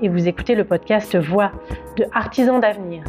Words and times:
et 0.00 0.08
vous 0.08 0.28
écoutez 0.28 0.54
le 0.54 0.64
podcast 0.64 1.16
Voix 1.16 1.50
de 1.96 2.04
Artisans 2.12 2.60
d'avenir. 2.60 3.02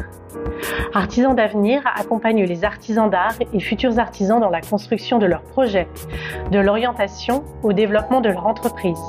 Artisans 0.94 1.34
d'avenir 1.34 1.82
accompagne 1.96 2.44
les 2.44 2.64
artisans 2.64 3.08
d'art 3.08 3.34
et 3.52 3.60
futurs 3.60 3.98
artisans 3.98 4.40
dans 4.40 4.50
la 4.50 4.60
construction 4.60 5.18
de 5.18 5.26
leurs 5.26 5.42
projets, 5.42 5.88
de 6.50 6.58
l'orientation 6.58 7.44
au 7.62 7.72
développement 7.72 8.20
de 8.20 8.28
leur 8.28 8.46
entreprise. 8.46 9.00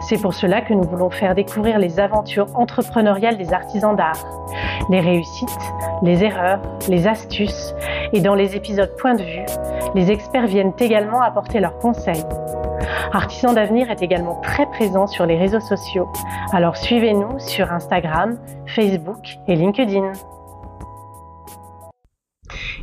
C'est 0.00 0.20
pour 0.20 0.34
cela 0.34 0.60
que 0.60 0.74
nous 0.74 0.84
voulons 0.84 1.10
faire 1.10 1.34
découvrir 1.34 1.78
les 1.78 1.98
aventures 1.98 2.46
entrepreneuriales 2.54 3.38
des 3.38 3.52
artisans 3.52 3.96
d'art, 3.96 4.24
les 4.90 5.00
réussites, 5.00 5.48
les 6.02 6.24
erreurs, 6.24 6.60
les 6.88 7.06
astuces 7.06 7.74
et 8.12 8.20
dans 8.20 8.34
les 8.34 8.56
épisodes 8.56 8.94
Point 8.98 9.14
de 9.14 9.22
vue, 9.22 9.46
les 9.94 10.10
experts 10.10 10.46
viennent 10.46 10.72
également 10.78 11.20
apporter 11.20 11.60
leurs 11.60 11.78
conseils. 11.78 12.24
Artisan 13.12 13.52
d'avenir 13.52 13.90
est 13.90 14.02
également 14.02 14.36
très 14.42 14.66
présent 14.66 15.06
sur 15.06 15.26
les 15.26 15.36
réseaux 15.36 15.60
sociaux, 15.60 16.08
alors 16.52 16.76
suivez-nous 16.98 17.38
sur 17.38 17.72
Instagram, 17.72 18.40
Facebook 18.66 19.38
et 19.46 19.54
LinkedIn. 19.54 20.14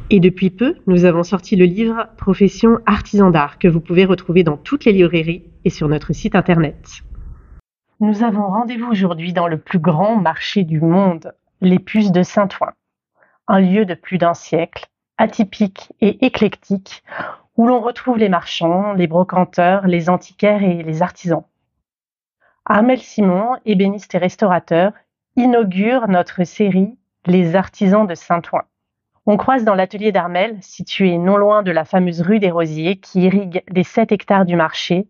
Et 0.10 0.22
depuis 0.22 0.52
peu, 0.52 0.76
nous 0.88 1.04
avons 1.04 1.24
sorti 1.24 1.58
le 1.58 1.66
livre 1.66 2.08
Profession 2.16 2.80
artisan 2.86 3.30
d'art 3.30 3.60
que 3.60 3.68
vous 3.68 3.82
pouvez 3.82 4.06
retrouver 4.06 4.44
dans 4.44 4.56
toutes 4.56 4.86
les 4.86 4.94
librairies 4.94 5.44
et 5.66 5.70
sur 5.70 5.90
notre 5.90 6.14
site 6.14 6.34
internet. 6.34 7.02
Nous 8.00 8.24
avons 8.24 8.48
rendez-vous 8.48 8.90
aujourd'hui 8.90 9.34
dans 9.34 9.50
le 9.50 9.58
plus 9.58 9.80
grand 9.80 10.16
marché 10.16 10.64
du 10.64 10.80
monde, 10.80 11.34
les 11.60 11.80
puces 11.80 12.14
de 12.14 12.24
Saint-Ouen, 12.24 12.72
un 13.50 13.60
lieu 13.60 13.84
de 13.84 13.96
plus 13.96 14.18
d'un 14.18 14.34
siècle, 14.34 14.86
atypique 15.18 15.92
et 16.00 16.26
éclectique, 16.26 17.04
où 17.58 17.68
l'on 17.68 17.82
retrouve 17.82 18.18
les 18.18 18.30
marchands, 18.30 18.94
les 18.94 19.08
brocanteurs, 19.08 19.88
les 19.88 20.10
antiquaires 20.10 20.64
et 20.64 20.84
les 20.84 21.02
artisans. 21.02 21.44
Armel 22.68 23.00
Simon, 23.00 23.58
ébéniste 23.66 24.16
et 24.16 24.18
restaurateur, 24.18 24.92
inaugure 25.36 26.08
notre 26.08 26.44
série 26.46 26.98
Les 27.28 27.56
artisans 27.56 28.08
de 28.08 28.16
Saint-Ouen. 28.16 28.64
On 29.28 29.38
croise 29.38 29.66
dans 29.66 29.76
l'atelier 29.76 30.12
d'Armel, 30.12 30.58
situé 30.62 31.20
non 31.20 31.38
loin 31.38 31.62
de 31.62 31.70
la 31.70 31.86
fameuse 31.86 32.22
rue 32.22 32.40
des 32.40 32.50
Rosiers 32.50 32.98
qui 32.98 33.22
irrigue 33.22 33.62
les 33.70 33.84
7 33.84 34.12
hectares 34.12 34.46
du 34.46 34.56
marché, 34.56 35.08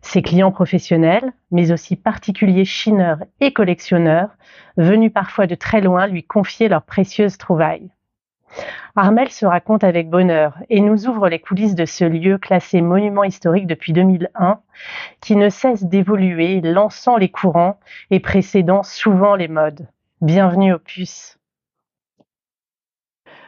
ses 0.00 0.22
clients 0.22 0.52
professionnels, 0.52 1.34
mais 1.50 1.70
aussi 1.70 1.96
particuliers 1.96 2.64
chineurs 2.64 3.18
et 3.40 3.52
collectionneurs, 3.52 4.30
venus 4.78 5.12
parfois 5.12 5.46
de 5.46 5.54
très 5.54 5.82
loin 5.82 6.06
lui 6.06 6.22
confier 6.22 6.68
leurs 6.68 6.84
précieuses 6.84 7.36
trouvailles. 7.36 7.90
Armel 8.94 9.30
se 9.30 9.46
raconte 9.46 9.84
avec 9.84 10.08
bonheur 10.08 10.54
et 10.70 10.80
nous 10.80 11.06
ouvre 11.06 11.28
les 11.28 11.38
coulisses 11.38 11.74
de 11.74 11.84
ce 11.84 12.04
lieu 12.04 12.38
classé 12.38 12.80
monument 12.80 13.24
historique 13.24 13.66
depuis 13.66 13.92
2001, 13.92 14.60
qui 15.20 15.36
ne 15.36 15.48
cesse 15.48 15.84
d'évoluer, 15.84 16.60
lançant 16.60 17.16
les 17.16 17.28
courants 17.28 17.78
et 18.10 18.20
précédant 18.20 18.82
souvent 18.82 19.34
les 19.34 19.48
modes. 19.48 19.86
Bienvenue 20.20 20.72
au 20.72 20.78
puces. 20.78 21.38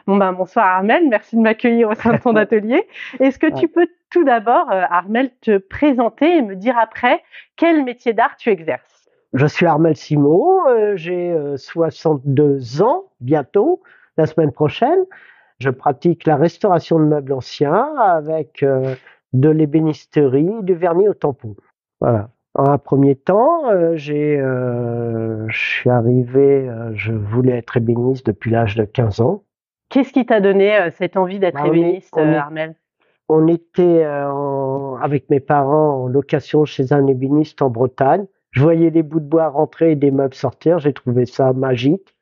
Bon 0.05 0.17
ben, 0.17 0.33
bonsoir 0.33 0.65
Armel, 0.65 1.07
merci 1.07 1.35
de 1.35 1.41
m'accueillir 1.41 1.89
au 1.89 1.95
sein 1.95 2.13
de 2.13 2.17
ton 2.17 2.35
atelier. 2.35 2.87
Est-ce 3.19 3.37
que 3.37 3.59
tu 3.59 3.67
peux 3.67 3.87
tout 4.09 4.23
d'abord, 4.23 4.71
euh, 4.71 4.81
Armel, 4.89 5.29
te 5.41 5.57
présenter 5.57 6.37
et 6.37 6.41
me 6.41 6.55
dire 6.55 6.77
après 6.77 7.21
quel 7.55 7.83
métier 7.83 8.13
d'art 8.13 8.35
tu 8.37 8.49
exerces? 8.49 9.07
Je 9.33 9.45
suis 9.45 9.67
Armel 9.67 9.95
Simon, 9.95 10.67
euh, 10.67 10.95
j'ai 10.95 11.35
62 11.55 12.43
euh, 12.43 12.83
ans 12.83 13.03
bientôt, 13.21 13.83
la 14.19 14.27
semaine 14.27 14.51
prochaine. 14.51 14.99
Je 15.59 15.69
pratique 15.69 16.25
la 16.25 16.35
restauration 16.35 16.99
de 16.99 17.05
meubles 17.05 17.33
anciens 17.33 17.93
avec 17.97 18.63
de 19.33 19.49
l'ébénisterie, 19.49 20.51
du 20.61 20.73
vernis 20.73 21.09
au 21.09 21.13
tampon. 21.13 21.55
Voilà. 21.99 22.29
En 22.53 22.69
un 22.69 22.77
premier 22.77 23.15
temps, 23.15 23.63
j'ai, 23.95 24.37
je 24.37 25.57
suis 25.57 25.89
arrivé, 25.89 26.69
je 26.93 27.11
voulais 27.11 27.57
être 27.57 27.75
ébéniste 27.75 28.25
depuis 28.27 28.51
l'âge 28.51 28.75
de 28.75 28.85
15 28.85 29.19
ans. 29.19 29.43
Qu'est-ce 29.89 30.13
qui 30.13 30.25
t'a 30.25 30.39
donné 30.39 30.75
euh, 30.77 30.89
cette 30.91 31.17
envie 31.17 31.39
d'être 31.39 31.55
bah, 31.55 31.67
ébéniste, 31.67 32.15
euh, 32.17 32.37
Armel? 32.37 32.75
On 33.27 33.47
était 33.47 34.03
euh, 34.05 34.95
avec 35.01 35.29
mes 35.29 35.39
parents 35.39 36.03
en 36.03 36.07
location 36.07 36.65
chez 36.65 36.93
un 36.93 37.07
ébéniste 37.07 37.61
en 37.61 37.69
Bretagne. 37.69 38.25
Je 38.51 38.61
voyais 38.61 38.91
des 38.91 39.03
bouts 39.03 39.19
de 39.19 39.25
bois 39.25 39.49
rentrer 39.49 39.91
et 39.91 39.95
des 39.95 40.11
meubles 40.11 40.35
sortir. 40.35 40.79
J'ai 40.79 40.93
trouvé 40.93 41.25
ça 41.25 41.53
magique. 41.53 42.15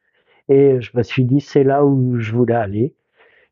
Et 0.49 0.81
je 0.81 0.91
me 0.95 1.03
suis 1.03 1.25
dit, 1.25 1.41
c'est 1.41 1.63
là 1.63 1.83
où 1.85 2.19
je 2.19 2.33
voulais 2.33 2.55
aller. 2.55 2.93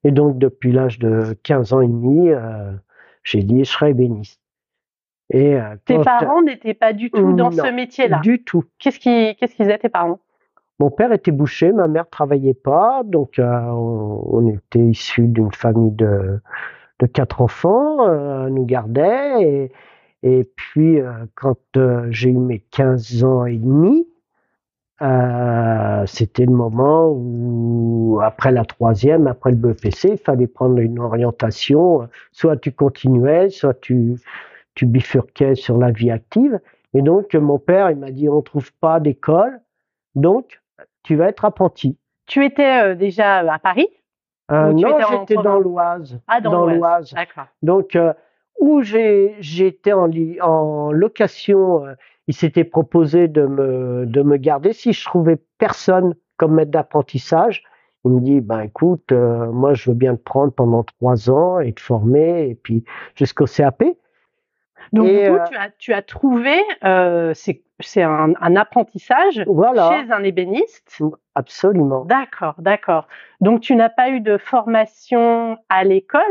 Et 0.03 0.11
donc, 0.11 0.37
depuis 0.37 0.71
l'âge 0.71 0.99
de 0.99 1.35
15 1.43 1.73
ans 1.73 1.81
et 1.81 1.87
demi, 1.87 2.29
j'ai 3.23 3.43
dit, 3.43 3.65
je 3.65 3.69
serai 3.69 3.89
ébéniste. 3.89 4.39
Et, 5.33 5.57
tes 5.85 5.97
parents 5.99 6.41
n'étaient 6.43 6.75
pas 6.75 6.93
du 6.93 7.09
tout 7.09 7.33
dans 7.33 7.51
ce 7.51 7.71
métier-là 7.71 8.19
Du 8.19 8.43
tout. 8.43 8.63
Qu'est-ce 8.79 8.99
qu'ils 8.99 9.35
qu'est-ce 9.35 9.55
qu'ils 9.55 9.65
étaient, 9.65 9.79
tes 9.79 9.89
parents 9.89 10.19
mon 10.79 10.91
père 10.91 11.13
était 11.13 11.31
boucher, 11.31 11.71
ma 11.71 11.87
mère 11.87 12.09
travaillait 12.09 12.53
pas, 12.53 13.03
donc 13.05 13.39
euh, 13.39 13.45
on, 13.45 14.47
était 14.49 14.79
issus 14.79 15.27
d'une 15.27 15.51
famille 15.53 15.91
de, 15.91 16.41
de 16.99 17.05
quatre 17.05 17.41
enfants, 17.41 18.07
euh, 18.07 18.49
nous 18.49 18.65
gardait, 18.65 19.41
et, 19.41 19.71
et 20.23 20.43
puis 20.55 20.99
euh, 20.99 21.11
quand 21.35 21.57
euh, 21.77 22.07
j'ai 22.09 22.29
eu 22.29 22.37
mes 22.37 22.59
15 22.59 23.23
ans 23.23 23.45
et 23.45 23.57
demi, 23.57 24.05
c'était 24.99 26.45
le 26.45 26.53
moment 26.53 27.09
où, 27.09 28.19
après 28.23 28.51
la 28.51 28.65
troisième, 28.65 29.27
après 29.27 29.51
le 29.51 29.57
BPC, 29.57 30.11
il 30.11 30.17
fallait 30.17 30.47
prendre 30.47 30.79
une 30.79 30.99
orientation, 30.99 32.07
soit 32.31 32.57
tu 32.57 32.71
continuais, 32.71 33.49
soit 33.49 33.79
tu, 33.79 34.15
tu 34.73 34.85
bifurquais 34.85 35.55
sur 35.55 35.77
la 35.77 35.91
vie 35.91 36.11
active. 36.11 36.59
Et 36.93 37.01
donc 37.01 37.33
mon 37.33 37.59
père, 37.59 37.91
il 37.91 37.97
m'a 37.97 38.11
dit, 38.11 38.29
on 38.29 38.41
trouve 38.41 38.71
pas 38.73 38.99
d'école, 38.99 39.59
donc 40.15 40.61
tu 41.03 41.15
vas 41.15 41.27
être 41.27 41.45
apprenti. 41.45 41.97
Tu 42.25 42.43
étais 42.43 42.83
euh, 42.83 42.95
déjà 42.95 43.39
à 43.39 43.59
Paris? 43.59 43.87
Euh, 44.51 44.73
Non, 44.73 44.97
j'étais 45.09 45.35
dans 45.35 45.59
l'Oise. 45.59 46.19
Ah, 46.27 46.41
dans, 46.41 46.65
l'Oise. 46.65 47.13
D'accord. 47.13 47.45
Donc, 47.61 47.95
euh, 47.95 48.13
où 48.59 48.81
j'étais 48.81 49.93
en, 49.93 50.09
en 50.41 50.91
location, 50.91 51.83
il 52.27 52.35
s'était 52.35 52.63
proposé 52.63 53.27
de 53.27 53.45
me, 53.45 54.05
de 54.05 54.21
me 54.21 54.37
garder 54.37 54.73
si 54.73 54.93
je 54.93 55.05
trouvais 55.05 55.37
personne 55.57 56.15
comme 56.37 56.55
maître 56.55 56.71
d'apprentissage. 56.71 57.63
Il 58.03 58.11
me 58.11 58.19
dit, 58.21 58.41
ben 58.41 58.61
écoute, 58.61 59.11
moi 59.11 59.73
je 59.73 59.89
veux 59.89 59.95
bien 59.95 60.15
te 60.15 60.21
prendre 60.21 60.53
pendant 60.53 60.83
trois 60.83 61.29
ans 61.29 61.59
et 61.59 61.73
te 61.73 61.81
former, 61.81 62.49
et 62.49 62.55
puis 62.55 62.83
jusqu'au 63.15 63.45
CAP. 63.45 63.83
Donc, 64.93 65.07
du 65.07 65.31
coup, 65.31 65.37
tu, 65.49 65.57
as, 65.57 65.69
tu 65.79 65.93
as 65.93 66.01
trouvé, 66.03 66.53
c'est 67.33 67.65
c'est 67.79 68.03
un, 68.03 68.55
apprentissage 68.55 69.35
chez 69.35 70.11
un 70.11 70.23
ébéniste. 70.23 71.01
Absolument. 71.35 72.05
D'accord, 72.05 72.55
d'accord. 72.59 73.07
Donc 73.41 73.61
tu 73.61 73.75
n'as 73.75 73.89
pas 73.89 74.09
eu 74.09 74.21
de 74.21 74.37
formation 74.37 75.57
à 75.69 75.83
l'école 75.83 76.21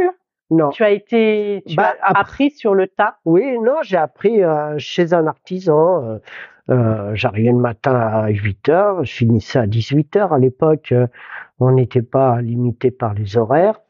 Non. 0.54 0.70
Tu 0.70 0.82
as 0.82 0.90
été, 0.90 1.62
tu 1.66 1.76
bah, 1.76 1.94
as 2.02 2.18
appris 2.18 2.50
sur 2.50 2.74
le 2.74 2.86
tas? 2.86 3.16
Oui, 3.24 3.58
non, 3.58 3.76
j'ai 3.82 3.96
appris 3.96 4.42
euh, 4.42 4.74
chez 4.78 5.12
un 5.12 5.26
artisan. 5.26 6.04
Euh, 6.04 6.18
euh, 6.70 7.14
J'arrivais 7.14 7.50
le 7.50 7.58
matin 7.58 7.94
à 7.94 8.28
8 8.28 8.68
heures, 8.68 9.04
je 9.04 9.12
finissais 9.12 9.58
à 9.58 9.66
18 9.66 10.16
heures. 10.16 10.32
À 10.32 10.38
l'époque, 10.38 10.94
on 11.58 11.72
n'était 11.72 12.02
pas 12.02 12.40
limité 12.40 12.90
par 12.90 13.14
les 13.14 13.36
horaires. 13.36 13.80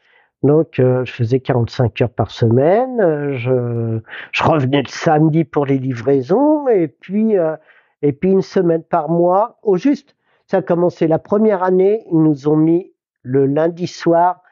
Donc, 0.44 0.78
euh, 0.78 1.06
je 1.06 1.12
faisais 1.12 1.40
45 1.40 2.02
heures 2.02 2.10
par 2.10 2.30
semaine. 2.30 3.00
Euh, 3.00 3.34
je, 3.38 4.00
je, 4.30 4.44
revenais 4.44 4.82
le 4.82 4.88
samedi 4.88 5.44
pour 5.44 5.64
les 5.64 5.78
livraisons 5.78 6.68
et 6.68 6.86
puis, 6.86 7.38
euh, 7.38 7.56
et 8.02 8.12
puis 8.12 8.30
une 8.30 8.42
semaine 8.42 8.82
par 8.82 9.08
mois. 9.08 9.58
Au 9.62 9.78
juste, 9.78 10.14
ça 10.46 10.58
a 10.58 10.62
commencé 10.62 11.06
la 11.06 11.18
première 11.18 11.62
année. 11.62 12.04
Ils 12.12 12.22
nous 12.22 12.46
ont 12.46 12.56
mis 12.56 12.92
le 13.22 13.46
lundi 13.46 13.86
soir 13.86 14.42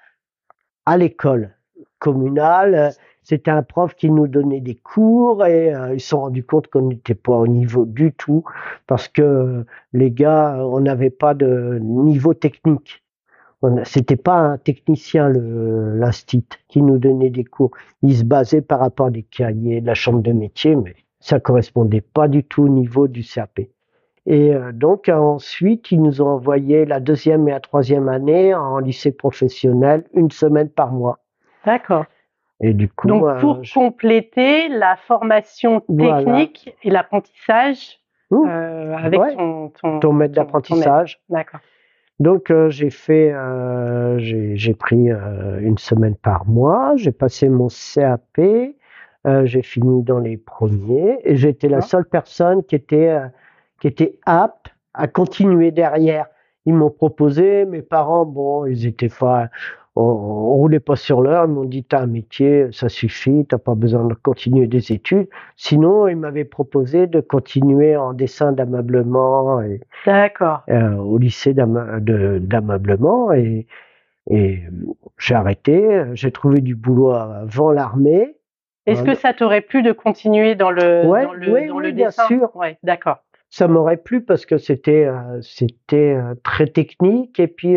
à 0.86 0.96
l'école 0.96 1.54
communale 2.02 2.92
c'était 3.22 3.52
un 3.52 3.62
prof 3.62 3.94
qui 3.94 4.10
nous 4.10 4.26
donnait 4.26 4.60
des 4.60 4.74
cours 4.74 5.46
et 5.46 5.72
euh, 5.74 5.94
ils 5.94 6.00
se 6.00 6.08
sont 6.08 6.20
rendus 6.22 6.44
compte 6.44 6.66
qu'on 6.66 6.88
n'était 6.88 7.14
pas 7.14 7.36
au 7.36 7.46
niveau 7.46 7.84
du 7.84 8.12
tout 8.12 8.44
parce 8.86 9.08
que 9.08 9.64
les 9.92 10.10
gars, 10.10 10.56
on 10.58 10.80
n'avait 10.80 11.10
pas 11.10 11.34
de 11.34 11.78
niveau 11.80 12.34
technique. 12.34 13.02
C'était 13.84 14.16
pas 14.16 14.38
un 14.38 14.58
technicien 14.58 15.28
l'instit 15.28 16.44
qui 16.66 16.82
nous 16.82 16.98
donnait 16.98 17.30
des 17.30 17.44
cours. 17.44 17.70
Il 18.02 18.16
se 18.16 18.24
basait 18.24 18.60
par 18.60 18.80
rapport 18.80 19.06
à 19.06 19.10
des 19.10 19.22
cahiers 19.22 19.80
de 19.80 19.86
la 19.86 19.94
chambre 19.94 20.20
de 20.20 20.32
métier, 20.32 20.74
mais 20.74 20.96
ça 21.20 21.38
correspondait 21.38 22.00
pas 22.00 22.26
du 22.26 22.42
tout 22.42 22.64
au 22.64 22.68
niveau 22.68 23.06
du 23.06 23.22
CAP. 23.22 23.60
Et 24.26 24.52
euh, 24.52 24.72
donc 24.72 25.08
ensuite, 25.08 25.92
ils 25.92 26.02
nous 26.02 26.20
ont 26.22 26.28
envoyé 26.28 26.84
la 26.86 26.98
deuxième 26.98 27.46
et 27.46 27.52
la 27.52 27.60
troisième 27.60 28.08
année 28.08 28.52
en 28.52 28.80
lycée 28.80 29.12
professionnel, 29.12 30.04
une 30.12 30.32
semaine 30.32 30.68
par 30.68 30.90
mois. 30.90 31.20
D'accord. 31.66 32.04
Et 32.60 32.74
du 32.74 32.88
coup, 32.88 33.08
Donc 33.08 33.24
euh, 33.24 33.38
pour 33.40 33.64
je- 33.64 33.74
compléter 33.74 34.68
la 34.68 34.96
formation 34.96 35.82
Voilà. 35.88 36.18
technique 36.24 36.74
et 36.82 36.90
l'apprentissage 36.90 37.98
euh, 38.32 38.94
avec 38.96 39.20
ouais. 39.20 39.34
ton, 39.34 39.68
ton, 39.70 39.98
ton 40.00 40.12
maître 40.12 40.34
d'apprentissage. 40.34 41.20
D'accord. 41.28 41.60
Donc 42.20 42.50
euh, 42.50 42.70
j'ai 42.70 42.90
fait, 42.90 43.34
j'ai 44.18 44.74
pris 44.74 45.08
une 45.60 45.76
semaine 45.78 46.14
par 46.14 46.46
mois. 46.46 46.92
J'ai 46.96 47.10
passé 47.12 47.48
mon 47.48 47.68
CAP. 47.68 48.40
j'ai 49.44 49.62
fini 49.62 50.02
dans 50.02 50.18
les 50.20 50.36
premiers 50.36 51.18
et 51.24 51.34
j'étais 51.36 51.68
la 51.68 51.80
seule 51.80 52.04
personne 52.04 52.62
qui 52.64 52.76
était 52.76 53.18
qui 53.80 53.88
était 53.88 54.18
apte 54.24 54.72
à 54.94 55.08
continuer 55.08 55.72
derrière. 55.72 56.26
Ils 56.64 56.74
m'ont 56.74 56.90
proposé, 56.90 57.64
mes 57.64 57.82
parents, 57.82 58.24
bon, 58.24 58.66
ils 58.66 58.86
étaient 58.86 59.08
pas, 59.08 59.48
on, 59.96 60.02
on 60.02 60.54
roulait 60.56 60.80
pas 60.80 60.96
sur 60.96 61.20
l'heure. 61.22 61.44
Ils 61.46 61.52
m'ont 61.52 61.64
dit, 61.64 61.84
t'as 61.84 62.00
un 62.02 62.06
métier, 62.06 62.68
ça 62.72 62.88
suffit, 62.88 63.44
t'as 63.48 63.58
pas 63.58 63.74
besoin 63.74 64.04
de 64.06 64.14
continuer 64.14 64.66
des 64.66 64.92
études. 64.92 65.28
Sinon, 65.56 66.08
ils 66.08 66.16
m'avaient 66.16 66.44
proposé 66.44 67.06
de 67.06 67.20
continuer 67.20 67.96
en 67.96 68.12
dessin 68.12 68.52
d'ameublement 68.52 69.60
et 69.62 69.80
D'accord. 70.06 70.62
euh, 70.70 70.94
au 70.96 71.18
lycée 71.18 71.54
d'ameublement 71.54 73.32
et, 73.32 73.66
et 74.30 74.62
j'ai 75.18 75.34
arrêté. 75.34 76.04
J'ai 76.14 76.30
trouvé 76.32 76.60
du 76.60 76.74
boulot 76.74 77.10
avant 77.12 77.70
l'armée. 77.72 78.36
Est-ce 78.86 79.00
Voilà. 79.00 79.14
que 79.14 79.20
ça 79.20 79.32
t'aurait 79.32 79.60
plu 79.60 79.82
de 79.82 79.92
continuer 79.92 80.54
dans 80.54 80.70
le, 80.70 81.06
Ouais, 81.06 81.22
dans 81.24 81.32
le, 81.32 81.52
oui, 81.52 81.68
dans 81.68 81.76
oui, 81.76 81.82
le 81.84 81.92
bien 81.92 82.06
dessin? 82.06 82.26
sûr. 82.26 82.54
Ouais, 82.56 82.78
d'accord. 82.82 83.18
Ça 83.50 83.68
m'aurait 83.68 83.98
plu 83.98 84.22
parce 84.22 84.46
que 84.46 84.56
c'était 84.58 85.04
euh, 85.04 85.40
c'était 85.42 86.14
euh, 86.16 86.34
très 86.42 86.66
technique 86.66 87.38
et 87.38 87.46
puis 87.48 87.76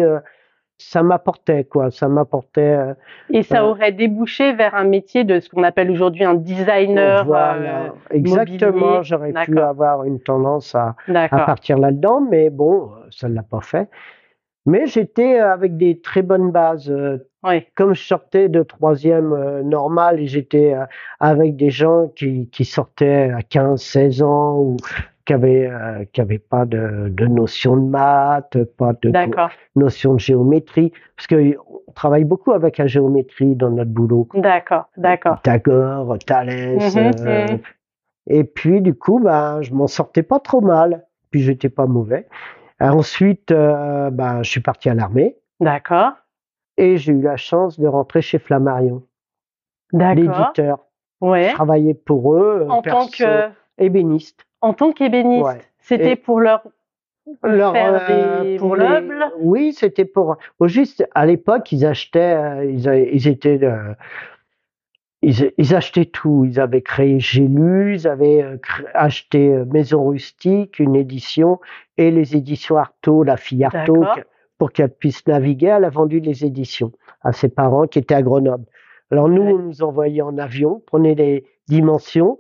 ça 0.78 1.04
m'apportait 1.04 1.64
quoi. 1.64 1.90
Ça 1.92 2.08
m'apportait. 2.08 2.62
euh, 2.62 2.94
Et 3.30 3.44
ça 3.44 3.64
Euh, 3.64 3.70
aurait 3.70 3.92
débouché 3.92 4.54
vers 4.54 4.76
un 4.76 4.84
métier 4.84 5.24
de 5.24 5.40
ce 5.40 5.50
qu'on 5.50 5.64
appelle 5.64 5.90
aujourd'hui 5.92 6.24
un 6.26 6.34
designer. 6.36 7.26
voilà, 7.26 7.86
euh, 7.86 7.90
exactement. 8.12 9.02
J'aurais 9.04 9.34
pu 9.46 9.60
avoir 9.60 10.04
une 10.04 10.20
tendance 10.20 10.76
à, 10.76 10.96
à 11.08 11.28
partir 11.46 11.78
là-dedans, 11.78 12.22
mais 12.22 12.50
bon, 12.50 12.90
ça 13.10 13.30
ne 13.30 13.36
l'a 13.36 13.44
pas 13.44 13.62
fait. 13.62 13.90
Mais 14.68 14.88
j'étais 14.88 15.38
avec 15.40 15.78
des 15.78 16.02
très 16.02 16.24
bonnes 16.24 16.52
bases. 16.52 16.94
Oui. 17.48 17.64
comme 17.76 17.94
je 17.94 18.02
sortais 18.04 18.50
de 18.50 18.64
troisième 18.64 19.62
normal 19.62 20.20
et 20.20 20.26
j'étais 20.26 20.76
avec 21.20 21.56
des 21.56 21.70
gens 21.70 22.08
qui, 22.16 22.50
qui 22.50 22.66
sortaient 22.66 23.30
à 23.30 23.44
15, 23.44 23.80
16 23.80 24.24
ans 24.24 24.58
ou 24.58 24.78
qui 25.26 25.34
avaient, 25.34 25.68
euh, 25.68 26.38
pas 26.50 26.66
de, 26.66 27.10
de 27.10 27.26
notion 27.26 27.78
de 27.78 27.90
maths, 27.90 28.64
pas 28.78 28.94
de 29.02 29.12
notion 29.76 30.14
de 30.14 30.20
géométrie, 30.20 30.94
parce 31.16 31.28
que 31.28 31.56
on 31.88 31.92
travaille 31.94 32.26
beaucoup 32.26 32.52
avec 32.52 32.78
la 32.78 32.88
géométrie 32.88 33.56
dans 33.56 33.72
notre 33.72 33.92
boulot. 33.92 34.28
D'accord. 34.36 34.90
D'accord. 34.98 35.38
Pythagore, 35.38 36.18
Thalès. 36.26 36.96
Mhm, 36.96 37.12
euh, 37.26 37.48
mhm. 37.48 37.60
Et 38.28 38.44
puis 38.44 38.82
du 38.82 38.94
coup, 38.94 39.20
ben, 39.20 39.62
je 39.62 39.74
m'en 39.74 39.88
sortais 39.88 40.24
pas 40.24 40.40
trop 40.40 40.62
mal. 40.62 41.06
Puis 41.32 41.42
j'étais 41.42 41.70
pas 41.70 41.86
mauvais. 41.86 42.28
Ensuite, 42.80 43.52
euh, 43.52 44.10
ben, 44.10 44.44
je 44.44 44.50
suis 44.50 44.62
parti 44.62 44.90
à 44.90 44.94
l'armée 44.94 45.38
D'accord. 45.60 46.12
et 46.78 46.98
j'ai 46.98 47.14
eu 47.14 47.22
la 47.22 47.38
chance 47.38 47.80
de 47.80 47.88
rentrer 47.88 48.22
chez 48.22 48.40
Flammarion. 48.40 49.04
D'accord. 49.92 50.16
l'éditeur. 50.16 50.80
Ouais. 51.22 51.50
Je 51.50 51.54
travaillais 51.54 51.94
pour 51.94 52.36
eux, 52.36 52.68
En 52.70 52.82
tant 52.82 53.08
que, 53.08 53.50
ébéniste. 53.78 54.46
En 54.66 54.74
tant 54.74 54.92
qu'ébéniste, 54.92 55.46
Ouais. 55.46 55.62
c'était 55.80 56.14
Et- 56.14 56.16
pour 56.16 56.40
leur 56.40 56.64
Leur, 57.44 57.74
faire 57.74 58.08
euh, 58.10 58.44
des 58.44 58.58
pour 58.58 58.76
les- 58.76 58.88
meubles? 58.88 59.26
Oui, 59.40 59.74
c'était 59.74 60.06
pour. 60.06 60.38
Au 60.60 60.68
juste, 60.68 61.08
à 61.16 61.26
l'époque, 61.26 61.72
ils 61.72 61.86
achetaient, 61.86 62.36
euh, 62.36 62.66
ils, 62.66 63.28
étaient, 63.28 63.64
euh, 63.64 63.94
ils, 65.22 65.52
ils 65.58 65.76
achetaient 65.76 66.06
tout. 66.06 66.46
Ils 66.46 66.60
avaient 66.60 66.82
créé 66.84 67.20
Gélu, 67.20 67.96
ils 67.96 68.08
avaient 68.08 68.44
euh, 68.44 68.58
cré- 68.58 68.86
acheté 68.94 69.50
Maison 69.72 70.06
Rustique, 70.08 70.78
une 70.80 70.96
édition, 70.96 71.60
et 71.98 72.12
les 72.12 72.36
éditions 72.36 72.78
Artaud, 72.78 73.24
la 73.24 73.38
fille 73.38 73.64
Artaud, 73.64 74.04
pour 74.58 74.72
qu'elle 74.72 74.92
puisse 74.92 75.26
naviguer, 75.28 75.68
elle 75.78 75.86
a 75.86 75.90
vendu 75.90 76.20
les 76.20 76.46
éditions 76.46 76.92
à 77.22 77.34
ses 77.34 77.50
parents 77.50 77.88
qui 77.88 78.00
étaient 78.00 78.16
à 78.16 78.22
Grenoble. 78.22 78.66
Alors 79.12 79.30
nous, 79.30 79.42
Ouais. 79.44 79.54
on 79.54 79.58
nous 79.60 79.84
envoyait 79.84 80.22
en 80.22 80.38
avion, 80.38 80.82
prenait 80.86 81.16
les 81.16 81.46
dimensions, 81.68 82.40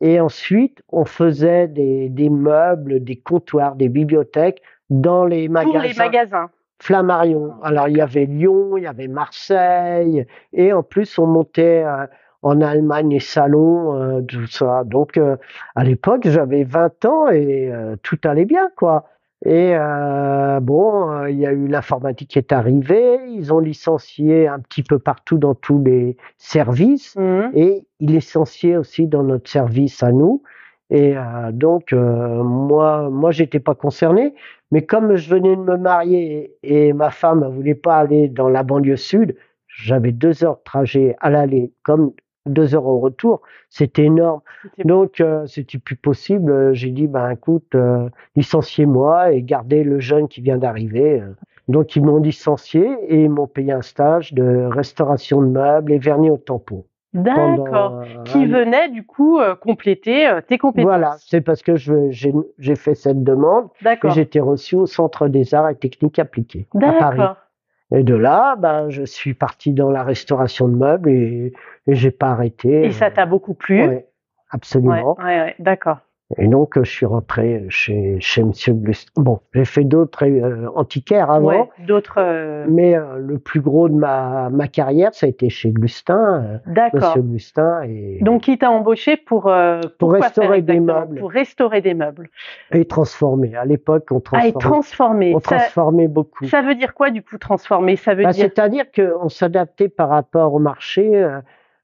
et 0.00 0.20
ensuite 0.20 0.82
on 0.90 1.04
faisait 1.04 1.68
des, 1.68 2.08
des 2.08 2.28
meubles, 2.28 3.02
des 3.02 3.16
comptoirs, 3.16 3.76
des 3.76 3.88
bibliothèques 3.88 4.62
dans 4.90 5.24
les 5.24 5.46
pour 5.48 5.54
magasins. 5.54 5.82
les 5.82 5.94
magasins. 5.94 6.50
Flammarion. 6.80 7.54
Alors 7.62 7.88
il 7.88 7.96
y 7.96 8.00
avait 8.00 8.26
Lyon, 8.26 8.76
il 8.76 8.82
y 8.82 8.86
avait 8.86 9.08
Marseille, 9.08 10.26
et 10.52 10.72
en 10.72 10.82
plus 10.82 11.18
on 11.18 11.26
montait 11.26 11.84
euh, 11.84 12.06
en 12.42 12.60
Allemagne 12.60 13.10
les 13.10 13.20
salons, 13.20 13.94
euh, 13.94 14.20
tout 14.22 14.46
ça. 14.46 14.82
Donc 14.84 15.16
euh, 15.16 15.36
à 15.76 15.84
l'époque 15.84 16.28
j'avais 16.28 16.64
20 16.64 17.04
ans 17.06 17.28
et 17.28 17.72
tout 18.02 18.18
allait 18.24 18.44
bien 18.44 18.70
quoi. 18.76 19.06
Et 19.44 19.74
euh, 19.76 20.60
bon, 20.60 21.10
euh, 21.10 21.30
il 21.30 21.38
y 21.38 21.46
a 21.46 21.52
eu 21.52 21.66
l'informatique 21.68 22.30
qui 22.30 22.38
est 22.38 22.52
arrivée, 22.52 23.18
ils 23.28 23.52
ont 23.52 23.58
licencié 23.58 24.48
un 24.48 24.58
petit 24.58 24.82
peu 24.82 24.98
partout 24.98 25.36
dans 25.38 25.54
tous 25.54 25.82
les 25.84 26.16
services 26.38 27.14
Mhm. 27.16 27.50
et 27.54 27.86
il 28.00 28.12
licenciait 28.12 28.76
aussi 28.76 29.06
dans 29.06 29.22
notre 29.22 29.50
service 29.50 30.02
à 30.02 30.12
nous. 30.12 30.42
Et 30.90 31.16
euh, 31.16 31.52
donc, 31.52 31.92
euh, 31.92 32.42
moi, 32.42 33.10
moi, 33.10 33.30
j'étais 33.32 33.60
pas 33.60 33.74
concerné, 33.74 34.34
mais 34.70 34.82
comme 34.86 35.16
je 35.16 35.28
venais 35.30 35.56
de 35.56 35.60
me 35.60 35.76
marier 35.76 36.56
et, 36.62 36.88
et 36.88 36.92
ma 36.92 37.10
femme 37.10 37.40
ne 37.40 37.48
voulait 37.48 37.74
pas 37.74 37.96
aller 37.96 38.28
dans 38.28 38.48
la 38.48 38.62
banlieue 38.62 38.96
sud, 38.96 39.36
j'avais 39.68 40.12
deux 40.12 40.44
heures 40.44 40.56
de 40.56 40.62
trajet 40.64 41.16
à 41.20 41.30
l'aller, 41.30 41.72
comme 41.82 42.12
deux 42.46 42.74
heures 42.74 42.86
au 42.86 42.98
retour. 42.98 43.40
C'était 43.70 44.04
énorme. 44.04 44.40
Donc, 44.84 45.20
euh, 45.20 45.46
c'était 45.46 45.78
plus 45.78 45.96
possible. 45.96 46.50
Euh, 46.52 46.72
J'ai 46.74 46.90
dit, 46.90 47.06
ben, 47.06 47.30
écoute, 47.30 47.74
euh, 47.74 48.08
licenciez-moi 48.36 49.32
et 49.32 49.42
gardez 49.42 49.84
le 49.84 49.98
jeune 50.00 50.28
qui 50.28 50.40
vient 50.40 50.58
d'arriver. 50.58 51.20
Euh, 51.20 51.34
Donc, 51.68 51.96
ils 51.96 52.02
m'ont 52.04 52.18
licencié 52.18 52.86
et 53.08 53.22
ils 53.22 53.30
m'ont 53.30 53.46
payé 53.46 53.72
un 53.72 53.82
stage 53.82 54.34
de 54.34 54.66
restauration 54.66 55.40
de 55.40 55.46
meubles 55.46 55.92
et 55.92 55.98
vernis 55.98 56.30
au 56.30 56.36
tampon. 56.36 56.84
D'accord. 57.14 58.00
euh, 58.02 58.22
Qui 58.24 58.44
venait 58.44 58.88
du 58.90 59.06
coup 59.06 59.38
euh, 59.38 59.54
compléter 59.54 60.28
tes 60.48 60.58
compétences. 60.58 60.84
Voilà, 60.90 61.14
c'est 61.20 61.40
parce 61.40 61.62
que 61.62 61.76
j'ai 61.76 62.74
fait 62.74 62.94
cette 62.96 63.22
demande 63.22 63.68
D'accord. 63.82 64.18
été 64.18 64.40
reçu 64.40 64.74
au 64.74 64.86
Centre 64.86 65.28
des 65.28 65.54
Arts 65.54 65.70
et 65.70 65.76
Techniques 65.76 66.18
Appliquées 66.18 66.66
à 66.82 66.92
Paris. 66.92 67.20
Et 67.92 68.02
de 68.02 68.14
là, 68.14 68.56
ben, 68.56 68.88
je 68.88 69.04
suis 69.04 69.34
parti 69.34 69.72
dans 69.72 69.90
la 69.90 70.02
restauration 70.02 70.68
de 70.68 70.74
meubles 70.74 71.10
et, 71.10 71.52
et 71.86 71.94
j'ai 71.94 72.10
pas 72.10 72.28
arrêté. 72.28 72.86
Et 72.86 72.92
ça 72.92 73.10
t'a 73.10 73.26
beaucoup 73.26 73.54
plu? 73.54 73.80
Ouais, 73.80 73.86
Ouais, 73.86 74.06
absolument. 74.50 75.16
ouais, 75.18 75.40
ouais, 75.40 75.54
D'accord. 75.58 75.98
Et 76.38 76.46
donc, 76.48 76.78
je 76.82 76.88
suis 76.90 77.06
rentré 77.06 77.64
chez, 77.68 78.16
chez 78.20 78.42
Monsieur 78.42 78.72
Glustin. 78.74 79.10
Bon, 79.16 79.40
j'ai 79.54 79.64
fait 79.64 79.84
d'autres 79.84 80.26
euh, 80.26 80.68
antiquaires 80.74 81.30
avant, 81.30 81.44
Ouais. 81.46 81.68
D'autres. 81.86 82.16
euh, 82.18 82.66
mais 82.68 82.96
euh, 82.96 83.18
le 83.18 83.38
plus 83.38 83.60
gros 83.60 83.88
de 83.88 83.94
ma, 83.94 84.48
ma 84.50 84.66
carrière, 84.68 85.14
ça 85.14 85.26
a 85.26 85.28
été 85.28 85.48
chez 85.48 85.70
Glustin, 85.70 86.42
euh, 86.44 86.58
D'accord. 86.72 87.00
Monsieur 87.10 87.22
Glustin. 87.22 87.82
Et, 87.84 88.18
Donc, 88.22 88.48
il 88.48 88.58
t'a 88.58 88.70
embauché 88.70 89.16
pour 89.16 89.50
Pour 89.98 90.12
restaurer 90.12 90.62
des 90.62 90.80
meubles. 90.80 91.18
Pour 91.20 91.30
restaurer 91.30 91.80
des 91.80 91.94
meubles. 91.94 92.28
et 92.72 92.84
transformé. 92.84 93.54
À 93.56 93.64
l'époque, 93.64 94.06
on 94.10 94.20
Ah, 94.32 94.46
et 94.46 94.52
transformait, 94.52 95.32
transformer. 95.32 95.34
on 95.36 95.40
Ça, 95.40 95.56
transformait 95.56 96.08
beaucoup. 96.08 96.44
ça 96.46 96.62
veut 96.62 96.74
dire 96.74 96.94
quoi 96.94 97.10
du 97.10 97.22
coup 97.22 97.38
transformer? 97.38 97.96
Ça 97.96 98.14
veut 98.14 98.24
Bah, 98.24 98.32
dire. 98.32 98.44
C'est-à-dire 98.44 98.84
qu'on 98.94 99.28
s'adaptait 99.28 99.88
par 99.88 100.08
rapport 100.08 100.52
au 100.54 100.58
marché. 100.58 101.28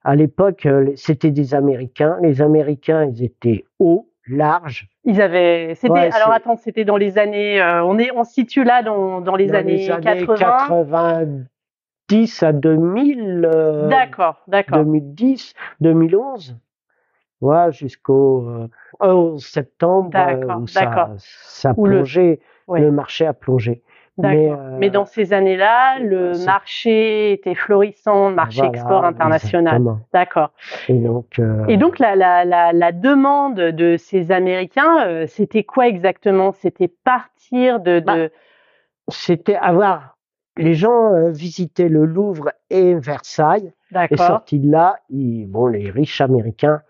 À 0.02 0.16
l'époque, 0.16 0.66
c'était 0.96 1.30
des 1.30 1.54
Américains. 1.54 2.16
Les 2.22 2.40
Américains, 2.40 3.04
ils 3.04 3.22
étaient 3.22 3.64
hauts, 3.78 4.06
larges. 4.36 4.88
Ils 5.04 5.20
avaient. 5.20 5.74
C'était. 5.74 5.92
Ouais, 5.92 6.10
alors 6.14 6.32
attends, 6.32 6.56
c'était 6.56 6.84
dans 6.84 6.96
les 6.96 7.18
années. 7.18 7.60
euh, 7.60 7.84
on 7.84 7.98
est, 7.98 8.10
on 8.16 8.24
se 8.24 8.32
situe 8.32 8.64
là 8.64 8.82
dans, 8.82 9.20
dans 9.20 9.36
les, 9.36 9.46
Dans 9.46 9.54
années, 9.58 9.76
les 9.76 9.90
années 9.90 10.26
80. 10.26 10.56
90 10.68 12.42
à 12.42 12.52
2000. 12.52 13.48
euh, 13.52 13.88
D'accord, 13.88 14.42
d'accord. 14.48 14.78
2010, 14.78 15.54
2011. 15.80 16.56
Voilà, 17.42 17.70
jusqu'au 17.70 18.46
euh, 18.50 18.68
11 19.00 19.42
septembre, 19.44 20.10
euh, 20.14 20.26
D'accord, 20.36 20.60
où 20.62 20.66
ça, 20.66 20.84
d'accord. 20.84 21.08
ça 21.18 21.70
a 21.70 21.72
le- 21.72 21.82
plongé, 21.98 22.40
Ouais. 22.68 22.80
le 22.80 22.90
marché 22.92 23.26
a 23.26 23.32
plongé. 23.32 23.82
D'accord. 24.20 24.58
Mais, 24.78 24.88
euh, 24.88 24.90
dans 24.90 25.04
ces 25.04 25.32
années-là, 25.32 25.98
le 25.98 26.32
marché 26.44 27.32
était 27.32 27.54
florissant, 27.54 28.30
marché 28.30 28.60
voilà, 28.60 28.72
export 28.72 29.04
international. 29.04 29.82
D'accord. 30.12 30.52
Et 30.88 30.94
donc, 30.94 31.38
euh, 31.38 31.64
Et 31.68 31.76
donc 31.76 31.98
la, 31.98 32.14
la, 32.16 32.44
la, 32.44 32.72
la 32.72 32.92
demande 32.92 33.56
de 33.56 33.96
ces 33.96 34.32
Américains, 34.32 35.06
euh, 35.06 35.26
c'était 35.26 35.64
quoi 35.64 35.88
exactement? 35.88 36.52
C'était 36.52 36.88
partir 36.88 37.80
de, 37.80 38.00
de... 38.00 38.04
Bah, 38.04 38.16
c'était 39.08 39.56
avoir 39.56 40.16
les 40.56 40.74
gens 40.74 41.14
euh, 41.14 41.30
visitaient 41.30 41.88
le 41.88 42.04
Louvre 42.04 42.52
et 42.70 42.94
Versailles 42.94 43.72
et 44.10 44.16
sortis 44.16 44.58
de 44.60 44.70
là, 44.70 44.96
ils, 45.08 45.46
bon, 45.46 45.66
les 45.66 45.90
riches 45.90 46.20
américains, 46.20 46.82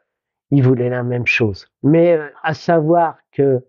ils 0.51 0.63
voulaient 0.63 0.91
la 0.91 1.03
même 1.03 1.27
chose. 1.27 1.69
Mais 1.83 2.17
euh, 2.17 2.27
à 2.43 2.55
savoir 2.55 3.17
que 3.33 3.65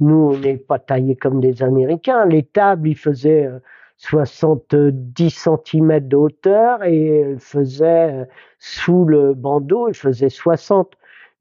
nous, 0.00 0.30
on 0.34 0.38
n'est 0.38 0.56
pas 0.58 0.78
taillés 0.78 1.16
comme 1.16 1.40
des 1.40 1.62
Américains. 1.62 2.24
Les 2.26 2.42
tables, 2.44 2.88
ils 2.88 2.96
faisaient 2.96 3.46
euh, 3.46 3.58
70 3.96 5.30
cm 5.30 6.00
de 6.08 6.16
hauteur 6.16 6.84
et 6.84 7.06
elles 7.20 7.40
faisaient 7.40 8.12
euh, 8.12 8.24
sous 8.58 9.04
le 9.04 9.34
bandeau, 9.34 9.88
ils 9.88 9.94
faisaient 9.94 10.28
60. 10.28 10.92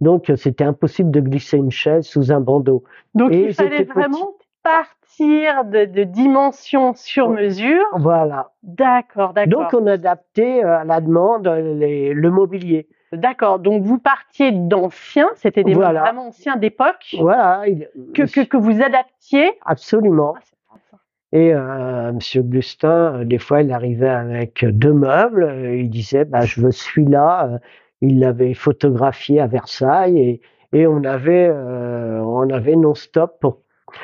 Donc, 0.02 0.30
euh, 0.30 0.36
c'était 0.36 0.64
impossible 0.64 1.12
de 1.12 1.22
glisser 1.22 1.58
une 1.58 1.72
chaise 1.72 2.06
sous 2.06 2.32
un 2.32 2.40
bandeau. 2.40 2.84
Donc 3.16 3.32
Et 3.32 3.46
il 3.46 3.54
fallait 3.54 3.84
vraiment 3.84 4.34
partir 4.64 5.66
de, 5.66 5.86
de 5.86 6.04
dimensions 6.04 6.94
sur 6.94 7.30
mesure. 7.30 7.86
Voilà. 7.98 8.52
D'accord, 8.64 9.34
d'accord. 9.34 9.72
Donc, 9.72 9.74
on 9.82 9.88
adaptait 9.88 10.64
euh, 10.64 10.80
à 10.80 10.84
la 10.84 11.02
demande 11.02 11.48
euh, 11.48 11.74
les- 11.76 12.14
le 12.14 12.32
mobilier. 12.32 12.88
D'accord. 13.14 13.60
Donc 13.60 13.84
vous 13.84 14.00
partiez 14.00 14.52
d'anciens, 14.52 15.30
c'était 15.36 15.64
des 15.64 15.74
Voilà. 15.74 16.02
vraiment 16.02 16.28
anciens 16.28 16.56
d'époque, 16.58 17.16
Voilà, 17.20 17.64
il- 17.68 17.88
que, 18.14 18.24
que, 18.24 18.42
que 18.46 18.58
vous 18.58 18.82
adaptiez. 18.82 19.52
absolument. 19.66 20.36
Ah. 20.36 20.98
Et 21.34 21.54
euh, 21.54 22.14
Monsieur 22.14 22.42
Gustin, 22.42 23.16
euh, 23.20 23.24
des 23.26 23.38
fois, 23.38 23.62
il 23.62 23.72
arrivait 23.74 24.08
avec 24.10 24.64
deux 24.66 24.94
meubles. 24.94 25.44
euh, 25.44 25.76
Il 25.78 25.90
disait, 25.90 26.26
bah, 26.26 26.42
je 26.42 26.62
veux 26.62 26.72
celui-là. 26.72 27.50
euh, 27.54 27.58
Il 28.02 28.20
l'avait 28.20 28.54
photographié 28.54 29.40
à 29.42 29.48
Versailles 29.48 30.20
et, 30.20 30.42
et 30.72 30.86
on 30.88 31.04
avait, 31.04 31.50
euh, 31.52 32.20
on 32.22 32.50
avait 32.50 32.76
non-stop 32.76 33.40
pour 33.42 33.62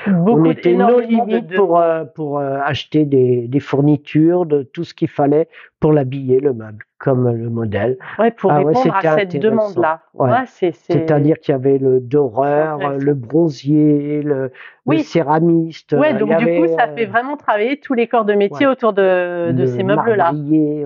Beaucoup, 0.08 0.40
on 0.42 0.46
était 0.46 0.74
nos 0.74 1.00
limites 1.02 1.48
de- 1.48 1.56
pour, 1.58 1.78
euh, 1.80 2.06
pour 2.06 2.40
euh, 2.40 2.58
acheter 2.64 3.06
des, 3.06 3.48
des 3.50 3.60
fournitures, 3.60 4.46
de 4.46 4.64
tout 4.64 4.84
ce 4.86 4.94
qu'il 4.94 5.10
fallait 5.10 5.48
pour 5.82 5.92
l'habiller, 5.92 6.40
le 6.40 6.54
meuble, 6.54 6.86
comme 7.04 7.30
le 7.30 7.50
modèle. 7.50 7.98
Ouais, 8.18 8.32
pour 8.32 8.50
Ah 8.50 8.62
ouais, 8.62 8.68
répondre 8.68 8.96
à 8.96 9.18
cette 9.18 9.38
demande-là. 9.38 10.00
Ouais. 10.14 10.30
c'est, 10.46 10.72
c'est... 10.74 10.94
C'est-à-dire 10.94 11.38
qu'il 11.40 11.52
y 11.52 11.56
avait 11.56 11.78
le 11.78 12.00
doreur, 12.00 12.80
le 12.98 13.14
bronzier, 13.14 14.22
le, 14.22 14.52
Oui. 14.86 14.98
le 15.00 15.04
céramiste. 15.04 15.92
Euh, 15.92 16.14
donc 16.18 16.38
du 16.38 16.46
coup, 16.46 16.68
ça 16.68 16.86
euh, 16.88 16.96
fait 16.96 17.06
vraiment 17.06 17.36
travailler 17.36 17.78
tous 17.82 17.94
les 17.94 18.08
corps 18.08 18.24
de 18.24 18.34
métier 18.36 18.68
autour 18.68 18.94
de, 18.94 19.52
de 19.52 19.66
ces 19.66 19.84
meubles-là. 19.84 20.32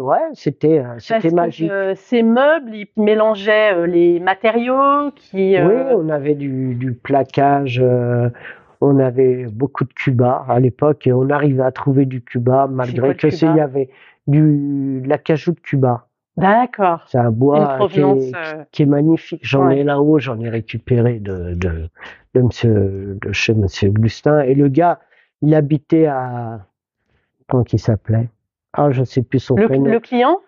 Ouais, 0.01 0.17
c'était 0.33 0.79
euh, 0.79 0.95
c'était 0.97 1.29
que, 1.29 1.35
magique. 1.35 1.69
euh, 1.69 1.93
ces 1.95 2.23
meubles, 2.23 2.73
ils 2.73 2.87
mélangeaient 2.97 3.75
euh, 3.75 3.85
les 3.85 4.19
matériaux 4.19 5.11
qui. 5.15 5.51
Oui, 5.51 5.55
euh, 5.59 5.93
on 5.95 6.09
avait 6.09 6.33
du, 6.33 6.73
du 6.73 6.93
plaquage, 6.93 7.79
euh, 7.83 8.29
on 8.81 8.97
avait 8.97 9.45
beaucoup 9.51 9.83
de 9.83 9.93
cuba 9.93 10.45
à 10.49 10.59
l'époque 10.59 11.05
et 11.05 11.13
on 11.13 11.29
arrivait 11.29 11.63
à 11.63 11.71
trouver 11.71 12.05
du 12.05 12.21
cuba 12.23 12.67
malgré 12.71 13.13
que 13.15 13.29
c'est- 13.29 13.45
cuba? 13.45 13.51
il 13.53 13.57
y 13.57 13.61
avait 13.61 13.89
du 14.27 15.01
de 15.03 15.07
l'acajou 15.09 15.51
de 15.53 15.59
Cuba. 15.59 16.07
D'accord. 16.37 17.05
C'est 17.07 17.17
un 17.17 17.31
bois 17.31 17.87
qui 17.89 17.99
est, 17.99 18.03
euh, 18.35 18.63
qui 18.71 18.83
est 18.83 18.85
magnifique. 18.85 19.39
J'en 19.43 19.67
Ouais. 19.67 19.79
ai 19.79 19.83
là-haut, 19.83 20.19
j'en 20.19 20.39
ai 20.39 20.49
récupéré 20.49 21.19
de, 21.19 21.55
de, 21.55 21.89
de, 22.35 22.41
monsieur, 22.41 23.17
de 23.21 23.31
chez 23.31 23.55
Monsieur 23.55 23.89
Gustin. 23.89 24.41
Et 24.41 24.53
le 24.53 24.67
gars, 24.67 24.99
il 25.41 25.55
habitait 25.55 26.05
à 26.05 26.59
comment 27.47 27.63
il 27.71 27.79
s'appelait? 27.79 28.29
Ah, 28.73 28.91
je 28.91 29.03
sais 29.03 29.23
plus 29.23 29.39
son 29.39 29.55
Le, 29.55 29.67
prénom. 29.67 29.85
le 29.85 29.99
client? 29.99 30.39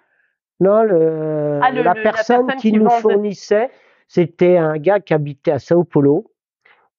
Non, 0.59 0.83
le, 0.83 1.59
Ah, 1.63 1.71
le- 1.71 1.81
la, 1.81 1.93
le- 1.93 2.03
la 2.03 2.11
personne 2.11 2.45
personne 2.45 2.61
qui, 2.61 2.71
qui 2.71 2.77
nous 2.77 2.89
fournissait, 2.89 3.71
c'était 4.07 4.57
un 4.57 4.77
gars 4.77 4.99
qui 4.99 5.13
habitait 5.15 5.51
à 5.51 5.59
Sao 5.59 5.83
Paulo. 5.83 6.31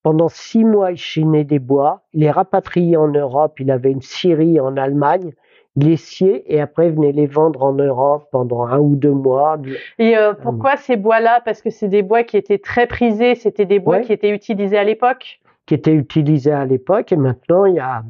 Pendant 0.03 0.29
six 0.29 0.65
mois, 0.65 0.93
il 0.93 0.97
chinait 0.97 1.45
des 1.45 1.59
bois. 1.59 2.03
Il 2.15 2.25
est 2.25 2.31
rapatrié 2.31 2.97
en 2.97 3.09
Europe. 3.09 3.61
Il 3.61 3.71
avait 3.71 3.93
une 3.93 4.01
scierie 4.01 4.59
en 4.59 4.77
Allemagne. 4.79 5.33
Les 5.77 5.97
et 6.23 6.61
après 6.61 6.91
venait 6.91 7.13
les 7.13 7.27
vendre 7.27 7.63
en 7.63 7.73
Europe 7.73 8.29
pendant 8.33 8.67
un 8.67 8.79
ou 8.79 8.97
deux 8.97 9.13
mois. 9.13 9.57
Et 9.99 10.17
euh, 10.17 10.35
pourquoi 10.35 10.77
ces 10.77 10.97
bois-là? 10.97 11.41
Parce 11.45 11.63
que 11.63 11.71
c'est 11.71 11.89
des 11.89 12.03
bois 12.03 12.25
qui 12.25 12.37
étaient 12.37 12.59
très 12.59 12.87
prisés, 12.87 13.37
c'était 13.37 13.67
des 13.67 13.79
bois 13.79 13.97
Ouais. 13.99 14.03
qui 14.03 14.13
étaient 14.13 14.31
utilisés 14.31 14.79
à 14.79 14.85
l'époque? 14.85 15.41
qui 15.67 15.75
étaient 15.75 15.95
utilisés 15.95 16.51
à 16.51 16.65
l'époque 16.65 17.13
et 17.13 17.17
maintenant 17.17 17.65
il 17.65 17.77
y 17.77 17.79
a 17.79 18.03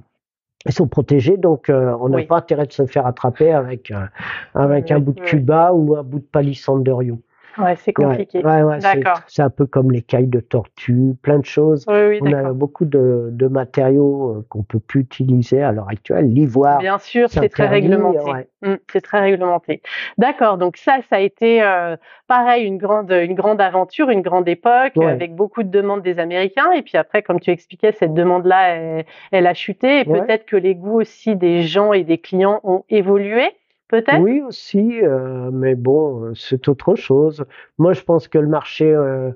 ils 0.64 0.72
sont 0.72 0.88
protégés 0.88 1.36
donc 1.36 1.68
euh, 1.68 1.94
on 2.00 2.08
n'a 2.08 2.16
Oui. 2.18 2.24
pas 2.24 2.38
intérêt 2.38 2.64
de 2.66 2.72
se 2.72 2.86
faire 2.86 3.04
attraper 3.06 3.52
avec 3.52 3.90
euh, 3.90 4.06
avec 4.54 4.90
un 4.90 4.98
bout 4.98 5.12
de 5.12 5.20
cuba 5.20 5.72
ou 5.74 5.94
un 5.94 6.02
bout 6.02 6.20
de 6.20 6.24
palissandre 6.24 6.82
de 6.82 6.90
Rio. 6.92 7.18
Ouais, 7.58 7.76
c'est 7.76 7.92
compliqué. 7.92 8.44
ouais, 8.44 8.62
ouais, 8.62 8.80
c'est- 8.80 8.94
D'accord. 9.00 9.20
c'est 9.26 9.42
un 9.42 9.50
peu 9.50 9.66
comme 9.66 9.90
les 9.90 10.02
cailles 10.02 10.26
de 10.28 10.40
tortue, 10.40 11.14
plein 11.22 11.38
de 11.38 11.44
choses. 11.44 11.84
Oui, 11.88 12.06
oui, 12.08 12.18
On 12.22 12.32
a 12.32 12.52
beaucoup 12.52 12.84
de, 12.84 13.28
de 13.32 13.46
matériaux 13.48 14.36
euh, 14.38 14.46
qu'on 14.48 14.62
peut 14.62 14.78
plus 14.80 15.00
utiliser 15.00 15.62
à 15.62 15.72
l'heure 15.72 15.88
actuelle. 15.88 16.32
L'ivoire, 16.32 16.78
Bien 16.78 16.98
sûr, 16.98 17.28
c'est 17.28 17.48
très 17.48 17.66
réglementé. 17.66 18.18
ouais. 18.30 18.48
Mm, 18.62 18.74
c'est 18.92 19.00
très 19.00 19.20
réglementé. 19.20 19.82
D'accord. 20.18 20.58
Donc 20.58 20.76
ça, 20.76 20.98
ça 21.08 21.16
a 21.16 21.20
été 21.20 21.62
euh, 21.62 21.96
pareil 22.28 22.64
une 22.66 22.76
grande, 22.78 23.10
une 23.10 23.34
grande 23.34 23.60
aventure, 23.60 24.10
une 24.10 24.22
grande 24.22 24.48
époque 24.48 24.92
avec 25.08 25.34
beaucoup 25.34 25.62
de 25.62 25.70
demandes 25.70 26.02
des 26.02 26.18
Américains. 26.18 26.70
Et 26.72 26.82
puis 26.82 26.96
après, 26.98 27.22
comme 27.22 27.40
tu 27.40 27.50
expliquais, 27.50 27.92
cette 27.92 28.14
demande-là, 28.14 28.68
elle, 28.76 29.04
elle 29.32 29.46
a 29.46 29.54
chuté. 29.54 30.00
Et 30.00 30.04
peut-être 30.04 30.46
que 30.46 30.56
les 30.56 30.74
goûts 30.74 31.00
aussi 31.00 31.36
des 31.36 31.62
gens 31.62 31.92
et 31.92 32.04
des 32.04 32.18
clients 32.18 32.60
ont 32.64 32.84
évolué. 32.90 33.44
Peut-être? 33.90 34.20
oui 34.20 34.40
aussi, 34.40 35.00
euh, 35.02 35.50
mais 35.52 35.74
bon, 35.74 36.24
euh, 36.26 36.34
c'est 36.34 36.68
autre 36.68 36.94
chose. 36.94 37.44
Moi, 37.76 37.92
je 37.92 38.02
pense 38.02 38.28
que 38.28 38.38
le 38.38 38.46
marché 38.48 38.92
euh, 38.94 39.32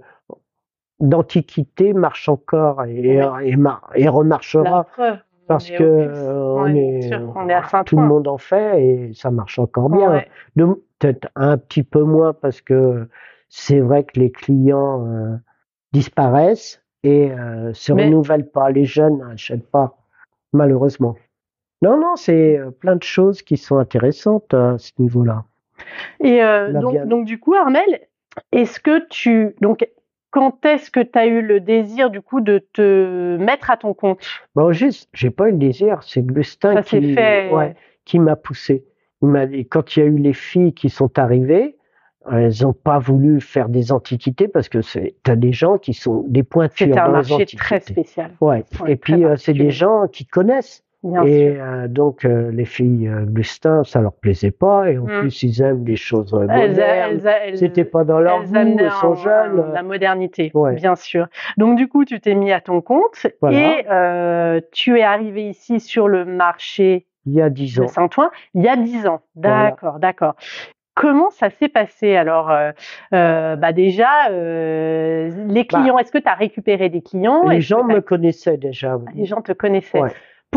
d'antiquité 1.01 1.93
marche 1.93 2.29
encore 2.29 2.85
et, 2.85 3.17
et, 3.43 3.57
mar- 3.57 3.91
et 3.95 4.05
La 4.05 4.11
remarchera. 4.11 4.85
preuve. 4.85 5.19
parce 5.49 5.69
que 5.71 5.75
au 5.83 5.97
plus. 5.97 6.09
euh, 6.09 6.55
on 6.57 6.63
Ouais, 6.65 6.73
bien 6.73 6.83
est, 6.83 7.03
sûr, 7.09 7.33
on 7.37 7.49
est 7.49 7.53
à 7.55 7.65
saint 7.65 7.85
tout 7.85 7.97
le 7.99 8.07
monde 8.07 8.29
en 8.29 8.39
fait 8.39 8.83
et 8.83 9.13
ça 9.15 9.31
marche 9.31 9.59
encore 9.59 9.91
bien. 9.91 10.11
Ouais. 10.11 10.29
Peut-être 11.01 11.29
un 11.35 11.59
petit 11.59 11.83
peu 11.83 12.03
moins 12.03 12.33
parce 12.33 12.61
que 12.63 13.09
c'est 13.49 13.81
vrai 13.81 14.05
que 14.05 14.19
les 14.19 14.31
clients 14.31 15.39
disparaissent 15.93 16.83
et 17.03 17.31
se 17.75 17.93
Mais- 17.93 18.07
renouvellent 18.07 18.49
pas. 18.49 18.71
Les 18.71 18.85
jeunes 18.87 19.19
n'achètent 19.19 19.69
pas, 19.71 19.97
malheureusement. 20.53 21.17
Non, 21.85 21.99
non, 21.99 22.17
c'est 22.17 22.59
euh, 22.59 22.71
plein 22.71 22.97
de 22.97 23.03
choses 23.03 23.43
qui 23.43 23.57
sont 23.57 23.77
intéressantes 23.77 24.55
à 24.55 24.79
ce 24.79 24.93
niveau-là. 24.99 25.45
Et 26.21 26.43
euh, 26.43 26.73
donc, 27.05 27.27
du 27.27 27.39
coup, 27.39 27.55
Armel, 27.55 28.01
est-ce 28.53 28.81
que 28.81 29.07
tu 29.09 29.55
donc 29.61 29.87
quand 30.31 30.65
est-ce 30.65 30.91
que 30.91 31.01
tu 31.01 31.19
as 31.19 31.27
eu 31.27 31.43
le 31.43 31.61
désir 31.61 32.11
du 32.11 32.21
coup 32.21 32.41
de 32.41 32.59
te 32.73 33.37
mettre 33.37 33.71
à 33.71 33.77
ton 33.77 33.95
compte? 33.95 34.27
Bon, 34.55 34.73
juste, 34.73 35.09
j'ai 35.13 35.31
pas 35.31 35.49
eu 35.49 35.53
le 35.53 35.59
désir, 35.59 36.03
c'est 36.03 36.25
s'est 36.43 36.83
qui, 36.85 37.15
fait. 37.15 37.51
ouais, 37.53 37.77
qui 38.05 38.19
m'a 38.19 38.35
poussé. 38.35 38.85
Il 39.23 39.67
quand 39.69 39.97
il 39.97 40.01
y 40.01 40.03
a 40.03 40.07
eu 40.07 40.19
les 40.19 40.33
filles 40.33 40.75
qui 40.75 40.91
sont 40.91 41.19
arrivées, 41.19 41.77
elles 42.31 42.53
n'ont 42.63 42.73
pas 42.73 42.99
voulu 42.99 43.41
faire 43.41 43.69
des 43.69 43.93
antiquités 43.93 44.49
parce 44.49 44.69
que 44.69 44.79
tu 44.79 45.31
as 45.31 45.37
des 45.37 45.53
gens 45.53 45.79
qui 45.79 45.93
sont 45.95 46.25
des 46.29 46.43
pointures 46.43 46.87
C'était 46.87 46.99
un 46.99 47.07
dans 47.07 47.09
les 47.09 47.17
marché 47.19 47.35
antiquités. 47.35 47.63
très 47.63 47.81
spécial, 47.81 48.33
Ouais. 48.41 48.65
Ouais, 48.81 48.93
Et 48.93 48.97
puis, 48.97 49.25
euh, 49.25 49.37
c'est 49.37 49.53
des 49.53 49.71
gens 49.71 50.09
qui 50.09 50.27
connaissent. 50.27 50.83
Bien 51.05 51.23
et 51.25 51.61
euh, 51.61 51.87
donc, 51.89 52.25
euh, 52.25 52.51
les 52.51 52.65
filles 52.65 53.09
euh, 53.09 53.25
Gustin, 53.27 53.85
ça 53.85 54.01
leur 54.01 54.13
plaisait 54.15 54.51
pas. 54.51 54.91
Et 54.91 54.99
en 54.99 55.05
Mm. 55.05 55.19
plus, 55.21 55.43
ils 55.43 55.63
aiment 55.63 55.85
des 55.85 55.97
choses 55.97 56.33
euh, 56.35 56.47
Elles, 56.51 56.71
modernes. 56.71 57.21
C'était 57.57 57.85
pas 57.85 58.05
dans 58.05 58.19
leur 58.21 58.41
amenaient 58.41 58.83
elles 58.85 58.91
sont 58.93 59.13
un- 59.13 59.15
jeunes. 59.17 59.61
un- 59.69 59.73
la 59.73 59.83
modernité, 59.83 60.51
Ouais. 60.55 60.75
bien 60.75 60.95
sûr. 60.97 61.27
Donc 61.59 61.77
du 61.77 61.89
coup, 61.89 62.05
tu 62.05 62.21
t'es 62.21 62.35
mis 62.35 62.53
à 62.53 62.61
ton 62.61 62.81
compte 62.81 63.27
Voilà. 63.41 63.59
et 63.59 63.87
euh, 63.91 64.61
tu 64.73 64.99
es 64.99 65.03
arrivé 65.03 65.49
ici 65.49 65.79
sur 65.81 66.09
le 66.09 66.25
marché 66.25 67.07
Il 67.27 67.35
y 67.35 67.41
a 67.43 67.51
dix 67.51 67.77
de 67.77 67.83
ans. 67.85 67.89
Saint-Ouen 67.89 68.31
il 68.55 68.63
y 68.63 68.69
a 68.69 68.77
dix 68.77 69.07
ans. 69.07 69.21
Voilà. 69.35 69.71
D'accord, 69.71 69.99
d'accord. 69.99 70.35
Comment 70.97 71.31
ça 71.31 71.51
s'est 71.51 71.69
passé 71.69 72.15
alors 72.15 72.51
euh, 72.53 72.71
euh, 73.15 73.57
bah 73.57 73.73
déjà 73.73 74.29
euh, 74.31 75.29
les 75.49 75.65
Bah, 75.65 75.81
clients 75.81 75.99
est-ce 75.99 76.13
que 76.13 76.19
tu 76.19 76.29
as 76.29 76.35
récupéré 76.35 76.89
des 76.89 77.03
clients? 77.03 77.49
Les 77.49 77.61
gens 77.61 77.83
me 77.85 78.01
connaissaient 78.01 78.57
déjà. 78.59 78.99
les 79.15 79.25
gens 79.25 79.41
te 79.43 79.53
connaissaient 79.53 80.01
Ouais, 80.01 80.11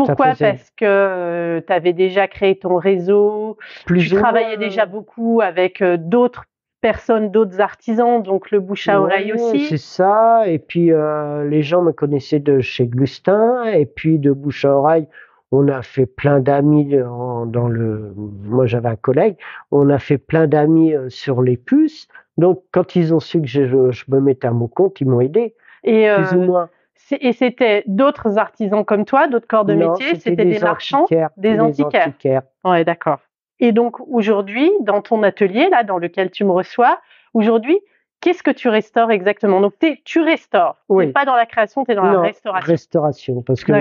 pourquoi 0.06 0.34
parce 0.38 0.70
que 0.76 1.62
tu 1.66 1.72
avais 1.72 1.92
déjà 1.92 2.26
créé 2.28 2.58
ton 2.58 2.76
réseau 2.76 3.58
Plus 3.86 4.08
tu 4.08 4.14
travaillais 4.14 4.56
moins, 4.56 4.66
déjà 4.66 4.86
beaucoup 4.86 5.40
avec 5.40 5.82
euh, 5.82 5.96
d'autres 5.98 6.44
personnes 6.80 7.30
d'autres 7.30 7.60
artisans 7.60 8.22
donc 8.22 8.50
le 8.50 8.60
bouche 8.60 8.88
à 8.88 9.00
oreille 9.00 9.32
Ouais, 9.32 9.40
aussi 9.40 9.66
C'est 9.66 9.76
ça. 9.76 10.44
Et 10.46 10.58
puis, 10.58 10.92
euh, 10.92 11.44
les 11.48 11.62
gens 11.62 11.82
me 11.82 11.92
connaissaient 11.92 12.38
de 12.38 12.60
chez 12.60 12.86
Glustin. 12.86 13.64
Et 13.64 13.84
puis, 13.86 14.18
de 14.18 14.30
bouche 14.30 14.64
à 14.64 14.76
oreille, 14.76 15.08
on 15.50 15.68
a 15.68 15.82
fait 15.82 16.06
plein 16.06 16.40
d'amis 16.40 16.94
dans 16.94 17.68
le. 17.68 18.14
Moi, 18.16 18.66
j'avais 18.66 18.88
un 18.88 18.96
collègue. 18.96 19.36
On 19.70 19.90
a 19.90 19.98
fait 19.98 20.18
plein 20.18 20.46
d'amis 20.46 20.94
euh, 20.94 21.08
sur 21.08 21.42
les 21.42 21.56
puces. 21.56 22.06
Donc, 22.36 22.62
quand 22.70 22.94
ils 22.94 23.12
ont 23.12 23.20
su 23.20 23.40
que 23.40 23.48
je, 23.48 23.90
je 23.90 24.04
me 24.08 24.20
mettais 24.20 24.46
à 24.46 24.52
mon 24.52 24.68
compte, 24.68 25.00
ils 25.00 25.08
m'ont 25.08 25.20
aidé, 25.20 25.54
et 25.82 26.08
plus 26.16 26.36
ou 26.36 26.42
euh, 26.42 26.46
moins. 26.46 26.70
Et 27.20 27.32
c'était 27.32 27.84
d'autres 27.86 28.38
artisans 28.38 28.84
comme 28.84 29.04
toi, 29.04 29.28
d'autres 29.28 29.46
corps 29.46 29.64
de 29.64 29.74
Non, 29.74 29.92
métier, 29.92 30.16
c'était 30.18 30.44
des, 30.44 30.58
marchands, 30.58 31.02
antiquaires, 31.02 31.30
des 31.36 31.58
antiquaires. 31.60 32.42
Ouais, 32.64 32.84
d'accord. 32.84 33.18
Et 33.60 33.72
donc 33.72 34.00
aujourd'hui, 34.00 34.70
dans 34.80 35.00
ton 35.02 35.22
atelier 35.22 35.68
là, 35.70 35.82
dans 35.84 35.98
lequel 35.98 36.30
tu 36.30 36.44
me 36.44 36.50
reçois, 36.52 37.00
aujourd'hui, 37.34 37.78
qu'est-ce 38.20 38.42
que 38.42 38.50
tu 38.50 38.68
restaures 38.68 39.10
exactement? 39.10 39.60
Donc 39.60 39.78
t'es- 39.78 40.00
tu 40.04 40.20
restaures. 40.20 40.74
T'es 40.88 40.94
Oui. 40.94 41.12
pas 41.12 41.24
dans 41.24 41.34
la 41.36 41.46
création, 41.46 41.84
tu 41.84 41.92
es 41.92 41.94
dans 41.94 42.02
la 42.04 42.12
Non, 42.14 42.22
restauration. 42.22 42.70
Restauration, 42.72 43.42
parce 43.42 43.64
que 43.64 43.72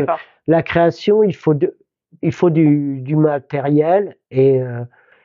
la 0.47 0.63
création, 0.63 1.23
il 1.23 1.35
faut, 1.35 1.53
de- 1.53 1.75
il 2.21 2.31
faut 2.31 2.49
du, 2.49 3.01
du 3.01 3.15
matériel 3.15 4.15
et 4.31 4.61
euh, 4.61 4.81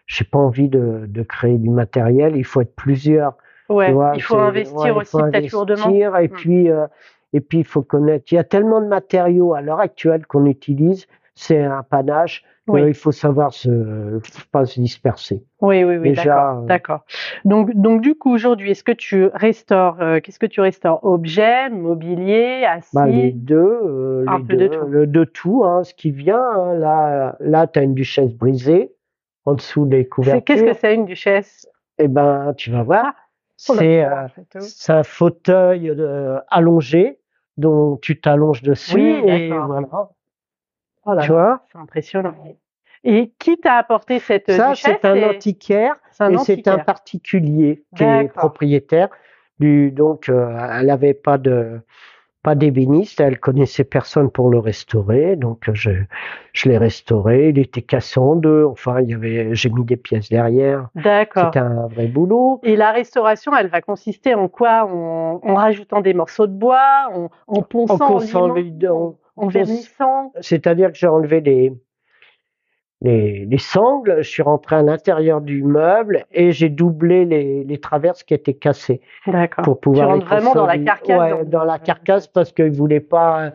j'ai 0.07 0.25
pas 0.25 0.39
envie 0.39 0.69
de, 0.69 1.05
de 1.07 1.23
créer 1.23 1.57
du 1.59 1.71
matériel. 1.71 2.37
Il 2.37 2.45
faut 2.45 2.61
être 2.61 2.75
plusieurs. 2.75 3.35
Ouais. 3.69 3.91
vois, 3.93 4.13
il 4.15 4.23
faut 4.23 4.37
investir 4.39 4.97
ouais, 4.97 5.03
aussi 5.03 5.17
peut-être 5.17 5.53
lourdement. 5.53 5.87
investir, 5.87 6.17
Et 6.19 6.29
Mm. 6.29 6.33
puis, 6.33 6.71
euh, 6.71 6.87
et 7.33 7.41
puis 7.41 7.59
il 7.59 7.65
faut 7.65 7.83
connaître. 7.83 8.33
Il 8.33 8.37
y 8.37 8.39
a 8.39 8.45
tellement 8.45 8.81
de 8.81 8.87
matériaux 8.87 9.55
à 9.55 9.61
l'heure 9.63 9.81
actuelle 9.81 10.27
qu'on 10.27 10.47
utilise, 10.47 11.07
c'est 11.35 11.63
un 11.63 11.83
panache. 11.83 12.45
Oui. 12.69 12.83
euh, 12.83 12.89
il 12.91 12.95
faut 12.95 13.11
savoir 13.11 13.53
se, 13.53 14.21
faut 14.23 14.43
pas 14.53 14.65
se 14.67 14.79
disperser. 14.79 15.43
Oui, 15.61 15.83
oui, 15.83 15.97
oui, 15.97 16.13
d'accord. 16.13 16.65
euh. 16.71 16.99
Donc, 17.45 17.75
donc 17.75 18.03
du 18.03 18.15
coup, 18.15 18.33
aujourd'hui, 18.33 18.71
est-ce 18.71 18.85
que 18.85 18.93
tu 18.93 19.27
restaures, 19.35 20.01
euh, 20.01 20.21
qu'est-ce 20.21 20.39
que 20.39 20.47
tu 20.47 20.61
restaures? 20.61 21.05
Objets, 21.05 21.71
mobilier, 21.71 22.65
assis 22.65 22.95
Bah, 22.95 23.07
les 23.09 23.33
deux, 23.33 23.57
euh, 23.57 24.25
Un 24.29 24.39
les 24.39 24.45
peu 24.45 24.55
de 24.55 24.59
deux, 24.59 24.69
tout. 24.69 24.87
le- 24.87 25.07
de 25.09 25.25
tout, 25.25 25.65
hein, 25.65 25.83
ce 25.83 25.93
qui 25.93 26.13
vient. 26.13 26.41
hein. 26.41 26.75
Là, 26.75 27.35
là, 27.41 27.67
tu 27.67 27.81
as 27.81 27.83
une 27.83 27.95
duchesse 27.95 28.33
brisée 28.33 28.93
en 29.45 29.55
dessous 29.55 29.85
des 29.85 30.07
couvertures. 30.07 30.45
Qu'est-ce 30.45 30.63
que 30.65 30.75
c'est 30.75 30.95
une 30.95 31.05
duchesse? 31.05 31.67
Eh 31.99 32.07
ben, 32.07 32.55
tu 32.57 32.71
vas 32.71 32.85
voir. 32.85 33.13
C'est 33.57 34.05
en 34.07 34.29
fait, 34.29 34.57
euh, 34.57 34.61
c'est 34.61 34.93
un 34.93 35.03
fauteuil 35.03 35.91
euh, 35.91 36.39
allongé 36.49 37.19
dont 37.57 37.97
tu 37.97 38.21
t'allonges 38.21 38.63
dessus 38.63 38.97
Oui, 38.97 39.31
et 39.31 39.49
voilà. 39.49 39.89
oh 41.05 41.15
Tu 41.21 41.29
vois? 41.29 41.65
C'est 41.71 41.79
impressionnant. 41.79 42.35
Et 43.05 43.33
qui 43.39 43.59
t'a 43.59 43.77
apporté 43.79 44.19
cette 44.21 44.51
Ça, 44.51 44.71
duchesse 44.71 44.99
c'est 45.03 45.09
un 45.09 45.31
antiquaire 45.31 45.97
c'est 46.13 46.23
un 46.25 46.33
et 46.33 46.39
c'est 46.39 46.69
un 46.69 46.79
particulier 46.79 47.85
qui 47.97 48.05
est 48.05 48.29
propriétaire. 48.29 49.09
Du, 49.59 49.91
donc, 49.91 50.29
euh, 50.29 50.57
elle 50.73 50.87
n'avait 50.87 51.15
pas 51.15 51.39
de 51.39 51.81
pas 52.43 52.55
d'ébéniste, 52.55 53.21
elle 53.21 53.39
connaissait 53.39 53.85
personne 53.85 54.31
pour 54.31 54.51
le 54.51 54.59
restaurer, 54.59 55.37
donc 55.37 55.69
euh, 55.69 55.75
je, 55.75 55.91
je 56.53 56.69
l'ai 56.69 56.77
restauré. 56.77 57.51
Il 57.51 57.59
était 57.59 57.83
cassé 57.83 58.19
en 58.19 58.35
deux, 58.35 58.65
enfin, 58.65 59.01
il 59.01 59.11
y 59.11 59.15
avait, 59.15 59.55
j'ai 59.55 59.71
mis 59.71 59.85
des 59.85 59.97
pièces 59.97 60.29
derrière. 60.29 60.89
D'accord. 60.95 61.47
C'était 61.47 61.61
un 61.61 61.87
vrai 61.87 62.07
boulot. 62.07 62.61
Et 62.65 62.77
la 62.77 62.91
restauration, 62.91 63.53
elle 63.57 63.69
va 63.69 63.81
consister 63.81 64.35
en 64.35 64.49
quoi? 64.49 64.85
En, 64.87 65.41
en 65.43 65.55
rajoutant 65.55 66.01
des 66.01 66.15
morceaux 66.15 66.47
de 66.49 66.53
bois, 66.53 67.09
en, 67.15 67.31
en 67.47 67.63
ponçant, 67.63 67.97
En 67.97 69.15
en, 69.37 69.47
vernissant? 69.47 70.33
C'est-à-dire 70.41 70.93
que 70.93 70.99
j'ai 70.99 71.07
enlevé 71.07 71.41
les, 71.41 71.73
les, 73.03 73.45
les 73.47 73.59
sangles, 73.59 74.17
je 74.19 74.29
suis 74.29 74.43
rentré 74.43 74.77
à 74.77 74.83
l'intérieur 74.83 75.41
du 75.41 75.63
meuble 75.63 76.25
et 76.33 76.53
j'ai 76.53 76.69
doublé 76.69 77.25
les, 77.25 77.65
les 77.65 77.79
traverses 77.79 78.23
qui 78.23 78.33
étaient 78.33 78.55
cassées 78.55 79.01
D'accord. 79.27 79.65
pour 79.65 79.81
pouvoir. 79.81 80.07
tu 80.07 80.13
rentres 80.15 80.27
vraiment 80.27 80.55
dans 80.55 80.67
la 80.67 80.79
carcasse. 80.79 81.19
Ouais, 81.21 81.45
dans- 81.45 81.59
dans 81.59 81.65
la 81.65 81.79
carcasse 81.79 82.27
parce 82.29 82.53
qu'ils 82.53 82.71
voulaient 82.73 83.01
pas. 83.01 83.51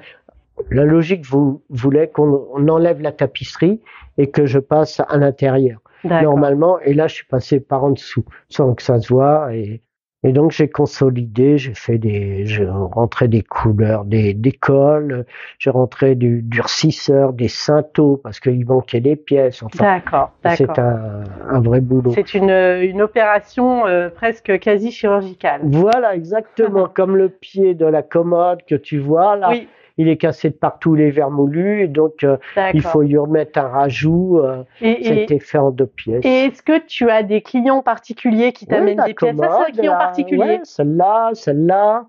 La 0.71 0.83
logique 0.85 1.25
vou- 1.25 1.61
voulait 1.69 2.07
qu'on 2.09 2.47
on 2.53 2.67
enlève 2.67 3.01
la 3.01 3.11
tapisserie 3.11 3.79
et 4.17 4.29
que 4.31 4.45
je 4.45 4.59
passe 4.59 4.99
à 5.07 5.15
l'intérieur 5.17 5.79
normalement. 6.23 6.79
Et 6.81 6.93
là, 6.93 7.07
je 7.07 7.15
suis 7.15 7.25
passé 7.27 7.59
par 7.59 7.83
en 7.83 7.91
dessous 7.91 8.25
sans 8.49 8.73
que 8.73 8.81
ça 8.83 8.99
se 8.99 9.13
voit. 9.13 9.53
Et, 9.55 9.81
et 10.23 10.31
donc, 10.31 10.49
j'ai 10.51 10.67
consolidé, 10.67 11.59
j'ai 11.59 11.75
fait 11.75 11.99
des, 11.99 12.45
j'ai 12.47 12.67
rentré 12.67 13.27
des 13.27 13.43
couleurs, 13.43 14.03
des, 14.03 14.33
des 14.33 14.51
cols, 14.51 15.25
j'ai 15.59 15.69
rentré 15.69 16.15
du 16.15 16.41
durcisseur, 16.41 17.33
des 17.33 17.47
cinteaux 17.47 18.17
parce 18.17 18.39
qu'il 18.39 18.65
manquait 18.65 18.99
des 18.99 19.15
pièces. 19.15 19.61
Enfin, 19.61 19.83
D'accord. 19.83 20.31
c'est 20.55 20.65
D'accord. 20.65 20.83
un, 20.83 21.23
un 21.49 21.59
vrai 21.61 21.81
boulot. 21.81 22.11
C'est 22.15 22.33
une, 22.33 22.49
une 22.49 23.03
opération 23.03 23.85
euh, 23.85 24.09
presque 24.09 24.57
quasi 24.57 24.91
chirurgicale. 24.91 25.61
Voilà, 25.63 26.15
exactement 26.15 26.87
comme 26.93 27.15
le 27.15 27.29
pied 27.29 27.75
de 27.75 27.85
la 27.85 28.01
commode 28.01 28.65
que 28.67 28.75
tu 28.75 28.97
vois 28.97 29.35
là. 29.35 29.49
Oui, 29.51 29.67
Il 29.97 30.07
est 30.09 30.17
cassé 30.17 30.49
de 30.51 30.55
partout 30.55 30.93
les 30.95 31.09
vermoulus, 31.11 31.81
et 31.83 31.87
donc 31.87 32.23
euh, 32.23 32.37
il 32.73 32.81
faut 32.81 33.01
y 33.03 33.17
remettre 33.17 33.57
un 33.59 33.67
rajout. 33.67 34.39
euh, 34.43 34.63
été 35.25 35.39
fait 35.39 35.57
en 35.57 35.71
deux 35.71 35.87
pièces. 35.87 36.23
et 36.23 36.45
est-ce 36.45 36.61
que 36.61 36.77
tu 36.85 37.09
as 37.09 37.23
des 37.23 37.41
clients 37.41 37.81
particuliers 37.81 38.53
qui 38.53 38.67
t'amènent 38.67 39.03
des 39.05 39.13
pièces 39.15 39.37
Ça, 39.37 39.49
c'est 39.65 39.71
un 39.71 39.71
client 39.73 39.93
la- 39.93 39.97
particulier. 39.99 40.39
ouais, 40.39 40.59
celle-là, 40.63 41.31
celle-là. 41.33 42.05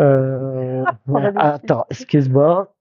Euh, 0.00 0.84
ah, 1.36 1.54
attends, 1.54 1.84
excuse-moi. 1.90 2.72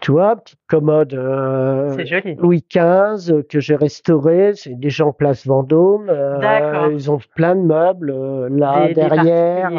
Tu 0.00 0.10
vois, 0.12 0.36
petite 0.36 0.60
commode 0.68 1.12
euh. 1.12 1.94
Louis 2.38 2.64
XV 2.72 3.30
euh, 3.30 3.42
que 3.42 3.60
j'ai 3.60 3.76
restaurée. 3.76 4.52
C'est 4.54 4.78
des 4.78 4.90
gens 4.90 5.12
place 5.12 5.46
Vendôme. 5.46 6.06
euh, 6.08 6.88
ils 6.92 7.10
ont 7.10 7.18
plein 7.34 7.54
de 7.56 7.60
meubles 7.62 8.10
euh, 8.10 8.48
là 8.48 8.86
Des- 8.88 8.94
derrière. 8.94 9.70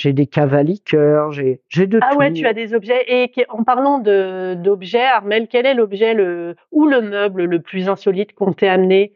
J'ai 0.00 0.14
des 0.14 0.26
cavaliqueurs, 0.26 1.30
j'ai 1.30 1.60
j'ai 1.68 1.86
de 1.86 1.98
Ah 2.02 2.10
tout. 2.12 2.18
ouais, 2.18 2.32
tu 2.32 2.46
as 2.46 2.54
des 2.54 2.72
objets. 2.72 3.04
Et 3.06 3.30
en 3.50 3.64
parlant 3.64 3.98
de 3.98 4.54
d'objets, 4.54 5.04
Armel, 5.04 5.46
quel 5.46 5.66
est 5.66 5.74
l'objet 5.74 6.14
le 6.14 6.56
ou 6.72 6.86
le 6.86 7.02
meuble 7.02 7.44
le 7.44 7.60
plus 7.60 7.88
insolite 7.88 8.32
qu'on 8.34 8.54
t'ait 8.54 8.68
amené? 8.68 9.12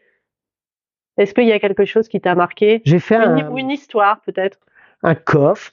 Est-ce 1.17 1.33
qu'il 1.33 1.47
y 1.47 1.53
a 1.53 1.59
quelque 1.59 1.87
chose 1.87 2.09
qui 2.09 2.21
t'a 2.21 2.35
marqué? 2.35 2.83
J'ai 2.85 2.99
fait 2.99 3.17
une, 3.17 3.23
un, 3.45 3.57
une 3.57 3.71
histoire 3.71 4.21
peut-être? 4.23 4.59
Un 5.03 5.15
coffre 5.15 5.73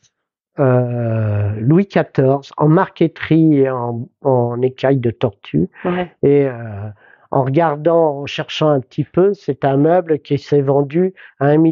euh, 0.59 1.49
Louis 1.59 1.87
XIV 1.87 2.51
en 2.55 2.67
marqueterie 2.69 3.59
et 3.59 3.69
en, 3.69 4.07
en 4.21 4.61
écaille 4.61 4.97
de 4.97 5.11
tortue. 5.11 5.67
Ouais. 5.83 6.15
Et 6.23 6.45
euh, 6.47 6.89
en 7.31 7.43
regardant, 7.43 8.19
en 8.19 8.25
cherchant 8.27 8.69
un 8.69 8.79
petit 8.79 9.03
peu, 9.03 9.33
c'est 9.33 9.65
un 9.65 9.77
meuble 9.77 10.19
qui 10.19 10.37
s'est 10.37 10.61
vendu 10.61 11.13
à 11.39 11.47
1 11.47 11.63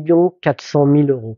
400 0.41 0.87
000 0.91 1.07
euros. 1.09 1.37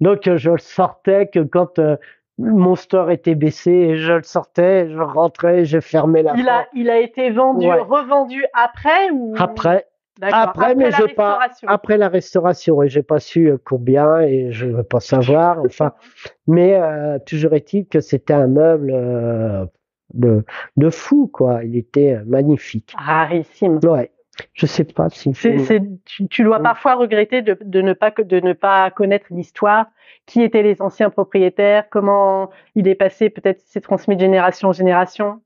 Donc 0.00 0.26
euh, 0.26 0.36
je 0.36 0.50
le 0.50 0.58
sortais 0.58 1.28
que 1.28 1.40
quand 1.40 1.78
euh, 1.78 1.96
mon 2.38 2.74
store 2.74 3.10
était 3.10 3.34
baissé, 3.36 3.70
et 3.70 3.96
je 3.96 4.12
le 4.12 4.22
sortais, 4.24 4.90
je 4.90 4.98
rentrais, 5.00 5.64
je 5.64 5.78
fermais 5.80 6.22
la 6.22 6.34
Il 6.36 6.48
a, 6.48 6.54
porte. 6.58 6.68
il 6.74 6.90
a 6.90 6.98
été 6.98 7.30
vendu, 7.30 7.66
Ouais. 7.66 7.78
revendu 7.80 8.44
après 8.54 9.10
ou 9.12 9.34
Après, 9.38 9.86
D'accord, 10.20 10.38
après, 10.40 10.74
mais 10.76 10.90
pas- 10.90 10.96
restauration. 11.38 11.68
après 11.68 11.96
la 11.96 12.08
restauration, 12.08 12.82
et 12.82 12.88
j'ai 12.88 13.02
pas 13.02 13.20
su 13.20 13.48
euh, 13.50 13.58
combien, 13.64 14.20
et 14.20 14.50
je 14.52 14.66
veux 14.66 14.82
pas 14.82 15.00
savoir. 15.00 15.58
Enfin, 15.64 15.92
mais 16.48 16.74
euh, 16.80 17.18
toujours 17.24 17.52
est-il 17.54 17.86
que 17.86 18.00
c'était 18.00 18.32
un 18.34 18.46
meuble 18.48 18.90
euh, 18.92 19.64
de, 20.12 20.44
de 20.76 20.90
fou, 20.90 21.28
quoi. 21.32 21.64
Il 21.64 21.76
était 21.76 22.18
magnifique. 22.26 22.94
Rarissime. 22.98 23.78
Ouais. 23.84 24.10
Je 24.52 24.66
sais 24.66 24.84
pas 24.84 25.08
si 25.10 25.32
C'est, 25.34 25.58
c'est- 25.58 25.82
tu, 26.04 26.26
tu 26.28 26.42
dois 26.44 26.58
Mm. 26.58 26.62
parfois 26.64 26.94
regretter 26.94 27.42
de, 27.42 27.56
de 27.60 27.80
ne 27.82 27.92
pas, 27.92 28.10
de 28.10 28.40
ne 28.40 28.52
pas 28.52 28.90
connaître 28.90 29.26
l'histoire, 29.30 29.86
qui 30.26 30.42
étaient 30.42 30.62
les 30.62 30.80
anciens 30.82 31.10
propriétaires, 31.10 31.88
comment 31.90 32.50
il 32.74 32.88
est 32.88 32.94
passé, 32.94 33.30
peut-être 33.30 33.60
c'est 33.64 33.80
transmis 33.80 34.16
de 34.16 34.20
génération 34.20 34.68
en 34.68 34.72
génération? 34.72 35.40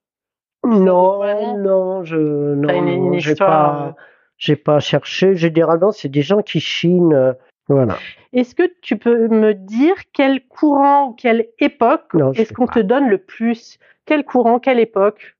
Non, 0.64 1.56
non, 1.56 2.04
je 2.04 2.16
une- 2.16 2.60
non, 2.60 2.82
une 3.14 3.20
j'ai 3.20 3.32
histoire, 3.32 3.82
euh, 3.82 3.90
pas, 3.90 3.96
j'ai 4.38 4.56
pas 4.56 4.80
cherché. 4.80 5.34
Généralement, 5.34 5.92
c'est 5.92 6.08
des 6.08 6.22
gens 6.22 6.42
qui 6.42 6.60
chinent. 6.60 7.14
euh, 7.14 7.32
voilà. 7.68 7.96
Est-ce 8.32 8.54
que 8.54 8.64
tu 8.82 8.96
peux 8.96 9.28
me 9.28 9.54
dire 9.54 9.94
quel 10.12 10.46
courant 10.46 11.08
ou 11.08 11.12
quelle 11.12 11.48
époque 11.58 12.12
Non, 12.14 12.32
est-ce 12.32 12.52
qu'on 12.52 12.66
pas. 12.66 12.74
te 12.74 12.80
donne 12.80 13.08
le 13.08 13.18
plus? 13.18 13.78
Quel 14.04 14.24
courant, 14.24 14.58
quelle 14.58 14.80
époque? 14.80 15.36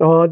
Oh, 0.00 0.26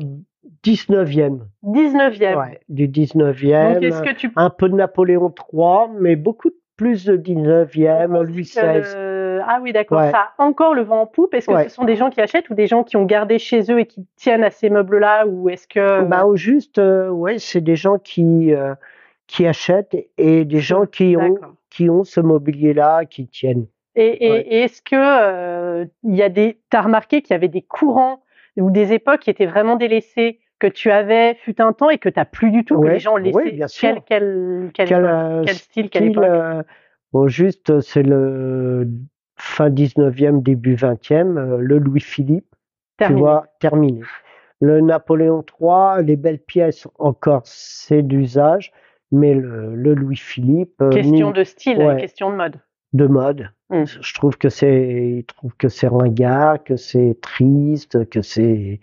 19e. 0.65 1.41
19e. 1.65 2.37
Ouais, 2.37 2.61
du 2.69 2.87
Donc 2.89 2.95
19e. 2.97 3.83
est-ce 3.83 4.03
que 4.03 4.13
tu 4.15 4.31
Un 4.37 4.51
peu 4.51 4.69
de 4.69 4.75
Napoléon 4.75 5.33
III, 5.53 5.89
mais 5.99 6.17
beaucoup 6.17 6.51
plus 6.77 7.05
de 7.05 7.17
19e, 7.17 8.23
Louis 8.23 8.37
le- 8.37 8.81
XVI. 8.81 9.41
Ah 9.47 9.59
oui, 9.63 9.73
d'accord. 9.73 10.01
Ouais. 10.01 10.11
Ça 10.11 10.33
a 10.37 10.43
encore 10.43 10.75
le 10.75 10.83
vent 10.83 11.03
en 11.03 11.07
poupe. 11.07 11.33
Est-ce 11.35 11.47
que 11.47 11.53
Ouais. 11.53 11.65
ce 11.69 11.75
sont 11.75 11.85
des 11.85 11.97
gens 11.97 12.11
qui 12.11 12.21
achètent 12.21 12.51
ou 12.51 12.55
des 12.55 12.67
gens 12.67 12.85
qui 12.85 12.97
ont 12.97 13.05
gardé 13.07 13.39
chez 13.39 13.63
eux 13.73 13.81
et 13.81 13.87
qui 13.87 14.07
tiennent 14.17 14.45
à 14.45 14.51
ces 14.51 14.69
meubles-là 14.71 15.27
ou 15.27 15.49
est-ce 15.49 15.67
que 15.67 16.03
Bah, 16.05 16.27
au 16.27 16.37
juste, 16.37 16.79
euh, 16.79 17.09
ouais, 17.09 17.39
c'est 17.39 17.61
des 17.63 17.77
gens 17.77 17.99
qui, 17.99 18.53
euh, 18.55 18.75
qui 19.27 19.47
achètent 19.47 19.97
et 20.19 20.45
des 20.45 20.61
gens 20.61 20.85
qui 20.87 21.17
ont, 21.17 21.37
qui 21.71 21.89
ont 21.89 22.05
ce 22.05 22.21
mobilier-là, 22.21 23.07
qui 23.07 23.27
tiennent. 23.29 23.67
Et, 23.97 24.27
et- 24.27 24.31
Ouais. 24.31 24.41
et 24.49 24.59
est-ce 24.65 24.83
que 24.83 24.95
euh, 24.95 25.85
il 26.05 26.15
y 26.17 26.23
a 26.23 26.29
des 26.29 26.59
t'as 26.71 26.83
remarqué 26.83 27.23
qu'il 27.23 27.33
y 27.35 27.37
avait 27.37 27.49
des 27.49 27.63
courants 27.63 28.23
ou 28.57 28.71
des 28.71 28.93
époques 28.93 29.21
qui 29.21 29.31
étaient 29.31 29.47
vraiment 29.47 29.77
délaissées 29.77 30.41
que 30.59 30.67
tu 30.67 30.91
avais 30.91 31.35
fut 31.37 31.61
un 31.61 31.73
temps 31.73 31.91
et 31.91 31.99
que 31.99 32.09
tu 32.09 32.19
n'as 32.19 32.25
plus 32.27 32.51
du 32.51 32.65
tout 32.65 32.79
que 32.79 32.87
Ouais, 32.87 32.95
les 32.95 32.99
gens 32.99 33.17
laissaient 33.17 33.53
bien 33.53 33.69
sûr. 33.69 34.03
quel 34.07 34.71
quel 34.73 34.73
quel, 34.75 35.05
euh, 35.05 35.43
quel 35.45 35.59
style 35.59 35.91
quelle 35.91 36.05
époque? 36.05 36.25
euh, 36.25 36.63
Au 37.13 37.29
juste, 37.29 37.81
c'est 37.81 38.03
le 38.03 38.89
fin 39.37 39.71
19e, 39.71 40.43
début 40.43 40.77
20e, 40.77 41.39
euh, 41.39 41.57
le 41.59 41.79
Louis-Philippe, 41.79 42.47
tu 42.51 42.57
Terminé. 42.99 43.21
vois, 43.21 43.47
terminé. 43.61 44.03
Le 44.61 44.81
Napoléon 44.83 45.43
III, 45.61 46.05
les 46.05 46.17
belles 46.17 46.39
pièces, 46.39 46.87
encore, 46.99 47.43
c'est 47.47 48.03
d'usage, 48.03 48.73
mais 49.11 49.35
le, 49.35 49.75
le 49.75 49.95
Louis-Philippe. 49.95 50.83
euh, 50.83 50.91
question 50.91 51.31
de 51.31 51.45
style 51.45 51.79
ouais. 51.79 51.97
question 51.97 52.31
de 52.31 52.37
mode 52.37 52.61
de 52.93 53.07
mode. 53.07 53.51
Mm. 53.71 53.85
Je 53.85 54.15
trouve 54.15 54.37
que 54.37 54.49
c'est, 54.49 55.19
ils 55.19 55.25
trouvent 55.25 55.57
que 55.57 55.69
c'est 55.69 55.89
ringard, 55.89 56.63
que 56.65 56.77
c'est 56.77 57.17
triste, 57.21 58.09
que 58.11 58.23
c'est 58.23 58.81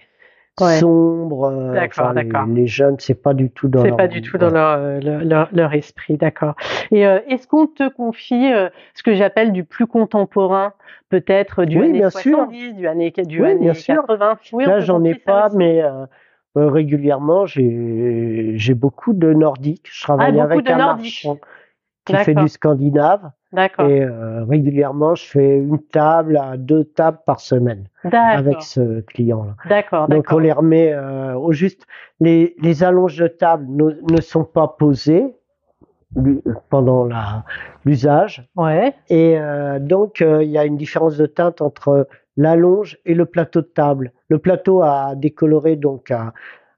Ouais. 0.60 0.80
sombre. 0.80 1.46
euh, 1.46 1.74
D'accord, 1.74 2.06
enfin, 2.06 2.14
les- 2.14 2.24
d'accord. 2.24 2.46
Les, 2.48 2.66
jeunes, 2.68 2.96
c'est 3.00 3.14
pas 3.22 3.36
du 3.36 3.52
tout 3.52 3.68
dans 3.68 3.84
C'est 3.84 3.90
leur 3.90 3.98
pas 3.98 4.08
du 4.08 4.22
tout 4.24 4.38
dans 4.40 4.50
leur, 4.50 4.80
euh, 4.80 5.00
leur, 5.00 5.24
leur- 5.24 5.50
leur 5.52 5.74
esprit, 5.74 6.18
d'accord. 6.18 6.56
Et 6.92 7.06
euh, 7.06 7.20
est-ce 7.28 7.48
qu'on 7.48 7.68
te 7.68 7.88
confie 7.90 8.52
euh, 8.52 8.70
ce 8.96 9.04
que 9.04 9.14
j'appelle 9.14 9.52
du 9.52 9.64
plus 9.64 9.86
contemporain, 9.86 10.74
peut-être 11.10 11.66
du 11.66 11.78
Oui, 11.80 11.90
année 11.90 12.00
bien 12.00 12.10
sûr. 12.10 12.38
70, 12.38 12.74
du 12.74 12.88
année, 12.88 13.12
du 13.12 13.42
Oui, 13.44 13.50
année 13.52 13.60
bien 13.60 13.74
sûr. 13.76 13.96
80 13.98 14.40
Oui, 14.52 14.66
Là, 14.66 14.80
j'en 14.80 15.04
ai 15.04 15.14
pas, 15.14 15.46
aussi 15.48 15.58
mais 15.58 15.84
euh, 15.84 16.06
euh, 16.58 16.68
régulièrement, 16.70 17.46
j'ai 17.46 18.74
beaucoup 18.74 19.14
de 19.14 19.34
nordiques. 19.34 19.88
Je 19.92 20.02
travaille 20.02 20.40
Ah, 20.40 20.44
avec 20.44 20.66
de 20.66 20.72
un 20.72 20.78
nordiques. 20.78 21.24
marchand 21.26 21.40
qui 22.06 22.18
fait 22.18 22.34
du 22.34 22.48
scandinave 22.48 23.30
D'accord, 23.54 23.88
et 23.88 24.02
euh, 24.04 24.44
régulièrement, 24.44 25.16
je 25.16 25.26
fais 25.26 25.58
une 25.58 25.82
table 25.82 26.38
à 26.38 26.58
deux 26.58 26.84
tables 26.84 27.20
par 27.26 27.40
semaine 27.40 27.88
avec 28.04 28.62
ce 28.62 29.02
client-là. 29.02 29.56
d'accord, 29.70 30.08
Donc, 30.10 30.26
on 30.32 30.38
les 30.40 30.52
remet 30.52 30.92
euh, 30.94 31.34
au 31.36 31.54
juste. 31.54 31.86
Les, 32.20 32.56
les 32.62 32.84
allonges 32.84 33.18
de 33.18 33.28
table 33.28 33.66
ne, 33.70 33.92
ne 34.12 34.22
sont 34.22 34.44
pas 34.44 34.68
posées 34.68 35.34
pendant 36.70 37.08
l'usage. 37.86 38.48
Ouais, 38.56 38.94
Et 39.10 39.38
euh, 39.40 39.80
donc, 39.80 40.20
il 40.22 40.50
y 40.50 40.58
a 40.58 40.66
une 40.66 40.78
différence 40.78 41.18
de 41.18 41.26
teinte 41.26 41.62
entre 41.62 42.08
l'allonge 42.36 42.98
et 43.06 43.14
le 43.14 43.26
plateau 43.26 43.62
de 43.62 43.68
table. 43.68 44.12
Le 44.30 44.40
plateau 44.40 44.82
a 44.82 45.16
décoloré, 45.16 45.76
donc 45.76 46.12
a, 46.12 46.34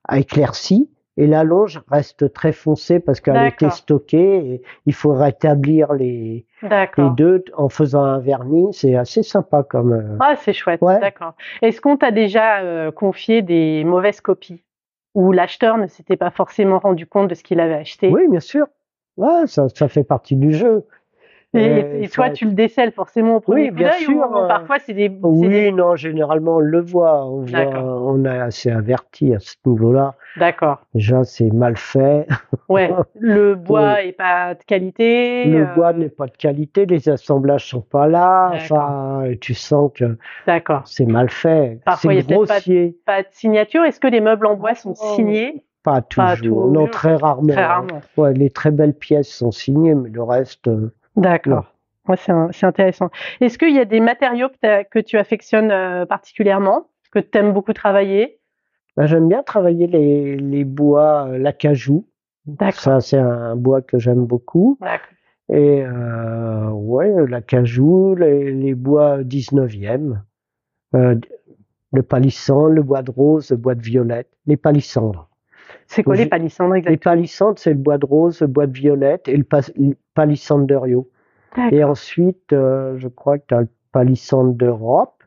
a 0.07 0.19
éclairci, 0.19 0.89
et 1.19 1.27
l'allonge 1.27 1.81
reste 1.91 2.31
très 2.31 2.53
foncée 2.53 3.01
parce 3.01 3.19
qu'elle 3.19 3.35
a 3.35 3.47
été 3.47 3.65
D'accord. 3.65 3.77
stockée. 3.77 4.37
Et 4.37 4.61
il 4.85 4.93
faut 4.93 5.13
rétablir 5.13 5.91
les, 5.91 6.45
deux 7.17 7.43
en 7.57 7.67
faisant 7.67 8.05
un 8.05 8.19
vernis. 8.19 8.69
C'est 8.71 8.95
assez 8.95 9.21
sympa 9.21 9.63
comme. 9.63 9.91
euh, 9.91 10.17
Ah, 10.21 10.35
c'est 10.37 10.53
chouette, 10.53 10.81
Ouais. 10.81 10.97
d'accord. 11.01 11.33
Est-ce 11.61 11.81
qu'on 11.81 11.97
t'a 11.97 12.11
déjà 12.11 12.61
euh, 12.61 12.91
confié 12.91 13.41
des 13.41 13.83
mauvaises 13.83 14.21
copies 14.21 14.63
où 15.13 15.33
l'acheteur 15.33 15.77
ne 15.77 15.87
s'était 15.87 16.15
pas 16.15 16.31
forcément 16.31 16.79
rendu 16.79 17.05
compte 17.05 17.27
de 17.27 17.35
ce 17.35 17.43
qu'il 17.43 17.59
avait 17.59 17.73
acheté? 17.73 18.07
Oui, 18.07 18.21
bien 18.29 18.39
sûr. 18.39 18.67
Ouais, 19.17 19.45
ça, 19.45 19.67
ça 19.67 19.89
fait 19.89 20.05
partie 20.05 20.37
du 20.37 20.53
jeu. 20.53 20.85
Et, 21.55 21.57
Euh, 21.67 22.01
et 22.03 22.07
toi, 22.09 22.29
tu 22.29 22.45
le 22.45 22.51
décèles 22.51 22.91
forcément 22.91 23.37
au 23.37 23.39
premier 23.39 23.63
Oui, 23.63 23.69
coup 23.69 23.75
bien 23.77 23.89
d'œil 23.89 24.07
ou 24.07 24.11
sûr, 24.11 24.37
euh, 24.37 24.47
parfois 24.47 24.77
c'est 24.77 24.93
des, 24.93 25.09
Oui, 25.23 25.49
des- 25.49 25.71
non, 25.71 25.95
généralement 25.95 26.57
on 26.57 26.59
le 26.59 26.79
voit. 26.79 27.25
On, 27.25 27.41
voit, 27.41 27.83
on 28.03 28.23
est 28.23 28.39
assez 28.39 28.69
averti 28.69 29.33
à 29.33 29.39
ce 29.39 29.55
niveau-là. 29.65 30.13
D'accord. 30.37 30.81
Déjà, 30.93 31.23
c'est 31.23 31.51
mal 31.51 31.75
fait. 31.75 32.27
Ouais. 32.69 32.91
Le 33.19 33.55
bois 33.55 34.03
est 34.03 34.11
pas 34.11 34.53
de 34.53 34.63
qualité. 34.63 35.45
Le 35.45 35.61
euh, 35.63 35.73
bois 35.73 35.91
n'est 35.91 36.09
pas 36.09 36.27
de 36.27 36.37
qualité, 36.37 36.85
les 36.85 37.09
assemblages 37.09 37.67
sont 37.67 37.81
pas 37.81 38.05
là. 38.05 38.51
Enfin, 38.53 39.23
tu 39.41 39.55
sens 39.55 39.89
que 39.95 40.17
D'accord. 40.45 40.83
c'est 40.85 41.07
mal 41.07 41.31
fait. 41.31 41.79
Parfois, 41.83 42.13
il 42.13 42.19
y 42.19 42.21
C'est 42.21 42.31
a 42.31 42.37
peut-être 42.37 42.47
pas- 42.47 42.53
grossier. 42.55 42.97
Pas 43.07 43.21
de 43.23 43.27
signature. 43.31 43.83
Est-ce 43.85 43.99
que 43.99 44.07
les 44.07 44.21
meubles 44.21 44.45
en 44.45 44.53
bois 44.55 44.75
sont 44.75 44.93
Oh. 45.01 45.15
signés? 45.15 45.63
Pas 45.81 45.93
Pas 45.93 46.35
toujours. 46.35 46.35
toujours. 46.35 46.67
non, 46.71 46.85
très 46.87 47.15
rarement. 47.15 47.53
Très 47.53 47.65
rarement. 47.65 48.01
Ouais, 48.17 48.33
les 48.33 48.51
très 48.51 48.69
belles 48.69 48.93
pièces 48.93 49.29
sont 49.33 49.49
signées, 49.49 49.95
mais 49.95 50.09
le 50.09 50.21
reste. 50.21 50.67
euh, 50.67 50.93
D'accord. 51.15 51.73
Moi, 52.07 52.15
c'est 52.17 52.65
intéressant. 52.65 53.09
Est-ce 53.39 53.57
qu'il 53.57 53.75
y 53.75 53.79
a 53.79 53.85
des 53.85 53.99
matériaux 53.99 54.49
que, 54.61 54.99
tu 54.99 55.17
affectionnes 55.17 55.71
euh, 55.71 56.05
particulièrement, 56.05 56.87
que 57.11 57.19
tu 57.19 57.37
aimes 57.37 57.53
beaucoup 57.53 57.73
travailler? 57.73 58.39
Ben, 58.97 59.05
J'aime 59.05 59.27
bien 59.27 59.43
travailler 59.43 59.87
les, 59.87 60.37
les 60.37 60.63
bois, 60.63 61.27
euh, 61.27 61.37
l'acajou. 61.37 62.07
D'accord. 62.45 62.79
Ça, 62.79 62.99
c'est 62.99 63.17
un 63.17 63.55
bois 63.55 63.81
que 63.81 63.99
j'aime 63.99 64.25
beaucoup. 64.25 64.77
D'accord. 64.81 65.07
Et 65.49 65.83
euh, 65.83 66.69
ouais, 66.69 67.11
l'acajou, 67.27 68.15
les, 68.15 68.51
les 68.51 68.75
bois 68.75 69.23
19e, 69.23 70.19
euh, 70.95 71.15
le 71.91 72.03
palissandre, 72.03 72.69
le 72.69 72.83
bois 72.83 73.01
de 73.01 73.11
rose, 73.11 73.49
le 73.51 73.57
bois 73.57 73.75
de 73.75 73.81
violette, 73.81 74.29
les 74.45 74.57
palissandres. 74.57 75.28
C'est 75.87 76.03
quoi 76.03 76.15
les 76.15 76.25
palissandres 76.25 76.73
Les 76.73 76.79
exactement 76.79 77.15
palissandres, 77.15 77.59
c'est 77.59 77.71
le 77.71 77.77
bois 77.77 77.97
de 77.97 78.05
rose, 78.05 78.41
le 78.41 78.47
bois 78.47 78.67
de 78.67 78.77
violette 78.77 79.27
et 79.27 79.37
le, 79.37 79.45
palissandre 80.13 80.65
de 80.65 80.75
Rio. 80.75 81.09
Et 81.71 81.83
ensuite, 81.83 82.53
euh, 82.53 82.95
je 82.97 83.07
crois 83.07 83.39
que 83.39 83.45
tu 83.47 83.55
as 83.55 83.61
le 83.61 83.69
palissandre 83.91 84.53
d'Europe. 84.53 85.23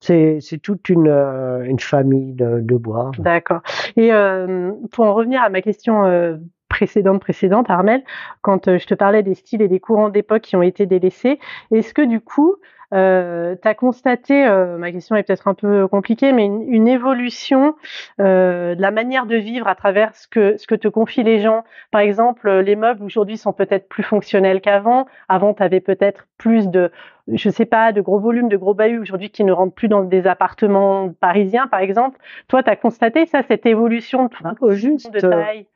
C'est 0.00 0.40
toute 0.62 0.88
une, 0.88 1.08
euh, 1.08 1.62
une 1.64 1.78
famille 1.78 2.32
de, 2.32 2.60
de 2.60 2.76
bois. 2.76 3.10
D'accord. 3.18 3.60
Et 3.96 4.12
euh, 4.12 4.72
pour 4.92 5.04
en 5.04 5.14
revenir 5.14 5.42
à 5.42 5.50
ma 5.50 5.60
question 5.60 6.38
précédente, 6.80 7.20
précédente, 7.20 7.68
Armel, 7.68 8.02
quand 8.40 8.66
euh, 8.66 8.78
je 8.78 8.86
te 8.86 8.94
parlais 8.94 9.22
des 9.22 9.34
styles 9.34 9.60
et 9.60 9.68
des 9.68 9.80
courants 9.80 10.08
d'époque 10.08 10.40
qui 10.40 10.56
ont 10.56 10.62
été 10.62 10.86
délaissés, 10.86 11.38
est-ce 11.70 11.92
que 11.92 12.00
du 12.00 12.22
coup, 12.22 12.56
euh, 12.92 13.54
tu 13.60 13.68
as 13.68 13.74
constaté, 13.74 14.46
euh, 14.46 14.76
ma 14.78 14.90
question 14.90 15.14
est 15.14 15.22
peut-être 15.22 15.46
un 15.46 15.54
peu 15.54 15.86
compliquée, 15.88 16.32
mais 16.32 16.46
une, 16.46 16.62
une 16.62 16.88
évolution 16.88 17.76
euh, 18.20 18.74
de 18.74 18.82
la 18.82 18.90
manière 18.90 19.26
de 19.26 19.36
vivre 19.36 19.68
à 19.68 19.74
travers 19.74 20.14
ce 20.14 20.26
que, 20.26 20.56
ce 20.56 20.66
que 20.66 20.74
te 20.74 20.88
confient 20.88 21.22
les 21.22 21.40
gens? 21.40 21.64
Par 21.90 22.00
exemple, 22.00 22.50
les 22.50 22.76
meubles 22.76 23.04
aujourd'hui 23.04 23.36
sont 23.36 23.52
peut-être 23.52 23.88
plus 23.88 24.02
fonctionnels 24.02 24.60
qu'avant. 24.60 25.06
Avant, 25.28 25.54
tu 25.54 25.62
avais 25.62 25.80
peut-être 25.80 26.26
plus 26.38 26.68
de, 26.68 26.90
je 27.28 27.50
sais 27.50 27.66
pas, 27.66 27.92
de 27.92 28.00
gros 28.00 28.18
volumes, 28.18 28.48
de 28.48 28.56
gros 28.56 28.74
bahuts 28.74 29.00
aujourd'hui 29.00 29.30
qui 29.30 29.44
ne 29.44 29.52
rentrent 29.52 29.74
plus 29.74 29.88
dans 29.88 30.02
des 30.02 30.26
appartements 30.26 31.12
parisiens, 31.20 31.68
par 31.68 31.80
exemple. 31.80 32.18
Toi, 32.48 32.62
tu 32.62 32.70
as 32.70 32.76
constaté 32.76 33.26
ça, 33.26 33.42
cette 33.42 33.66
évolution 33.66 34.28
de, 34.62 34.70
juste, 34.70 35.14
euh, 35.14 35.30
taille? 35.30 35.66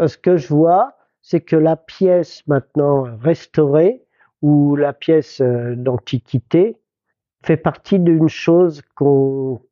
Ce 0.00 0.16
que 0.16 0.36
je 0.36 0.48
vois, 0.48 0.96
c'est 1.22 1.40
que 1.40 1.56
la 1.56 1.76
pièce 1.76 2.46
maintenant 2.46 3.04
restaurée 3.20 4.04
ou 4.42 4.74
la 4.76 4.92
pièce 4.92 5.40
euh, 5.40 5.74
d'antiquité 5.76 6.76
fait 7.44 7.56
partie 7.56 7.98
d'une 7.98 8.28
chose 8.28 8.82
qu'on 8.94 9.62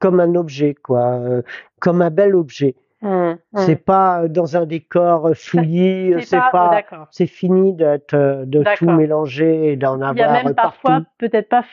comme 0.00 0.18
un 0.18 0.34
objet 0.34 0.74
quoi, 0.74 1.12
euh, 1.14 1.42
comme 1.80 2.02
un 2.02 2.10
bel 2.10 2.34
objet. 2.34 2.74
Hum, 3.02 3.36
hum. 3.52 3.62
C'est 3.66 3.76
pas 3.76 4.28
dans 4.28 4.56
un 4.56 4.64
décor 4.64 5.30
fouillis, 5.34 6.14
c'est 6.22 6.38
oh, 6.38 6.42
pas, 6.52 6.70
d'accord. 6.70 7.08
c'est 7.10 7.26
fini 7.26 7.72
d'être 7.72 8.14
euh, 8.14 8.44
de 8.46 8.62
tout 8.76 8.88
mélanger 8.88 9.72
et 9.72 9.76
d'en 9.76 9.96
Il 10.12 10.18
y 10.18 10.22
a 10.22 10.26
avoir 10.28 10.44
même 10.44 10.54
partout. 10.54 10.78
parfois 10.82 11.00
peut-être 11.18 11.48
pas, 11.48 11.64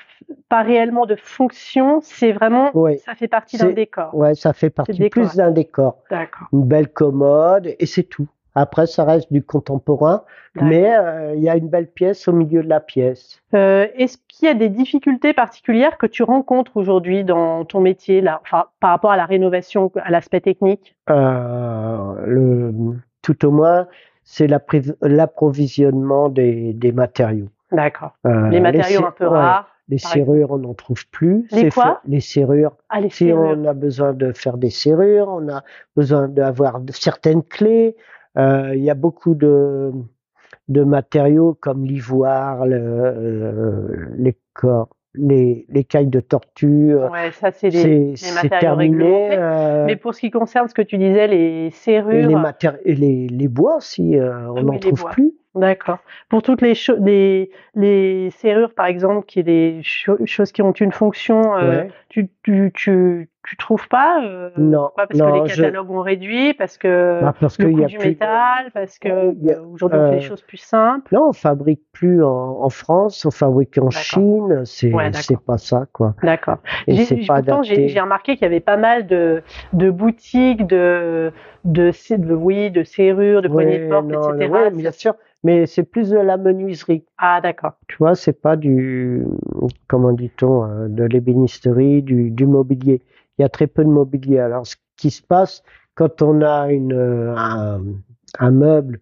pas 0.49 0.63
réellement 0.63 1.05
de 1.05 1.15
fonction, 1.15 1.99
c'est 2.01 2.31
vraiment, 2.31 2.71
Oui. 2.73 2.97
ça 2.97 3.13
fait 3.13 3.27
partie 3.27 3.57
d'un 3.57 3.67
C'est- 3.67 3.73
décor. 3.73 4.15
Ouais, 4.15 4.33
ça 4.33 4.53
fait 4.53 4.71
partie 4.71 5.07
plus 5.09 5.35
d'un 5.35 5.51
décor. 5.51 5.97
D'accord. 6.09 6.47
Une 6.51 6.63
belle 6.63 6.89
commode 6.89 7.75
et 7.77 7.85
c'est 7.85 8.03
tout. 8.03 8.27
Après, 8.55 8.87
ça 8.87 9.03
reste 9.03 9.31
du 9.31 9.43
contemporain, 9.43 10.23
mais 10.55 10.95
euh, 10.97 11.33
il 11.35 11.41
y 11.43 11.49
a 11.49 11.55
une 11.55 11.69
belle 11.69 11.87
pièce 11.87 12.27
au 12.27 12.33
milieu 12.33 12.63
de 12.63 12.67
la 12.69 12.79
pièce. 12.79 13.39
Euh, 13.53 13.87
Est-ce 13.95 14.17
qu'il 14.27 14.47
y 14.47 14.51
a 14.51 14.55
des 14.55 14.69
difficultés 14.69 15.33
particulières 15.33 15.97
que 15.97 16.07
tu 16.07 16.23
rencontres 16.23 16.75
aujourd'hui 16.77 17.23
dans 17.23 17.63
ton 17.65 17.79
métier, 17.79 18.21
là, 18.21 18.41
enfin, 18.43 18.65
par 18.79 18.89
rapport 18.89 19.11
à 19.11 19.17
la 19.17 19.25
rénovation, 19.25 19.91
à 20.01 20.09
l'aspect 20.11 20.41
technique? 20.41 20.95
Euh, 21.09 22.13
le, 22.25 22.73
tout 23.21 23.45
au 23.45 23.51
moins, 23.51 23.87
c'est 24.23 24.47
l'approvisionnement 24.47 26.29
des, 26.29 26.73
des 26.73 26.91
matériaux. 26.91 27.49
D'accord. 27.71 28.13
Les 28.23 28.59
matériaux 28.59 29.05
un 29.05 29.11
peu 29.11 29.25
ouais, 29.25 29.37
rares. 29.37 29.69
Les 29.89 29.97
serrures, 29.97 30.51
on 30.51 30.59
n'en 30.59 30.75
trouve 30.75 31.07
plus. 31.09 31.47
Les 31.51 31.71
quoi? 31.71 32.01
Les 32.05 32.19
serrures. 32.19 32.75
Ah, 32.89 33.01
les 33.01 33.09
Si 33.09 33.25
serrures. 33.27 33.57
on 33.57 33.65
a 33.65 33.73
besoin 33.73 34.13
de 34.13 34.31
faire 34.33 34.57
des 34.57 34.69
serrures, 34.69 35.27
on 35.29 35.49
a 35.49 35.63
besoin 35.95 36.27
d'avoir 36.27 36.79
certaines 36.91 37.41
clés. 37.41 37.95
Euh, 38.37 38.73
Il 38.75 38.83
y 38.83 38.89
a 38.89 38.95
beaucoup 38.95 39.35
de, 39.35 39.91
de 40.67 40.83
matériaux 40.83 41.57
comme 41.59 41.85
l'ivoire, 41.85 42.65
le, 42.65 42.77
euh, 42.77 44.05
les 44.17 44.37
corps, 44.53 44.89
les, 45.15 45.65
les 45.69 45.83
cailles 45.83 46.07
de 46.07 46.19
tortue. 46.19 46.93
Ouais, 46.95 47.31
ça, 47.31 47.51
c'est 47.51 47.69
les, 47.69 48.13
matériaux 48.35 48.59
terminé. 48.59 49.29
euh, 49.37 49.85
Mais 49.85 49.95
pour 49.95 50.13
ce 50.13 50.19
qui 50.21 50.31
concerne 50.31 50.67
ce 50.67 50.73
que 50.73 50.81
tu 50.83 50.97
disais, 50.97 51.27
les 51.27 51.71
serrures. 51.71 52.13
et 52.13 52.27
les, 52.27 52.35
matéri- 52.35 52.77
et 52.85 52.95
les, 52.95 53.27
les 53.27 53.47
bois 53.47 53.77
aussi, 53.77 54.17
euh, 54.17 54.49
on 54.51 54.63
n'en 54.63 54.73
oui, 54.73 54.79
trouve 54.79 55.01
bois. 55.01 55.09
plus. 55.11 55.33
D'accord. 55.59 55.99
Pour 56.29 56.41
toutes 56.41 56.61
les, 56.61 56.73
les, 56.99 57.51
les 57.75 58.29
serrures, 58.31 58.73
par 58.73 58.85
exemple, 58.85 59.25
qui 59.25 59.39
est 59.39 59.43
des 59.43 59.79
cho- 59.83 60.17
choses 60.25 60.51
qui 60.51 60.61
ont 60.61 60.71
une 60.71 60.91
fonction, 60.91 61.55
euh, 61.57 61.69
Ouais. 61.69 61.91
tu, 62.09 62.29
tu, 62.43 62.71
tu, 62.73 63.29
tu 63.43 63.57
trouves 63.57 63.87
pas 63.87 64.23
euh, 64.23 64.49
Non, 64.57 64.83
pourquoi? 64.83 65.07
Parce 65.07 65.19
non, 65.19 65.25
que 65.43 65.43
les 65.43 65.49
je- 65.49 65.61
catalogues 65.61 65.91
ont 65.91 66.01
réduit, 66.01 66.53
parce 66.53 66.77
que 66.77 67.21
Bah, 67.21 67.33
parce 67.39 67.57
le 67.59 67.65
qu'il 67.65 67.73
coût 67.75 67.81
y 67.81 67.85
a 67.85 67.87
du 67.87 67.97
plus. 67.97 68.09
métal, 68.09 68.71
parce 68.73 68.99
que 68.99 69.33
Il 69.33 69.45
y 69.45 69.51
a- 69.51 69.57
euh, 69.57 69.63
aujourd'hui 69.65 69.99
on 69.99 70.05
fait 70.05 70.11
euh, 70.11 70.15
des 70.19 70.21
choses 70.21 70.41
plus 70.41 70.57
simples. 70.57 71.13
Non, 71.13 71.29
on 71.29 71.33
fabrique 71.33 71.81
plus 71.91 72.23
en, 72.23 72.29
en 72.61 72.69
France, 72.69 73.25
on 73.25 73.31
fabrique 73.31 73.77
en. 73.77 73.89
Chine. 73.89 74.63
C'est 74.65 74.93
Ouais, 74.93 75.11
pas 75.45 75.57
ça, 75.57 75.85
quoi. 75.91 76.15
D'accord. 76.23 76.57
Et 76.87 76.95
c'est 77.05 77.17
pourtant, 77.17 77.63
j'ai 77.63 77.99
remarqué 77.99 78.33
qu'il 78.35 78.43
y 78.43 78.45
avait 78.45 78.59
pas 78.59 78.77
mal 78.77 79.07
de, 79.07 79.41
de 79.73 79.89
boutiques, 79.89 80.65
de, 80.67 81.31
de, 81.65 81.91
oui, 82.33 82.71
de 82.71 82.83
serrures, 82.83 83.41
de 83.41 83.47
poignées 83.47 83.79
de 83.79 83.89
porte, 83.89 84.05
non, 84.05 84.33
etc. 84.35 84.51
ouais, 84.51 84.71
bien 84.71 84.91
sûr, 84.91 85.15
mais 85.43 85.65
c'est 85.65 85.83
plus 85.83 86.09
de 86.09 86.17
la 86.17 86.37
menuiserie. 86.37 87.05
Ah, 87.17 87.39
d'accord. 87.41 87.73
Tu 87.87 87.97
vois, 87.97 88.15
c'est 88.15 88.39
pas 88.41 88.55
du, 88.55 89.25
comment 89.87 90.11
dit-on, 90.11 90.65
euh, 90.65 90.87
de 90.87 91.03
l'ébénisterie, 91.03 92.01
du, 92.03 92.31
du 92.31 92.45
mobilier. 92.45 93.01
Il 93.37 93.41
y 93.41 93.45
a 93.45 93.49
très 93.49 93.67
peu 93.67 93.83
de 93.83 93.89
mobilier. 93.89 94.39
Alors, 94.39 94.67
ce 94.67 94.75
qui 94.97 95.11
se 95.11 95.21
passe 95.21 95.63
quand 95.95 96.21
on 96.21 96.41
a 96.41 96.71
une, 96.71 96.93
euh, 96.93 97.33
un, 97.35 97.81
un 98.39 98.51
meuble 98.51 98.99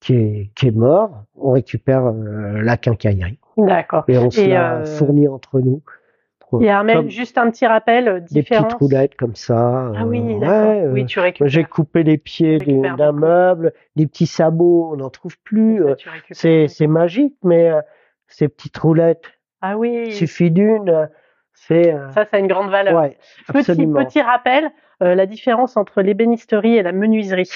qui 0.00 0.14
est, 0.14 0.50
qui 0.54 0.68
est 0.68 0.76
mort, 0.76 1.24
on 1.34 1.52
récupère 1.52 2.06
euh, 2.06 2.62
la 2.62 2.76
quincaillerie. 2.76 3.38
D'accord. 3.56 4.04
Et 4.08 4.18
on 4.18 4.30
se 4.30 4.40
Et, 4.40 4.48
la 4.48 4.84
fournit 4.84 5.28
entre 5.28 5.60
nous. 5.60 5.82
Il 6.58 6.66
y 6.66 6.68
a 6.70 6.82
même 6.82 6.96
Comme 6.98 7.10
juste 7.10 7.38
un 7.38 7.50
petit 7.50 7.66
rappel, 7.66 8.08
euh, 8.08 8.20
des 8.30 8.42
petites 8.42 8.72
roulettes 8.72 9.14
comme 9.14 9.34
ça. 9.36 9.92
Ah 9.96 10.04
oui, 10.04 10.20
euh, 10.20 10.38
d'accord. 10.40 10.68
ouais, 10.70 10.80
euh, 10.82 10.92
oui, 10.92 11.06
tu 11.06 11.18
moi, 11.18 11.24
récupères. 11.24 11.48
J'ai 11.48 11.64
coupé 11.64 12.02
les 12.02 12.18
pieds 12.18 12.58
Tu 12.58 12.72
d'un 12.80 13.12
meuble, 13.12 13.72
des 13.96 14.06
petits 14.06 14.26
sabots, 14.26 14.90
on 14.92 14.96
n'en 14.96 15.10
trouve 15.10 15.38
plus. 15.44 15.84
Euh, 15.84 15.94
tu. 15.94 16.08
C'est 16.34 16.86
magique, 16.86 17.36
mais 17.44 17.70
euh, 17.70 17.80
ces 18.26 18.48
petites 18.48 18.76
roulettes, 18.78 19.24
Ah 19.60 19.72
il 19.72 19.76
oui, 19.76 20.12
suffit 20.12 20.50
d'une, 20.50 20.88
euh, 20.88 21.06
c'est... 21.52 21.94
euh, 21.94 22.10
ça, 22.10 22.24
ça 22.24 22.36
a 22.36 22.38
une 22.40 22.48
grande 22.48 22.70
valeur. 22.70 23.00
ouais, 23.00 23.16
Petit, 23.52 23.86
petit 23.86 24.20
rappel, 24.20 24.70
euh, 25.02 25.14
la 25.14 25.26
différence 25.26 25.76
entre 25.76 26.02
l'ébénisterie 26.02 26.76
et 26.76 26.82
la 26.82 26.92
menuiserie. 26.92 27.50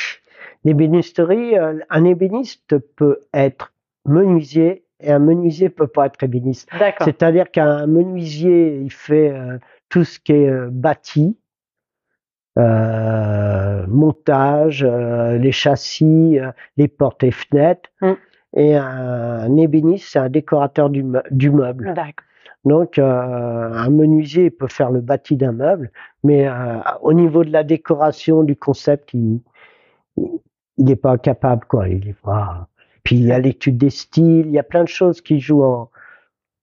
L'ébénisterie, 0.65 1.59
euh, 1.59 1.79
un 1.91 2.05
ébéniste 2.05 2.79
peut 2.97 3.21
être 3.35 3.73
menuisier 4.07 4.84
et 5.05 5.13
un 5.13 5.19
menuisier 5.19 5.69
peut 5.69 5.87
pas 5.87 6.07
être 6.07 6.23
ébéniste. 6.23 6.69
C'est-à-dire 7.01 7.51
qu'un 7.51 7.87
menuisier, 7.87 8.79
il 8.79 8.91
fait 8.91 9.31
euh, 9.31 9.59
tout 9.89 10.05
ce 10.05 10.19
qui 10.19 10.33
est 10.33 10.49
euh, 10.49 10.69
bâti, 10.71 11.37
euh, 12.59 13.85
montage, 13.89 14.85
les 14.85 15.53
châssis, 15.53 16.39
les 16.77 16.89
portes 16.89 17.23
et 17.23 17.31
fenêtres. 17.31 17.91
Mm. 18.01 18.13
Et 18.57 18.77
un, 18.77 18.85
un 18.85 19.57
ébéniste, 19.57 20.09
c'est 20.13 20.21
un 20.21 20.29
décorateur 20.29 20.89
du, 20.89 21.05
du 21.31 21.51
meuble. 21.51 21.95
Donc, 22.65 22.99
un 22.99 23.91
menuisier 23.91 24.51
peut 24.51 24.69
faire 24.69 24.91
le 24.91 25.03
bâti 25.03 25.37
d'un 25.37 25.53
meuble, 25.53 25.91
mais 26.23 26.49
au 27.03 27.13
niveau 27.13 27.45
de 27.45 27.51
la 27.51 27.63
décoration, 27.63 28.43
du 28.43 28.57
concept, 28.57 29.13
il 29.13 29.41
il 30.77 30.85
n'est 30.87 30.97
pas 30.97 31.19
capable, 31.19 31.65
quoi. 31.67 31.89
Il 31.89 32.09
est 32.09 32.21
pas. 32.21 32.69
Puis 33.05 33.17
il 33.17 33.27
y 33.27 33.33
a 33.33 33.39
l'étude 33.39 33.77
des 33.79 33.91
styles, 33.91 34.47
il 34.47 34.53
y 34.53 34.59
a 34.59 34.63
plein 34.63 34.83
de 34.83 34.89
choses 34.89 35.21
qui 35.21 35.39
jouent 35.41 35.63
en, 35.65 35.91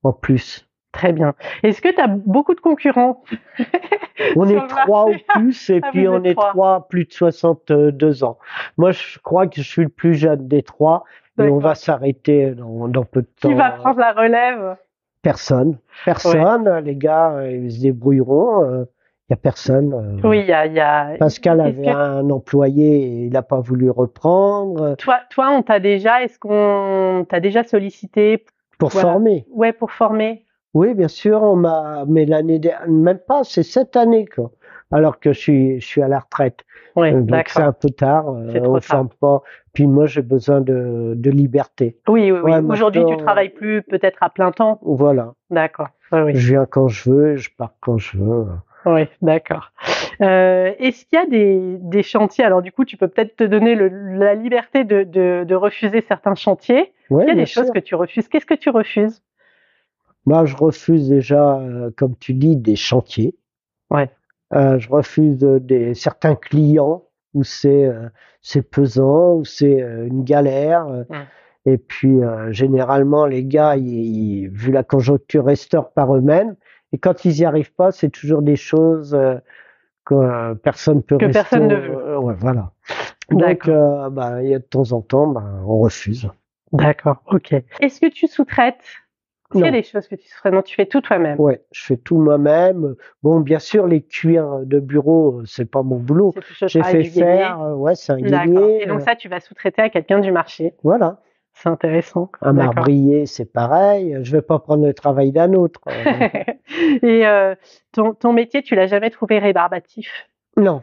en 0.03 0.11
plus. 0.13 0.67
Très 0.91 1.13
bien. 1.13 1.35
Est-ce 1.63 1.81
que 1.81 1.87
tu 1.93 2.01
as 2.01 2.07
beaucoup 2.07 2.53
de 2.53 2.59
concurrents? 2.59 3.23
On 4.35 4.47
est 4.49 4.67
trois 4.67 5.05
au 5.05 5.13
plus, 5.35 5.69
et 5.69 5.79
Ah, 5.83 5.89
puis 5.91 6.07
on 6.07 6.23
est 6.23 6.35
trois. 6.35 6.87
plus 6.89 7.05
de 7.05 7.11
62 7.13 8.23
ans. 8.23 8.37
Moi, 8.77 8.91
je 8.91 9.17
crois 9.19 9.47
que 9.47 9.55
je 9.55 9.61
suis 9.67 9.81
le 9.83 9.89
plus 9.89 10.13
jeune 10.13 10.47
des 10.47 10.61
trois, 10.63 11.05
et 11.39 11.43
on 11.43 11.57
va 11.57 11.73
s'arrêter 11.75 12.51
dans, 12.51 12.87
dans 12.87 13.03
peu 13.05 13.21
de 13.21 13.27
temps. 13.39 13.49
Qui 13.49 13.55
va 13.55 13.71
prendre 13.71 13.99
la 13.99 14.11
relève? 14.11 14.75
Personne. 15.23 15.77
Personne. 16.05 16.69
Les 16.79 16.95
gars, 16.95 17.31
euh, 17.35 17.51
ils 17.51 17.71
se 17.71 17.81
débrouilleront. 17.81 18.85
Il 19.31 19.35
y 19.35 19.35
a 19.35 19.37
personne. 19.37 19.93
euh. 19.93 20.27
Oui, 20.27 20.39
il 20.41 20.47
y 20.47 20.51
a. 20.51 20.65
il 20.65 20.73
Y 20.73 20.79
a... 20.81 21.15
Pascal 21.17 21.61
avait 21.61 21.83
que- 21.83 21.89
un 21.89 22.29
employé 22.29 22.97
et 23.03 23.25
il 23.27 23.31
n'a 23.31 23.41
pas 23.41 23.61
voulu 23.61 23.89
reprendre 23.89 24.95
Toi, 24.97 25.19
toi, 25.29 25.51
on 25.51 25.61
t'a 25.63 25.79
déjà, 25.79 26.21
est-ce 26.21 26.37
qu'on 26.37 27.25
t'a 27.29 27.39
déjà 27.39 27.63
sollicité, 27.63 28.43
pour 28.77 28.89
Voilà. 28.89 29.11
former. 29.11 29.45
ouais, 29.53 29.71
pour 29.71 29.91
former 29.91 30.43
Oui, 30.73 30.93
bien 30.95 31.07
sûr, 31.07 31.41
on 31.43 31.55
m'a, 31.55 32.03
mais 32.09 32.25
l'année 32.25 32.59
dernière, 32.59 32.89
même 32.89 33.19
pas, 33.25 33.45
c'est 33.45 33.63
cette 33.63 33.95
année, 33.95 34.25
quoi. 34.25 34.51
Alors 34.91 35.17
que 35.21 35.31
je 35.31 35.39
suis, 35.39 35.79
je 35.79 35.85
suis 35.87 36.01
à 36.01 36.09
la 36.09 36.19
retraite. 36.19 36.59
Oui, 36.97 37.13
Euh, 37.13 37.21
Donc 37.21 37.47
c'est 37.47 37.61
un 37.61 37.71
peu 37.71 37.89
tard, 37.89 38.27
euh, 38.33 38.49
C'est 38.51 38.59
trop 38.59 38.75
on 38.75 38.81
forme 38.81 39.09
pas. 39.21 39.41
Puis 39.71 39.87
moi, 39.87 40.07
j'ai 40.07 40.21
besoin 40.23 40.59
de, 40.59 41.13
de 41.15 41.29
liberté. 41.31 41.97
Oui, 42.09 42.33
oui, 42.33 42.39
oui. 42.43 42.51
Ouais, 42.51 42.59
Aujourd'hui, 42.69 42.99
tu 43.05 43.11
maintenant, 43.11 43.25
travailles 43.27 43.49
plus 43.49 43.81
peut-être 43.83 44.17
à 44.21 44.29
plein 44.29 44.51
temps. 44.51 44.77
Voilà. 44.81 45.35
D'accord. 45.49 45.87
Oui. 46.11 46.35
Je 46.35 46.49
viens 46.49 46.65
quand 46.65 46.89
je 46.89 47.09
veux, 47.09 47.35
je 47.37 47.49
pars 47.57 47.71
quand 47.79 47.97
je 47.97 48.17
veux. 48.17 48.47
Oui, 48.85 49.01
d'accord. 49.21 49.71
Euh, 50.21 50.73
Est-ce 50.79 51.05
qu'il 51.05 51.19
y 51.19 51.21
a 51.21 51.25
des, 51.25 51.77
des 51.79 52.03
chantiers? 52.03 52.43
Alors 52.43 52.61
du 52.61 52.71
coup, 52.71 52.85
tu 52.85 52.97
peux 52.97 53.07
peut-être 53.07 53.35
te 53.35 53.43
donner 53.43 53.75
le- 53.75 53.89
la 54.17 54.33
liberté 54.35 54.83
de, 54.83 55.03
de, 55.03 55.43
de 55.47 55.55
refuser 55.55 56.01
certains 56.07 56.35
chantiers. 56.35 56.91
Ouais, 57.09 57.25
Il 57.25 57.29
y 57.29 57.31
a 57.31 57.35
des 57.35 57.45
choses 57.45 57.71
que 57.71 57.79
tu 57.79 57.95
refuses? 57.95 58.27
Qu'est-ce 58.27 58.45
que 58.45 58.53
tu 58.53 58.69
refuses? 58.69 59.21
Moi, 60.25 60.45
je 60.45 60.55
refuse 60.55 61.09
déjà, 61.09 61.57
euh, 61.59 61.89
comme 61.97 62.15
tu 62.17 62.33
dis, 62.33 62.55
des 62.55 62.75
chantiers. 62.75 63.35
Ouais. 63.89 64.09
Euh, 64.53 64.77
je 64.79 64.89
refuse 64.89 65.37
des 65.39 65.93
certains 65.95 66.35
clients 66.35 67.03
où 67.33 67.43
c'est 67.43 67.89
c'est 68.41 68.61
pesant, 68.69 69.35
où 69.35 69.45
c'est 69.45 69.79
une 69.79 70.23
galère. 70.23 70.87
euh, 70.87 71.03
Mm. 71.09 71.15
Et 71.67 71.77
puis 71.77 72.17
généralement 72.49 73.27
les 73.27 73.43
gars, 73.45 73.75
ils, 73.77 73.87
ils- 73.87 74.49
vu 74.49 74.71
la 74.71 74.83
conjoncture, 74.83 75.45
restaurent 75.45 75.91
par 75.91 76.15
eux-mêmes. 76.15 76.55
Et 76.93 76.97
quand 76.97 77.25
ils 77.25 77.39
y 77.39 77.45
arrivent 77.45 77.73
pas, 77.73 77.91
c'est 77.91 78.09
toujours 78.09 78.41
des 78.41 78.55
choses 78.55 79.13
euh, 79.13 79.35
que 80.05 80.15
euh, 80.15 80.55
personne 80.55 81.01
peut 81.01 81.17
Que 81.17 81.31
personne 81.31 81.67
ne 81.67 81.75
veut. 81.75 81.95
Euh, 81.95 82.19
ouais, 82.19 82.35
voilà. 82.37 82.71
Donc, 83.29 83.69
bah, 83.69 84.43
il 84.43 84.49
y 84.49 84.55
a 84.55 84.59
de 84.59 84.63
temps 84.63 84.91
en 84.91 85.01
temps, 85.01 85.27
bah, 85.27 85.43
on 85.65 85.79
refuse. 85.79 86.29
D'accord. 86.73 87.21
Ok. 87.27 87.53
Est-ce 87.79 88.01
que 88.01 88.07
tu 88.07 88.27
sous-traites? 88.27 88.83
Qu'il 89.51 89.61
y 89.61 89.67
a 89.67 89.71
des 89.71 89.83
choses 89.83 90.07
que 90.07 90.15
tu 90.15 90.27
sous-traites? 90.29 90.53
Non, 90.53 90.61
tu 90.61 90.75
fais 90.75 90.85
tout 90.85 91.01
toi-même. 91.01 91.39
Ouais, 91.39 91.61
je 91.71 91.85
fais 91.85 91.97
tout 91.97 92.17
moi-même. 92.17 92.95
Bon, 93.21 93.41
bien 93.41 93.59
sûr, 93.59 93.85
les 93.85 94.01
cuirs 94.01 94.59
de 94.65 94.79
bureau, 94.79 95.41
c'est 95.45 95.69
pas 95.69 95.83
mon 95.83 95.97
boulot. 95.97 96.33
J'ai 96.67 96.83
fait 96.83 97.03
faire, 97.03 97.59
ouais, 97.77 97.95
c'est 97.95 98.13
un 98.13 98.21
guénier. 98.21 98.83
Et 98.83 98.85
donc 98.85 99.01
ça, 99.01 99.15
tu 99.15 99.27
vas 99.29 99.39
sous-traiter 99.39 99.81
à 99.81 99.89
quelqu'un 99.89 100.19
du 100.19 100.31
marché. 100.31 100.73
Voilà. 100.83 101.21
C'est 101.53 101.69
intéressant. 101.69 102.31
Un 102.41 102.53
marbrier, 102.53 103.25
c'est 103.25 103.45
pareil. 103.51 104.17
Je 104.23 104.31
vais 104.31 104.41
pas 104.41 104.57
prendre 104.59 104.85
le 104.85 104.93
travail 104.93 105.31
d'un 105.31 105.53
autre. 105.53 105.81
Et 107.03 107.27
euh, 107.27 107.55
ton, 107.91 108.13
ton 108.13 108.33
métier, 108.33 108.63
tu 108.63 108.73
l'as 108.75 108.87
jamais 108.87 109.09
trouvé 109.11 109.37
rébarbatif? 109.39 110.09
Non, 110.57 110.81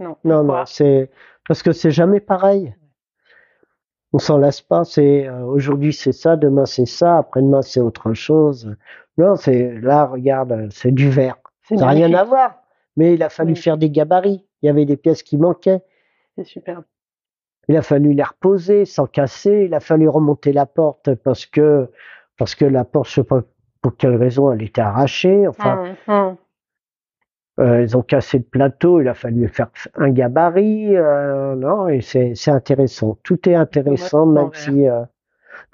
Non. 0.00 0.16
non, 0.24 0.42
non. 0.42 0.64
C'est 0.66 1.10
parce 1.46 1.62
que 1.62 1.72
c'est 1.72 1.90
jamais 1.92 2.20
pareil. 2.20 2.74
On 4.12 4.18
s'en 4.18 4.38
lasse 4.38 4.62
pas. 4.62 4.84
C'est 4.84 5.26
euh, 5.28 5.44
aujourd'hui 5.44 5.92
c'est 5.92 6.12
ça, 6.12 6.36
demain 6.36 6.66
c'est 6.66 6.86
ça, 6.86 7.18
après-demain 7.18 7.62
c'est 7.62 7.80
autre 7.80 8.12
chose. 8.14 8.74
Non, 9.18 9.36
c'est 9.36 9.72
là, 9.80 10.06
regarde, 10.06 10.68
c'est 10.70 10.92
du 10.92 11.08
verre. 11.08 11.36
Ça 11.62 11.74
n'a 11.76 11.88
rien 11.88 12.12
à 12.14 12.24
voir. 12.24 12.62
Mais 12.96 13.14
il 13.14 13.22
a 13.22 13.28
fallu 13.28 13.52
Oui. 13.52 13.58
faire 13.60 13.76
des 13.76 13.90
gabarits. 13.90 14.44
Il 14.62 14.66
y 14.66 14.68
avait 14.70 14.86
des 14.86 14.96
pièces 14.96 15.22
qui 15.22 15.36
manquaient. 15.36 15.82
C'est 16.36 16.44
superbe. 16.44 16.84
Il 17.68 17.76
a 17.76 17.82
fallu 17.82 18.12
les 18.14 18.22
reposer 18.22 18.84
sans 18.84 19.06
casser. 19.06 19.64
Il 19.66 19.74
a 19.74 19.80
fallu 19.80 20.08
remonter 20.08 20.52
la 20.52 20.66
porte 20.66 21.14
parce 21.16 21.46
que 21.46 21.88
parce 22.38 22.54
que 22.54 22.64
la 22.64 22.84
porte, 22.84 23.08
je 23.08 23.14
sais 23.14 23.24
pas 23.24 23.42
pour 23.82 23.96
quelle 23.96 24.16
raison, 24.16 24.52
elle 24.52 24.62
était 24.62 24.80
arrachée. 24.82 25.46
Enfin, 25.48 25.96
Hum, 26.08 26.14
hum. 26.14 26.36
euh, 27.60 27.82
ils 27.82 27.96
ont 27.96 28.02
cassé 28.02 28.38
le 28.38 28.44
plateau. 28.44 29.00
Il 29.00 29.08
a 29.08 29.14
fallu 29.14 29.48
faire 29.48 29.68
un 29.94 30.10
gabarit. 30.10 30.96
euh, 30.96 31.54
non, 31.56 31.88
et 31.88 32.00
c'est 32.02 32.34
c'est 32.34 32.50
intéressant. 32.50 33.18
Tout 33.22 33.48
est 33.48 33.54
intéressant, 33.54 34.26
même 34.26 34.50
si 34.54 34.88
euh, 34.88 35.02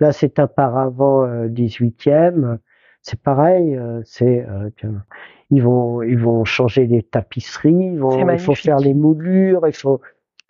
là 0.01 0.13
c'est 0.13 0.39
un 0.39 0.47
paravent 0.49 1.25
euh, 1.27 1.49
18e. 1.49 2.59
C'est 3.03 3.21
pareil. 3.21 3.77
euh, 3.77 4.01
c'est 4.05 4.47
euh, 4.49 4.71
ils 5.51 5.63
vont 5.63 6.03
ils 6.03 6.19
vont 6.19 6.45
changer 6.45 6.87
les 6.87 7.03
tapisseries. 7.03 7.75
Ils 7.95 7.99
vont, 8.01 8.11
il 8.35 8.39
faut 8.39 8.55
faire 8.55 8.79
les 8.81 8.95
moulures. 8.95 9.67
Il 9.67 9.75
faut 9.75 10.01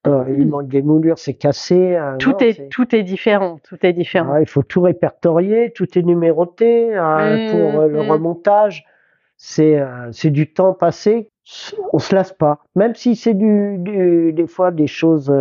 euh, 0.06 0.24
il 0.36 0.48
manque 0.48 0.68
des 0.68 0.82
moulures, 0.82 1.18
c'est 1.18 1.34
cassé. 1.34 1.96
euh, 1.96 2.16
Tout 2.18 2.30
non, 2.32 2.38
est 2.38 2.68
tout 2.70 2.94
est 2.94 3.02
différent. 3.04 3.58
Tout 3.62 3.78
est 3.86 3.92
différent. 3.92 4.32
Ouais, 4.34 4.42
il 4.42 4.48
faut 4.48 4.62
tout 4.62 4.80
répertorier, 4.82 5.72
tout 5.72 5.96
est 5.98 6.02
numéroté 6.02 6.94
hein, 6.96 7.36
Mmh, 7.36 7.50
pour 7.50 7.80
euh, 7.80 7.88
le 7.88 8.02
mmh. 8.02 8.10
remontage. 8.10 8.84
C'est 9.36 9.78
euh, 9.80 10.10
c'est 10.12 10.30
du 10.30 10.52
temps 10.52 10.74
passé. 10.74 11.30
On 11.92 11.98
se 11.98 12.14
lasse 12.14 12.32
pas, 12.32 12.60
même 12.76 12.94
si 12.94 13.16
c'est 13.16 13.34
du, 13.34 13.76
du 13.78 14.32
des 14.32 14.46
fois 14.46 14.70
des 14.70 14.86
choses 14.86 15.32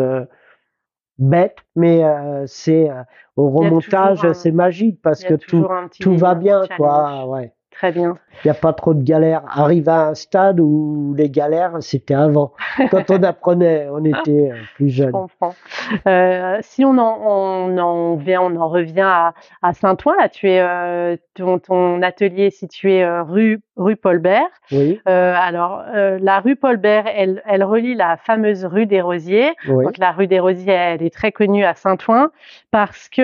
bêtes, 1.19 1.57
mais 1.75 2.01
c'est 2.47 2.89
au 3.35 3.49
remontage 3.51 4.31
c'est 4.33 4.51
magique 4.51 4.99
parce 5.03 5.23
que 5.23 5.35
tout 5.35 5.67
tout 5.99 6.15
va 6.17 6.33
bien 6.35 6.63
challenge. 6.63 6.77
quoi. 6.77 7.27
Ouais, 7.27 7.53
Très 7.71 7.91
bien. 7.91 8.17
il 8.43 8.47
n'y 8.47 8.51
a 8.51 8.53
pas 8.53 8.73
trop 8.73 8.93
de 8.93 9.01
galères. 9.03 9.41
Arrive 9.47 9.89
à 9.89 10.07
un 10.09 10.13
stade 10.13 10.59
où 10.59 11.13
les 11.17 11.29
galères 11.29 11.77
c'était 11.79 12.13
avant. 12.13 12.53
Quand 12.91 13.09
on 13.09 13.23
apprenait, 13.23 13.87
on 13.91 14.03
était 14.05 14.51
euh, 14.51 14.55
plus 14.75 14.89
Je 14.89 15.03
jeune. 15.03 15.11
comprends. 15.11 15.55
Euh, 16.07 16.57
si 16.61 16.85
on 16.85 16.97
en, 16.97 17.17
on 17.25 17.77
en 17.77 18.15
vient, 18.17 18.41
on 18.41 18.55
en 18.57 18.69
revient 18.69 19.01
à, 19.01 19.33
à 19.61 19.73
Saint-Ouen, 19.73 20.13
là, 20.19 20.29
tu 20.29 20.49
es 20.49 20.59
euh, 20.61 21.15
ton, 21.33 21.59
ton 21.59 22.01
atelier 22.01 22.47
est 22.47 22.49
situé 22.51 23.03
euh, 23.03 23.23
rue 23.23 23.61
rue 23.77 23.95
Paul 23.95 24.19
Bert. 24.19 24.43
Oui, 24.71 24.99
alors, 25.05 25.83
la 25.93 26.39
rue 26.39 26.55
Paul 26.55 26.77
Bert, 26.77 27.05
elle, 27.07 27.41
elle 27.47 27.63
relie 27.63 27.95
la 27.95 28.15
fameuse 28.17 28.63
rue 28.65 28.85
des 28.85 29.01
Rosiers. 29.01 29.53
oui, 29.67 29.85
Donc, 29.85 29.97
la 29.97 30.11
rue 30.11 30.27
des 30.27 30.39
Rosiers, 30.39 30.71
elle 30.73 31.01
est 31.01 31.11
très 31.13 31.31
connue 31.31 31.63
à 31.63 31.73
Saint-Ouen 31.73 32.29
parce 32.69 33.09
que 33.09 33.21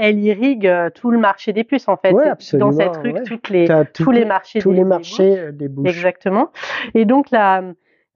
elle 0.00 0.18
irrigue 0.18 0.72
tout 0.94 1.10
le 1.10 1.18
marché 1.18 1.52
des 1.52 1.64
puces 1.64 1.88
en 1.88 1.96
fait. 1.96 2.14
C'est 2.38 2.56
dans 2.56 2.72
cette 2.72 2.96
rue 2.96 3.12
ouais. 3.12 3.22
que 3.22 3.39
toutes 3.40 3.50
les, 3.50 3.66
T'as 3.66 3.84
tous 3.84 4.04
tout- 4.04 4.10
les 4.12 4.24
marchés 4.24 4.58
tous 4.60 4.70
des- 4.70 4.76
les 4.76 4.84
des 4.84 5.38
euh, 5.38 5.52
débouchent. 5.52 5.88
Exactement. 5.88 6.50
Et 6.94 7.04
donc 7.04 7.30
la 7.30 7.62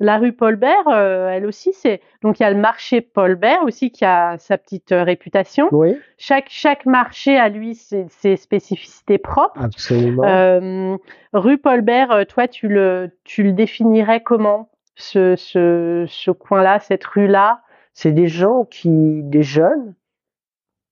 la 0.01 0.19
rue 0.19 0.33
Paul 0.33 0.57
Bert, 0.57 0.89
euh, 0.89 1.29
elle 1.29 1.47
aussi, 1.47 1.73
c'est 1.73 2.01
donc 2.21 2.41
il 2.41 2.43
y 2.43 2.47
a 2.47 2.51
le 2.51 2.59
marché 2.59 3.01
Paul 3.01 3.37
Bert 3.37 3.63
aussi 3.63 3.93
qui 3.93 4.05
a 4.05 4.37
sa 4.39 4.59
petite 4.59 4.91
euh, 4.91 5.05
réputation. 5.05 5.69
Oui, 5.71 5.97
Chaque 6.19 6.47
chaque 6.49 6.85
marché 6.85 7.39
a 7.39 7.49
lui 7.49 7.77
ses, 7.77 8.07
ses 8.09 8.37
spécificités 8.37 9.19
propres. 9.19 9.63
absolument. 9.63 10.25
Euh, 10.25 10.97
rue 11.33 11.59
Paul 11.59 11.81
Bert, 11.83 12.11
euh, 12.11 12.25
toi 12.25 12.49
tu 12.49 12.67
le 12.69 13.11
tu 13.23 13.45
le 13.45 13.53
définirais 13.53 14.21
comment 14.23 14.69
ce 14.97 15.37
ce 15.37 16.05
ce 16.09 16.31
coin-là, 16.33 16.81
cette 16.81 17.05
rue-là? 17.05 17.61
C'est 17.93 18.13
des 18.13 18.27
gens 18.27 18.65
qui, 18.65 19.23
des 19.23 19.45
jeunes, 19.45 19.95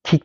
qui 0.05 0.23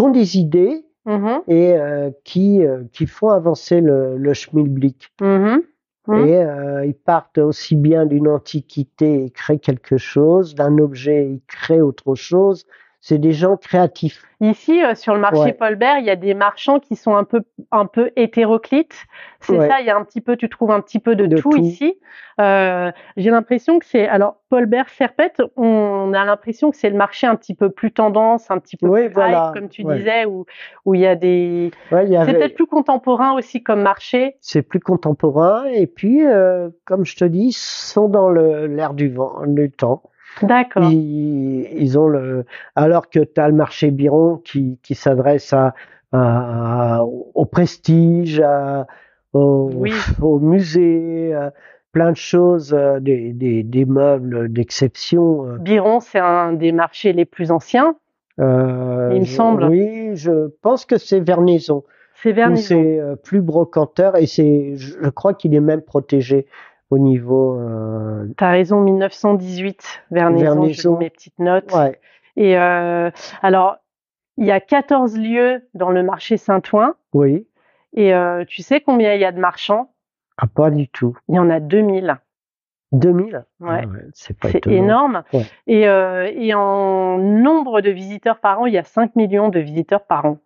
ont 0.00 0.08
des 0.10 0.38
idées 0.38 0.84
Mhm, 1.06 1.42
et 1.46 1.74
euh, 1.74 2.10
qui, 2.24 2.64
euh, 2.64 2.84
qui 2.92 3.06
font 3.06 3.30
avancer 3.30 3.80
le, 3.80 4.16
le 4.18 4.34
schmilblick. 4.34 5.12
mhm, 5.20 5.62
mhm. 6.06 6.28
Et 6.28 6.36
euh, 6.36 6.86
ils 6.86 6.94
partent 6.94 7.38
aussi 7.38 7.76
bien 7.76 8.06
d'une 8.06 8.28
antiquité, 8.28 9.24
ils 9.26 9.32
créent 9.32 9.58
quelque 9.58 9.98
chose, 9.98 10.54
d'un 10.54 10.78
objet, 10.78 11.28
ils 11.30 11.42
créent 11.48 11.80
autre 11.82 12.14
chose. 12.14 12.66
C'est 13.08 13.18
des 13.18 13.30
gens 13.30 13.56
créatifs. 13.56 14.24
Ici, 14.40 14.82
euh, 14.82 14.96
sur 14.96 15.14
le 15.14 15.20
marché 15.20 15.38
Ouais. 15.40 15.52
Paul 15.52 15.76
Bert, 15.76 15.98
il 15.98 16.04
y 16.06 16.10
a 16.10 16.16
des 16.16 16.34
marchands 16.34 16.80
qui 16.80 16.96
sont 16.96 17.14
un 17.14 17.22
peu, 17.22 17.42
un 17.70 17.86
peu 17.86 18.10
hétéroclites. 18.16 18.96
C'est 19.38 19.56
Ouais. 19.56 19.68
ça, 19.68 19.78
il 19.78 19.86
y 19.86 19.90
a 19.90 19.96
un 19.96 20.02
petit 20.02 20.20
peu, 20.20 20.36
tu 20.36 20.48
trouves 20.48 20.72
un 20.72 20.80
petit 20.80 20.98
peu 20.98 21.14
de, 21.14 21.26
De 21.26 21.36
tout, 21.36 21.50
tout. 21.50 21.58
ici. 21.58 22.00
Euh, 22.40 22.90
J'ai 23.16 23.30
l'impression 23.30 23.78
que 23.78 23.86
c'est, 23.86 24.08
alors 24.08 24.38
Paul 24.50 24.66
Bert 24.66 24.88
Serpette, 24.88 25.40
on 25.56 26.12
a 26.14 26.24
l'impression 26.24 26.72
que 26.72 26.76
c'est 26.76 26.90
le 26.90 26.96
marché 26.96 27.28
un 27.28 27.36
petit 27.36 27.54
peu 27.54 27.70
plus 27.70 27.92
tendance, 27.92 28.50
un 28.50 28.58
petit 28.58 28.76
peu 28.76 28.90
plus 28.90 29.06
voilà, 29.08 29.46
hype, 29.50 29.54
comme 29.60 29.68
tu 29.68 29.84
disais, 29.84 30.24
où 30.24 30.44
où 30.84 30.94
il 30.94 31.00
y 31.02 31.06
a 31.06 31.14
des, 31.14 31.70
c'est 31.90 32.34
peut-être 32.34 32.56
plus 32.56 32.66
contemporain 32.66 33.34
aussi 33.34 33.62
comme 33.62 33.82
marché. 33.82 34.34
c'est 34.40 34.62
plus 34.62 34.80
contemporain. 34.80 35.64
Et 35.66 35.86
puis, 35.86 36.26
euh, 36.26 36.70
comme 36.84 37.04
je 37.04 37.14
te 37.14 37.24
dis, 37.24 37.50
ils 37.50 37.52
sont 37.52 38.08
dans 38.08 38.30
l'air 38.30 38.94
du 38.94 39.08
vent, 39.10 39.42
du 39.46 39.70
temps. 39.70 40.02
D'accord. 40.42 40.84
Ils, 40.90 41.66
ils 41.78 41.98
ont 41.98 42.08
le, 42.08 42.44
alors 42.74 43.08
que 43.10 43.20
tu 43.20 43.40
as 43.40 43.48
le 43.48 43.54
marché 43.54 43.90
Biron 43.90 44.36
qui, 44.44 44.78
qui 44.82 44.94
s'adresse 44.94 45.52
à, 45.52 45.74
à- 46.12 47.02
au 47.04 47.44
prestige, 47.46 48.40
à- 48.40 48.86
au, 49.32 49.70
Oui. 49.74 49.92
au 50.20 50.38
musée, 50.38 51.34
à 51.34 51.52
plein 51.92 52.12
de 52.12 52.16
choses, 52.16 52.74
euh, 52.74 53.00
des, 53.00 53.32
des, 53.32 53.62
des 53.62 53.84
meubles 53.84 54.52
d'exception. 54.52 55.46
euh, 55.46 55.56
Biron, 55.58 56.00
c'est 56.00 56.18
un 56.18 56.52
des 56.52 56.72
marchés 56.72 57.12
les 57.12 57.24
plus 57.24 57.50
anciens. 57.50 57.96
euh, 58.38 59.10
Il 59.14 59.20
me 59.20 59.24
semble. 59.26 59.64
Oui, 59.64 60.10
je 60.14 60.48
pense 60.62 60.84
que 60.84 60.98
c'est 60.98 61.20
Vernaison. 61.20 61.84
C'est 62.22 62.32
où 62.32 62.34
Vernison. 62.34 62.64
c'est 62.82 63.00
plus 63.24 63.42
brocanteur 63.42 64.16
et 64.16 64.26
c'est, 64.26 64.72
je 64.76 65.08
crois 65.10 65.34
qu'il 65.34 65.54
est 65.54 65.60
même 65.60 65.82
protégé 65.82 66.46
au 66.90 66.98
niveau. 66.98 67.58
euh, 67.60 68.26
T'as 68.36 68.50
raison, 68.50 68.80
1918, 68.80 70.04
Vernaison, 70.10 70.44
Vernaison. 70.44 70.98
mes 70.98 71.10
petites 71.10 71.38
notes. 71.38 71.72
ouais, 71.72 72.00
Et 72.36 72.56
euh, 72.58 73.10
alors, 73.42 73.76
il 74.36 74.46
y 74.46 74.50
a 74.52 74.60
14 74.60 75.18
lieux 75.18 75.66
dans 75.74 75.90
le 75.90 76.02
marché 76.02 76.36
Saint-Ouen. 76.36 76.94
oui, 77.12 77.46
Et 77.94 78.14
euh, 78.14 78.44
tu 78.46 78.62
sais 78.62 78.80
combien 78.80 79.14
il 79.14 79.20
y 79.20 79.24
a 79.24 79.32
de 79.32 79.40
marchands? 79.40 79.92
Ah, 80.38 80.46
pas 80.46 80.70
du 80.70 80.88
tout. 80.88 81.16
Il 81.28 81.34
y 81.36 81.38
en 81.38 81.48
a 81.50 81.60
2000. 81.60 82.18
2000 82.92 83.44
Ouais. 83.60 83.82
Ah 83.84 83.88
c'est 84.14 84.38
pas 84.38 84.48
C'est 84.50 84.66
énorme. 84.68 85.22
Ouais. 85.32 85.42
Et, 85.66 85.88
euh, 85.88 86.30
et 86.34 86.54
en 86.54 87.18
nombre 87.18 87.80
de 87.80 87.90
visiteurs 87.90 88.38
par 88.38 88.60
an, 88.60 88.66
il 88.66 88.74
y 88.74 88.78
a 88.78 88.84
5 88.84 89.16
millions 89.16 89.48
de 89.48 89.58
visiteurs 89.58 90.04
par 90.04 90.24
an. 90.26 90.38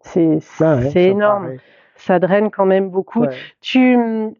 C'est 0.00 0.38
Ah 0.60 0.76
ouais, 0.76 0.92
énorme. 1.02 1.44
paraît. 1.44 1.60
Ça 1.96 2.18
draine 2.18 2.50
quand 2.50 2.66
même 2.66 2.90
beaucoup. 2.90 3.22
Ouais. 3.22 3.34
Tu, 3.60 3.96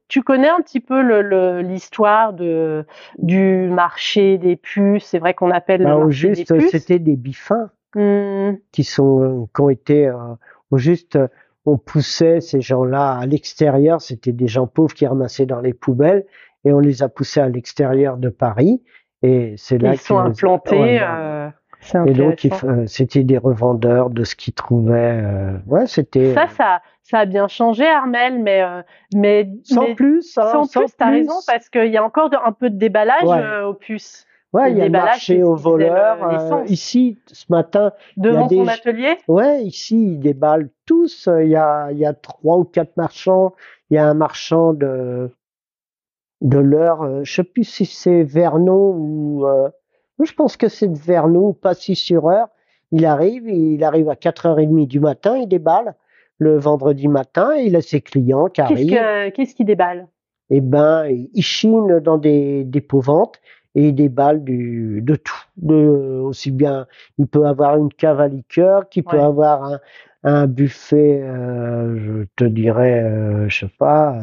tu 0.09 0.23
connais 0.23 0.49
un 0.49 0.61
petit 0.61 0.81
peu 0.81 1.03
le- 1.03 1.23
le- 1.23 1.61
l'histoire 1.63 2.33
de 2.33 2.85
du 3.19 3.69
marché 3.69 4.39
des 4.39 4.57
puces? 4.57 5.05
C'est 5.07 5.19
vrai 5.19 5.35
qu'on 5.35 5.51
appelle 5.51 5.83
Bah, 5.83 5.91
le 5.91 5.95
au 5.97 6.01
marché 6.05 6.35
juste, 6.35 6.53
des 6.53 6.59
puces. 6.59 6.71
c'était 6.71 6.99
des 6.99 7.17
bifins 7.17 7.71
Hmm, 7.95 8.57
qui 8.73 8.85
sont, 8.85 9.49
qui 9.55 9.61
ont 9.63 9.71
été, 9.71 10.07
euh, 10.07 10.15
au 10.71 10.77
juste, 10.77 11.17
euh, 11.17 11.29
on 11.65 11.79
poussait 11.79 12.41
ces 12.43 12.61
gens-là 12.61 13.15
à 13.15 13.25
l'extérieur. 13.27 14.03
C'était 14.03 14.33
des 14.33 14.49
gens 14.49 14.67
pauvres 14.67 14.93
qui 14.95 15.07
ramassaient 15.07 15.47
dans 15.47 15.61
les 15.61 15.73
poubelles 15.73 16.27
et 16.65 16.73
on 16.73 16.79
les 16.81 17.03
a 17.03 17.09
poussés 17.09 17.41
à 17.41 17.49
l'extérieur 17.49 18.19
de 18.19 18.29
Paris. 18.29 18.83
Et 19.23 19.55
c'est 19.57 19.79
là 19.79 19.95
ils 19.95 19.99
sont 19.99 20.19
implantés. 20.19 21.01
Euh, 21.01 21.49
Et 22.07 22.13
donc, 22.15 22.47
euh, 22.65 22.87
c'était 22.87 23.23
des 23.25 23.39
revendeurs 23.39 24.11
de 24.11 24.25
ce 24.25 24.35
qu'ils 24.37 24.55
trouvaient. 24.55 25.21
euh, 25.23 25.59
ouais, 25.67 25.87
c'était 25.87 26.35
Ça, 26.35 26.47
ça, 26.49 26.83
ça 27.03 27.19
a 27.21 27.25
bien 27.27 27.49
changé, 27.49 27.87
Armel, 27.87 28.39
mais, 28.43 28.63
euh, 28.63 28.83
mais, 29.15 29.49
sans 29.65 29.87
mais 29.89 29.95
plus. 29.95 30.37
hein, 30.39 30.43
sans 30.51 30.67
plus, 30.67 30.97
t'as 30.97 31.11
raison, 31.11 31.35
parce 31.47 31.69
qu'il 31.69 31.87
y 31.91 31.97
a 31.97 32.05
encore 32.05 32.31
de- 32.31 32.37
un 32.45 32.53
peu 32.53 32.71
de 32.71 32.77
déballage 32.77 33.23
Ouais. 33.29 33.39
euh, 33.41 33.67
aux 33.69 33.75
puces. 33.75 34.27
Ouais, 34.53 34.71
il 34.73 34.79
y 34.79 34.81
a 34.81 34.87
le 34.87 34.91
marché 34.93 35.43
aux 35.43 35.55
voleurs. 35.57 36.25
euh, 36.25 36.65
ici, 36.67 37.19
ce 37.27 37.45
matin, 37.51 37.93
Devant 38.17 38.47
des 38.47 38.65
g- 38.65 38.71
atelier? 38.71 39.19
ouais, 39.29 39.63
ici, 39.65 40.13
ils 40.13 40.19
déballent 40.21 40.71
tous. 40.87 41.29
Il 41.43 41.49
y 41.49 41.57
a, 41.57 41.91
il 41.93 41.99
y 41.99 42.07
a 42.07 42.15
trois 42.15 42.57
ou 42.59 42.65
quatre 42.65 42.97
marchands. 42.97 43.55
Il 43.91 43.95
y 43.95 43.99
a 43.99 44.07
un 44.09 44.15
marchand 44.15 44.73
de 44.73 45.31
de 46.41 46.59
l'heure. 46.59 47.03
euh, 47.03 47.21
Je 47.25 47.33
sais 47.35 47.45
plus 47.45 47.65
si 47.65 47.85
c'est 47.87 48.23
Vernon 48.23 48.95
ou. 48.97 49.47
Je 50.25 50.33
pense 50.33 50.57
que 50.57 50.69
c'est 50.69 50.89
de 50.89 50.97
Vernon, 50.99 51.53
pas 51.53 51.75
si 51.75 51.95
sur 51.97 52.29
heure. 52.29 52.49
Il 52.93 53.05
arrive, 53.05 53.49
il 53.49 53.83
arrive 53.85 54.09
à 54.09 54.15
4h30 54.15 54.87
du 54.87 55.01
matin, 55.01 55.37
il 55.37 55.49
déballe 55.49 55.95
le 56.39 56.57
vendredi 56.59 57.09
matin, 57.09 57.51
et 57.57 57.65
il 57.65 57.77
a 57.77 57.81
ses 57.81 58.01
clients 58.01 58.47
qui 58.47 58.61
Qu'est-ce 58.63 58.73
arrivent. 58.73 58.91
que- 58.91 59.29
qu'est-ce 59.31 59.55
qui 59.55 59.65
déballe? 59.65 60.07
Eh 60.51 60.61
ben, 60.61 61.07
il 61.09 61.43
chine 61.43 61.99
dans 62.01 62.19
des 62.19 62.63
dépôts-ventes 62.65 63.41
et 63.75 63.89
il 63.89 63.95
déballe 63.95 64.45
du, 64.45 65.01
de 65.03 65.17
tout. 65.17 65.35
De, 65.57 65.75
aussi 66.23 66.51
bien, 66.53 66.87
il 67.19 67.27
peut 67.27 67.45
avoir 67.47 67.77
une 67.77 67.93
cave 67.93 68.21
à 68.21 68.29
liqueur, 68.29 68.89
qu'il 68.89 69.03
peut 69.03 69.19
avoir 69.19 69.65
un, 69.65 69.81
un 70.23 70.47
buffet, 70.47 71.21
euh, 71.23 71.97
je 71.99 72.25
te 72.37 72.45
dirais, 72.45 73.03
euh, 73.03 73.49
je 73.49 73.67
sais 73.67 73.73
pas, 73.79 74.19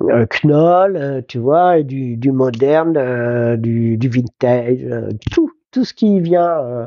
knoll, 0.00 0.96
euh, 0.96 1.20
tu 1.26 1.38
vois, 1.38 1.78
et 1.78 1.84
du, 1.84 2.16
du 2.16 2.32
moderne, 2.32 2.96
euh, 2.96 3.56
du, 3.56 3.96
du 3.96 4.08
vintage, 4.08 4.78
euh, 4.84 5.10
tout, 5.32 5.50
tout 5.70 5.84
ce 5.84 5.94
qui 5.94 6.20
vient, 6.20 6.58
euh, 6.60 6.86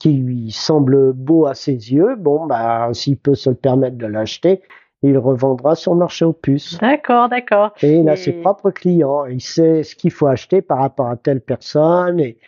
qui 0.00 0.12
lui 0.14 0.50
semble 0.50 1.12
beau 1.12 1.46
à 1.46 1.54
ses 1.54 1.72
yeux, 1.72 2.16
bon, 2.16 2.46
bah, 2.46 2.88
s'il 2.92 3.16
peut 3.16 3.34
se 3.34 3.50
le 3.50 3.56
permettre 3.56 3.96
de 3.96 4.06
l'acheter, 4.06 4.60
il 5.02 5.18
revendra 5.18 5.74
sur 5.74 5.92
le 5.92 5.98
marché 5.98 6.24
aux 6.24 6.32
puces. 6.32 6.78
D'accord, 6.78 7.28
d'accord. 7.28 7.72
Et 7.82 7.96
il 7.96 8.08
a 8.08 8.14
Et- 8.14 8.16
ses 8.16 8.32
propres 8.32 8.70
clients. 8.70 9.26
Il 9.26 9.40
sait 9.42 9.82
ce 9.82 9.94
qu'il 9.94 10.10
faut 10.10 10.26
acheter 10.26 10.62
par 10.62 10.78
rapport 10.78 11.08
à 11.08 11.16
telle 11.16 11.40
personne. 11.42 12.20
Et 12.20 12.38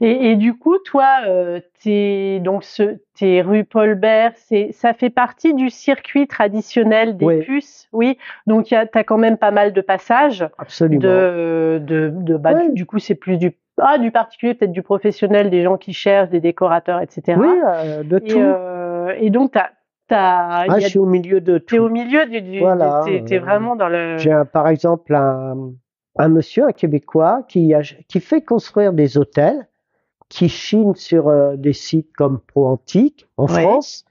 Et, 0.00 0.30
et 0.30 0.36
du 0.36 0.54
coup, 0.54 0.78
toi, 0.78 1.06
euh, 1.26 1.60
t'es 1.82 2.40
donc 2.42 2.64
ce, 2.64 2.98
t'es 3.18 3.40
rue 3.42 3.64
Paul 3.64 3.94
Bert, 3.94 4.32
c'est, 4.36 4.72
ça 4.72 4.92
fait 4.94 5.10
partie 5.10 5.54
du 5.54 5.70
circuit 5.70 6.26
traditionnel 6.26 7.16
des 7.16 7.24
Oui. 7.26 7.40
puces, 7.42 7.88
oui. 7.92 8.18
Donc, 8.46 8.70
il 8.70 8.74
y 8.74 8.76
a, 8.76 8.86
t'as 8.86 9.04
quand 9.04 9.18
même 9.18 9.36
pas 9.36 9.50
mal 9.50 9.72
de 9.72 9.80
passages. 9.80 10.46
absolument. 10.58 11.00
de, 11.00 11.80
de, 11.84 12.10
de 12.14 12.36
bah, 12.36 12.54
du, 12.54 12.72
du 12.72 12.86
coup, 12.86 12.98
c'est 12.98 13.14
plus 13.14 13.36
du, 13.38 13.52
ah, 13.78 13.98
du 13.98 14.10
particulier, 14.10 14.54
peut-être 14.54 14.72
du 14.72 14.82
professionnel, 14.82 15.50
des 15.50 15.62
gens 15.62 15.76
qui 15.76 15.92
cherchent, 15.92 16.30
des 16.30 16.40
décorateurs, 16.40 17.00
etc. 17.00 17.38
Oui, 17.40 17.48
euh, 17.66 18.02
de 18.02 18.16
et, 18.16 18.20
tout. 18.28 18.38
euh, 18.38 19.14
et 19.18 19.30
donc, 19.30 19.52
t'as, 19.52 19.68
il 20.08 20.70
ah, 20.72 20.78
je 20.78 20.86
suis 20.88 20.98
au 20.98 21.06
milieu 21.06 21.40
de 21.40 21.58
t'es 21.58 21.78
au 21.78 21.88
tout. 21.88 21.92
milieu 21.92 22.26
du, 22.26 22.40
du 22.40 22.58
Voilà, 22.60 23.02
t'es, 23.04 23.36
euh, 23.36 23.40
vraiment 23.40 23.76
dans 23.76 23.88
le, 23.88 24.16
J'ai 24.18 24.34
par 24.52 24.68
exemple 24.68 25.14
un, 25.14 25.72
un 26.18 26.28
monsieur, 26.28 26.64
un 26.68 26.72
Québécois, 26.72 27.42
qui, 27.48 27.74
a, 27.74 27.80
qui 28.08 28.20
fait 28.20 28.40
construire 28.42 28.92
des 28.92 29.18
hôtels, 29.18 29.66
qui 30.28 30.48
chine 30.48 30.94
sur 30.94 31.28
euh, 31.28 31.56
des 31.56 31.72
sites 31.72 32.12
comme 32.16 32.40
Pro 32.40 32.66
Antique 32.66 33.26
en 33.36 33.46
Ouais. 33.46 33.62
France. 33.62 34.04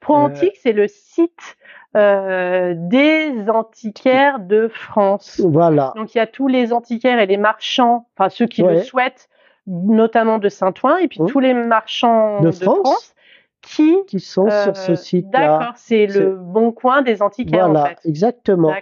Pro 0.00 0.14
euh, 0.14 0.18
Antique, 0.18 0.56
c'est 0.62 0.72
le 0.72 0.86
site 0.88 1.56
euh, 1.96 2.74
des 2.76 3.32
antiquaires 3.48 4.38
de 4.40 4.68
France. 4.68 5.40
Voilà. 5.44 5.92
Donc, 5.96 6.14
il 6.14 6.18
y 6.18 6.20
a 6.20 6.26
tous 6.26 6.48
les 6.48 6.72
antiquaires 6.72 7.18
et 7.18 7.26
les 7.26 7.36
marchands, 7.36 8.06
enfin, 8.16 8.28
ceux 8.28 8.46
qui 8.46 8.62
le 8.62 8.82
souhaitent, 8.82 9.28
notamment 9.66 10.38
de 10.38 10.48
Saint-Ouen, 10.48 10.96
et 10.98 11.08
puis 11.08 11.20
Mmh. 11.22 11.26
tous 11.26 11.40
les 11.40 11.54
marchands 11.54 12.40
De 12.40 12.46
de, 12.46 12.52
France. 12.52 12.78
France, 12.78 13.14
qui 13.60 13.96
Qui 14.06 14.20
sont 14.20 14.48
sur 14.48 14.76
ce 14.76 14.92
Euh, 14.92 14.96
site-là. 14.96 15.58
D'accord, 15.58 15.72
c'est 15.76 16.06
le 16.06 16.36
bon 16.36 16.72
coin 16.72 17.02
des 17.02 17.20
antiquaires 17.22 17.66
en 17.66 17.72
Voilà, 17.72 17.88
fait. 17.90 18.08
exactement. 18.08 18.72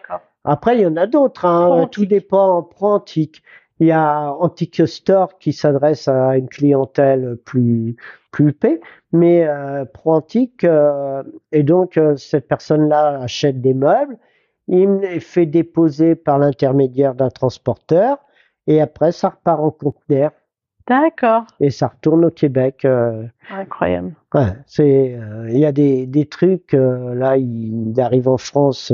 Après, 0.45 0.77
il 0.77 0.83
y 0.83 0.87
en 0.87 0.97
a 0.97 1.07
d'autres. 1.07 1.45
Hein. 1.47 1.65
Pro-antique. 1.67 1.91
Tout 1.93 2.07
dépend 2.07 2.59
en 2.59 2.63
pro-antique. 2.63 3.43
Il 3.81 3.89
y 3.89 3.93
a 3.93 4.33
Antique 4.33 4.87
Store 4.89 5.39
qui 5.39 5.53
s'adresse 5.53 6.09
à 6.09 6.37
une 6.37 6.49
clientèle 6.49 7.37
plus 7.45 7.97
plus 8.33 8.49
huppée, 8.51 8.81
mais 9.13 9.47
euh, 9.47 9.85
pro-antique 9.87 10.65
euh, 10.65 11.23
et 11.53 11.63
donc 11.63 11.97
euh, 11.97 12.17
cette 12.17 12.49
personne-là 12.49 13.21
achète 13.23 13.61
des 13.61 13.75
meubles, 13.75 14.19
il 14.69 14.89
me 14.89 15.01
les 15.01 15.21
fait 15.21 15.47
déposer 15.47 16.15
par 16.17 16.39
l'intermédiaire 16.39 17.15
d'un 17.15 17.31
transporteur 17.31 18.19
et 18.67 18.81
après 18.81 19.13
ça 19.13 19.29
repart 19.31 19.61
en 19.61 19.71
conteneur 19.71 20.33
D'accord. 20.87 21.45
et 21.61 21.71
ça 21.71 21.89
retourne 21.89 22.25
au 22.27 22.31
Québec. 22.31 22.85
euh, 22.85 23.25
Incroyable. 23.51 24.15
Ouais, 24.35 24.53
c'est, 24.67 25.15
euh, 25.19 25.49
il 25.51 25.59
y 25.59 25.65
a 25.67 25.73
des, 25.73 26.07
des 26.07 26.27
trucs, 26.27 26.75
euh, 26.75 27.15
là, 27.15 27.37
il, 27.39 27.91
il 27.91 28.01
arrive 28.01 28.29
en 28.29 28.37
France 28.37 28.93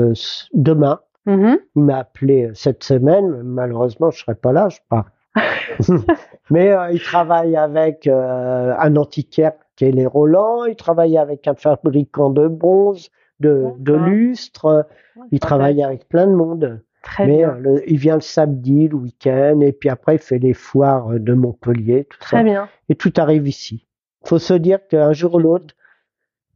demain. 0.53 0.99
Mhm. 1.25 1.57
Il 1.75 1.83
m'a 1.83 1.97
appelé 1.99 2.47
euh, 2.49 2.53
cette 2.53 2.83
semaine, 2.83 3.41
malheureusement, 3.43 4.11
je 4.11 4.19
serai 4.19 4.35
pas 4.35 4.51
là, 4.51 4.69
je 4.69 4.79
pars. 4.89 5.05
Mais 6.49 6.71
euh, 6.71 6.91
il 6.91 7.01
travaille 7.01 7.55
avec 7.55 8.07
euh, 8.07 8.75
un 8.77 8.95
antiquaire 8.95 9.53
qui 9.75 9.85
est 9.85 9.91
les 9.91 10.05
Roland, 10.05 10.65
il 10.65 10.75
travaille 10.75 11.17
avec 11.17 11.47
un 11.47 11.55
fabricant 11.55 12.29
de 12.29 12.47
bronze, 12.47 13.09
de, 13.39 13.65
de 13.79 13.93
lustre, 13.93 14.85
il 15.31 15.39
travaille 15.39 15.81
avec 15.83 16.07
plein 16.07 16.27
de 16.27 16.33
monde. 16.33 16.81
Très 17.01 17.25
Mais 17.27 17.37
bien. 17.37 17.55
le- 17.59 17.89
il 17.89 17.97
vient 17.97 18.15
le 18.15 18.21
samedi, 18.21 18.87
le 18.87 18.95
week-end, 18.95 19.59
et 19.61 19.71
puis 19.73 19.89
après 19.89 20.15
il 20.15 20.19
fait 20.19 20.37
les 20.39 20.53
foires 20.53 21.09
de 21.19 21.33
Montpellier, 21.33 22.05
tout 22.05 22.17
ça 22.21 22.27
Très 22.37 22.43
bien. 22.43 22.69
et 22.87 22.95
tout 22.95 23.11
arrive 23.17 23.47
ici. 23.47 23.87
faut 24.25 24.39
se 24.39 24.53
dire 24.53 24.87
qu'un 24.87 25.11
jour 25.11 25.33
ou 25.35 25.39
l'autre, 25.39 25.73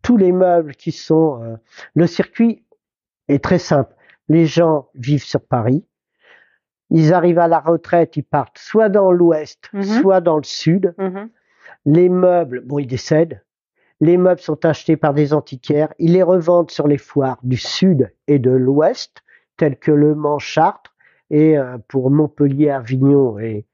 tous 0.03 0.15
les 0.15 0.32
meubles 0.32 0.76
qui 0.76 0.91
sont... 0.93 1.41
euh, 1.43 1.55
le 1.95 2.07
circuit 2.07 2.63
est 3.28 3.43
très 3.43 3.59
simple. 3.59 3.93
Les 4.30 4.46
gens 4.46 4.90
vivent 4.96 5.24
sur 5.24 5.42
Paris. 5.42 5.86
Ils 6.90 7.14
arrivent 7.14 7.40
à 7.40 7.48
la 7.48 7.60
retraite, 7.60 8.16
ils 8.18 8.24
partent 8.24 8.58
soit 8.58 8.90
dans 8.90 9.12
l'ouest, 9.12 9.70
Mhm. 9.74 9.84
soit 9.84 10.22
dans 10.22 10.38
le 10.38 10.44
sud. 10.44 10.94
Mhm. 10.98 11.30
Les 11.86 12.10
meubles, 12.10 12.62
bon, 12.66 12.80
ils 12.80 12.88
décèdent. 12.88 13.42
Les 14.00 14.18
meubles 14.18 14.40
sont 14.42 14.64
achetés 14.66 14.96
par 14.96 15.14
des 15.14 15.34
antiquaires. 15.34 15.94
Ils 16.00 16.14
les 16.14 16.24
revendent 16.24 16.72
sur 16.72 16.88
les 16.88 16.98
foires 16.98 17.40
du 17.44 17.58
sud 17.58 18.14
et 18.28 18.40
de 18.40 18.52
l'ouest, 18.52 19.24
telles 19.58 19.78
que 19.78 19.92
Le 19.92 20.14
Mans, 20.16 20.40
Chartres, 20.40 20.94
et 21.30 21.58
euh, 21.58 21.78
pour 21.88 22.10
Montpellier, 22.12 22.70
Avignon 22.70 23.40
et 23.40 23.66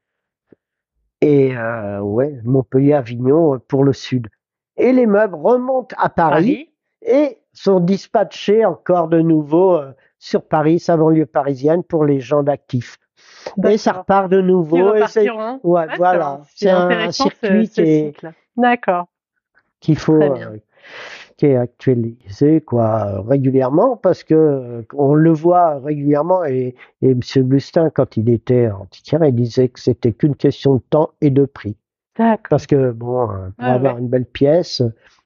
et 1.20 1.56
euh, 1.56 2.00
ouais, 2.00 2.38
Montpellier, 2.44 2.92
Avignon 2.94 3.54
euh, 3.54 3.58
pour 3.58 3.84
le 3.84 3.92
sud. 3.92 4.28
Et 4.76 4.92
les 4.92 5.06
meubles 5.06 5.36
remontent 5.36 5.94
à 5.98 6.08
Paris, 6.08 6.70
et 7.02 7.38
sont 7.52 7.80
dispatchés 7.80 8.64
encore 8.64 9.08
de 9.08 9.20
nouveau 9.20 9.76
euh, 9.76 9.92
sur 10.24 10.42
Paris, 10.42 10.78
sa 10.80 10.96
banlieue 10.96 11.26
parisienne, 11.26 11.82
pour 11.82 12.06
les 12.06 12.18
gens 12.18 12.42
d'actifs. 12.42 12.96
Et 13.68 13.76
ça 13.76 13.92
repart 13.92 14.30
de 14.30 14.40
nouveau. 14.40 14.94
et 14.94 15.06
c'est-. 15.06 15.28
Ouais, 15.30 15.86
voilà. 15.98 16.40
c'est 16.54 16.70
un, 16.70 17.12
circuit 17.12 17.66
ce 17.66 17.82
qui 17.82 17.90
est. 17.90 18.16
D'accord. 18.56 19.08
qu'il 19.80 19.98
faut 19.98 20.22
euh, 20.22 20.56
qui 21.36 21.46
est 21.46 21.56
actualisé 21.56 22.62
quoi 22.62 23.20
régulièrement 23.22 23.96
parce 23.96 24.22
que 24.24 24.34
euh, 24.34 24.82
on 24.94 25.14
le 25.14 25.32
voit 25.32 25.80
régulièrement 25.80 26.44
et, 26.44 26.74
et 27.02 27.14
Monsieur 27.14 27.42
Bustin 27.42 27.90
quand 27.90 28.16
il 28.16 28.30
était 28.30 28.70
antiquaire 28.70 29.24
il 29.24 29.34
disait 29.34 29.68
que 29.68 29.80
c'était 29.80 30.12
qu'une 30.12 30.36
question 30.36 30.76
de 30.76 30.82
temps 30.88 31.10
et 31.20 31.30
de 31.30 31.44
prix 31.44 31.76
D'accord. 32.16 32.46
parce 32.48 32.66
que 32.68 32.92
bon 32.92 33.22
euh, 33.22 33.48
pour 33.48 33.52
Ah 33.58 33.72
avoir 33.74 33.96
ouais. 33.96 34.00
une 34.00 34.08
belle 34.08 34.26
pièce 34.26 34.82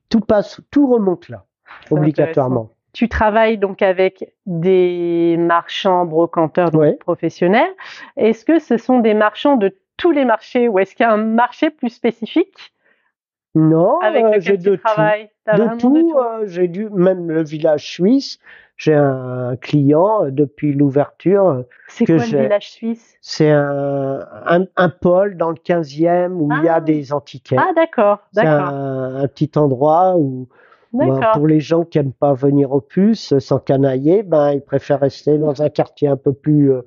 tout 0.08 0.20
passe 0.20 0.62
tout 0.70 0.90
remonte 0.90 1.28
là 1.28 1.44
obligatoirement 1.90 2.70
Tu 2.98 3.08
travailles 3.08 3.58
donc 3.58 3.80
avec 3.80 4.32
des 4.44 5.36
marchands, 5.38 6.04
brocanteurs 6.04 6.72
donc 6.72 6.80
Ouais. 6.80 6.96
professionnels. 6.96 7.70
Est-ce 8.16 8.44
que 8.44 8.58
ce 8.58 8.76
sont 8.76 8.98
des 8.98 9.14
marchands 9.14 9.56
de 9.56 9.72
tous 9.96 10.10
les 10.10 10.24
marchés 10.24 10.66
ou 10.66 10.80
est-ce 10.80 10.96
qu'il 10.96 11.04
y 11.04 11.08
a 11.08 11.12
un 11.12 11.16
marché 11.16 11.70
plus 11.70 11.90
spécifique? 11.90 12.72
Non 13.54 14.00
avec 14.00 14.24
euh, 14.24 14.34
lequel 14.34 14.58
tu 14.58 14.70
de 14.70 14.74
tout 14.74 14.82
travailles? 14.82 15.30
De 15.52 15.78
tout, 15.78 16.12
euh, 16.18 16.42
j'ai 16.46 16.66
dû 16.66 16.90
même 16.90 17.30
le 17.30 17.44
village 17.44 17.86
suisse 17.88 18.40
j'ai 18.76 18.94
un 18.94 19.54
client 19.60 20.24
euh, 20.24 20.30
depuis 20.32 20.72
l'ouverture 20.72 21.64
C'est 21.86 22.04
quoi 22.06 22.16
le 22.16 22.42
village 22.42 22.68
suisse? 22.68 23.16
C'est 23.20 23.50
un, 23.52 24.26
un, 24.44 24.64
un 24.76 24.88
pôle 24.88 25.36
dans 25.36 25.50
le 25.50 25.56
15e 25.56 26.32
où 26.32 26.50
il 26.50 26.64
y 26.64 26.68
Ah. 26.68 26.74
a 26.74 26.80
des 26.80 27.12
antiquaires. 27.12 27.64
Ah 27.68 27.72
d'accord, 27.74 28.18
c'est 28.32 28.42
d'accord, 28.42 28.68
un, 28.68 29.16
un 29.22 29.28
petit 29.28 29.52
endroit 29.56 30.16
où, 30.16 30.48
bah, 30.92 31.32
pour 31.34 31.46
les 31.46 31.60
gens 31.60 31.84
qui 31.84 31.98
n'aiment 31.98 32.12
pas 32.12 32.34
venir 32.34 32.72
aux 32.72 32.80
puces, 32.80 33.32
euh, 33.32 33.40
s'encanailler, 33.40 34.22
ben, 34.22 34.52
ils 34.52 34.62
préfèrent 34.62 35.00
rester 35.00 35.38
dans 35.38 35.62
un 35.62 35.68
quartier 35.68 36.08
un 36.08 36.16
peu 36.16 36.32
plus 36.32 36.72
euh, 36.72 36.82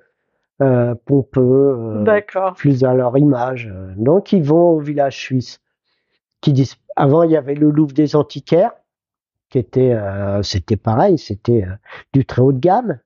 euh, 0.62 0.95
pompeux, 1.06 2.04
plus 2.56 2.84
à 2.84 2.93
leur 2.93 3.18
image. 3.18 3.72
Donc, 3.97 4.32
ils 4.32 4.43
vont 4.43 4.72
au 4.72 4.80
village 4.80 5.18
suisse. 5.18 5.60
Qui 6.41 6.54
dis... 6.54 6.74
Avant, 6.97 7.24
il 7.24 7.32
y 7.32 7.38
avait 7.38 7.56
le 7.56 7.70
Louvre 7.70 7.93
des 7.93 8.16
antiquaires, 8.16 8.74
qui 9.49 9.60
était, 9.60 9.97
c'était 10.43 10.76
pareil, 10.76 11.18
c'était 11.18 11.66
du 12.12 12.26
très 12.26 12.41
haut 12.41 12.52
de 12.52 12.60
gamme, 12.60 12.99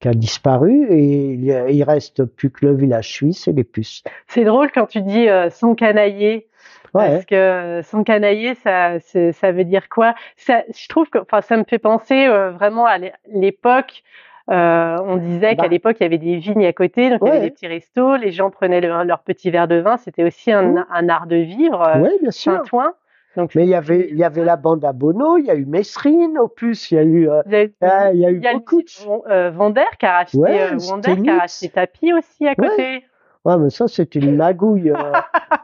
qui 0.00 0.08
a 0.08 0.12
disparu, 0.14 0.86
et 0.90 1.32
il, 1.70 1.82
reste 1.82 2.24
plus 2.24 2.50
que 2.50 2.66
le 2.66 2.74
village 2.74 3.08
suisse 3.08 3.48
et 3.48 3.52
les 3.52 3.64
puces. 3.64 4.04
C'est 4.28 4.44
drôle 4.44 4.70
quand 4.72 4.86
tu 4.86 5.00
dis 5.02 5.28
euh, 5.28 5.50
s'encanailler. 5.50 6.46
Ouais. 6.94 7.10
Parce 7.10 7.24
que 7.26 7.34
euh, 7.34 7.82
s'encanailler, 7.82 8.54
ça, 8.54 8.98
c'est- 9.00 9.32
ça 9.32 9.52
veut 9.52 9.64
dire 9.64 9.88
quoi? 9.88 10.14
Ça, 10.36 10.62
Je 10.74 10.88
trouve 10.88 11.10
que, 11.10 11.18
enfin, 11.18 11.40
ça 11.42 11.56
me 11.56 11.64
fait 11.64 11.78
penser 11.78 12.26
euh, 12.26 12.50
vraiment 12.50 12.86
à 12.86 12.98
l'é- 12.98 13.12
l'époque. 13.32 14.02
euh, 14.50 14.96
on 15.04 15.16
disait 15.16 15.54
Bah. 15.56 15.64
qu'à 15.64 15.68
l'époque 15.68 15.96
il 16.00 16.04
y 16.04 16.06
avait 16.06 16.16
des 16.16 16.36
vignes 16.36 16.64
à 16.64 16.72
côté, 16.72 17.10
donc 17.10 17.18
il 17.22 17.26
y 17.26 17.30
Ouais. 17.30 17.36
avait 17.36 17.46
des 17.46 17.50
petits 17.50 17.66
restos. 17.66 18.16
Les 18.16 18.30
gens 18.32 18.48
prenaient 18.50 18.80
leur, 18.80 19.04
leur 19.04 19.18
petit 19.20 19.50
verre 19.50 19.68
de 19.68 19.76
vin. 19.80 19.98
C'était 19.98 20.24
aussi 20.24 20.50
un, 20.50 20.62
Mmh. 20.62 20.86
un 20.90 21.08
art 21.10 21.26
de 21.26 21.36
vivre. 21.36 21.92
Oui, 22.00 22.08
bien 22.22 22.30
sûr. 22.30 22.52
Saint-Ouen. 22.52 22.92
Donc 23.38 23.54
Mais 23.54 23.62
il 23.62 23.68
y 23.68 23.74
avait, 23.76 24.08
il 24.10 24.16
y 24.18 24.24
avait 24.24 24.44
la 24.44 24.56
bande 24.56 24.84
à 24.84 24.92
Bono, 24.92 25.38
il 25.38 25.44
y 25.44 25.50
a 25.50 25.54
eu 25.54 25.64
Messrine, 25.64 26.36
au 26.38 26.48
plus, 26.48 26.90
il 26.90 26.94
y 26.96 26.98
a 26.98 27.04
eu, 27.04 27.30
euh, 27.30 27.40
il 27.46 27.52
y 27.52 27.56
a, 27.56 27.68
ah, 27.88 28.12
il 28.12 28.18
y 28.18 28.26
a 28.26 28.30
eu 28.30 28.38
il 28.38 28.42
y 28.42 28.48
a 28.48 28.52
le 28.52 28.58
beaucoup 28.58 28.82
de 28.82 29.30
euh, 29.30 29.50
Vander 29.50 29.84
qui 29.96 30.06
a 30.06 30.12
racheté 30.14 30.38
Ouais, 30.38 30.60
euh, 30.72 30.76
Vander 30.76 31.16
qui 31.22 31.30
a 31.30 31.38
racheté 31.38 31.68
Tapi 31.68 32.12
aussi 32.14 32.48
à 32.48 32.56
côté. 32.56 33.04
Ouais, 33.44 33.56
mais 33.56 33.70
ça, 33.70 33.86
c'est 33.86 34.16
une 34.16 34.34
magouille. 34.34 34.90
euh, 34.90 35.12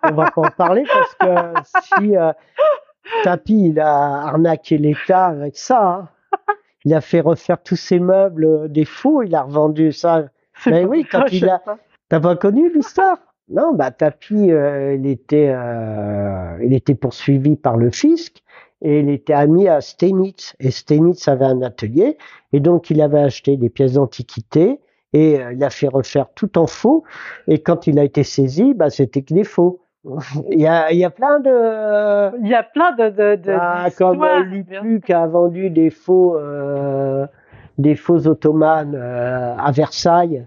on 0.05 0.13
va 0.13 0.31
pas 0.31 0.43
en 0.43 0.51
parler 0.57 0.85
parce 0.87 1.15
que 1.17 1.71
si 1.83 2.17
euh, 2.17 2.33
Tapi, 3.25 3.71
il 3.71 3.81
a 3.81 4.23
arnaqué 4.29 4.79
l'État 4.79 5.27
avec 5.27 5.57
ça, 5.57 5.83
hein. 5.83 6.09
il 6.85 6.95
a 6.95 7.01
fait 7.01 7.23
refaire 7.23 7.61
tous 7.61 7.75
ses 7.75 7.99
meubles 7.99 8.71
des 8.71 8.85
faux, 8.85 9.25
il 9.25 9.35
a 9.35 9.43
revendu 9.43 9.91
ça. 9.91 10.27
Mais 10.67 10.85
oui, 10.85 11.05
quand 11.11 11.25
il 11.33 11.49
a-. 11.49 11.61
T'as 12.09 12.21
pas 12.21 12.37
connu 12.37 12.73
l'histoire? 12.73 13.19
Non, 13.49 13.75
bah 13.75 13.91
Tapi, 13.91 14.51
euh, 14.51 14.95
il 14.95 15.07
était, 15.07 15.53
euh, 15.55 16.59
il 16.63 16.73
était 16.73 16.95
poursuivi 16.95 17.57
par 17.57 17.77
le 17.77 17.91
fisc 17.91 18.43
et 18.81 19.01
il 19.01 19.11
était 19.11 19.35
ami 19.35 19.69
à 19.69 19.81
Stenitz. 19.81 20.55
Et 20.61 20.71
Stenitz 20.71 21.29
avait 21.29 21.45
un 21.45 21.63
atelier 21.63 22.17
et 22.53 22.61
donc 22.61 22.91
il 22.91 23.01
avait 23.03 23.21
acheté 23.21 23.57
des 23.57 23.69
pièces 23.69 23.95
d'antiquité 23.95 24.81
et 25.13 25.41
euh, 25.41 25.53
il 25.53 25.63
a 25.63 25.71
fait 25.71 25.89
refaire 25.89 26.27
tout 26.35 26.59
en 26.59 26.67
faux. 26.67 27.05
Et 27.47 27.61
quand 27.61 27.87
il 27.87 27.99
a 27.99 28.05
été 28.05 28.25
saisi, 28.25 28.75
bah 28.75 28.91
c'était 28.91 29.23
que 29.23 29.35
des 29.35 29.45
faux. 29.45 29.81
il 30.51 30.61
y 30.61 30.67
a, 30.67 30.93
il 30.93 30.99
y 30.99 31.05
a 31.05 31.11
plein 31.11 31.41
de 31.41 32.39
Il 32.43 32.49
y 32.49 32.55
a 32.55 32.63
plein 32.63 32.93
de, 32.93 33.09
de, 33.11 33.37
de 33.37 33.53
ah, 33.59 33.89
comme 33.97 34.21
qui 35.05 35.13
a 35.13 35.27
vendu 35.27 35.71
des 35.71 35.91
faux, 35.91 36.37
euh, 36.37 37.27
des 37.79 37.95
faux 37.95 38.27
ottomanes 38.27 38.95
euh, 38.95 39.55
à 39.57 39.71
Versailles. 39.71 40.47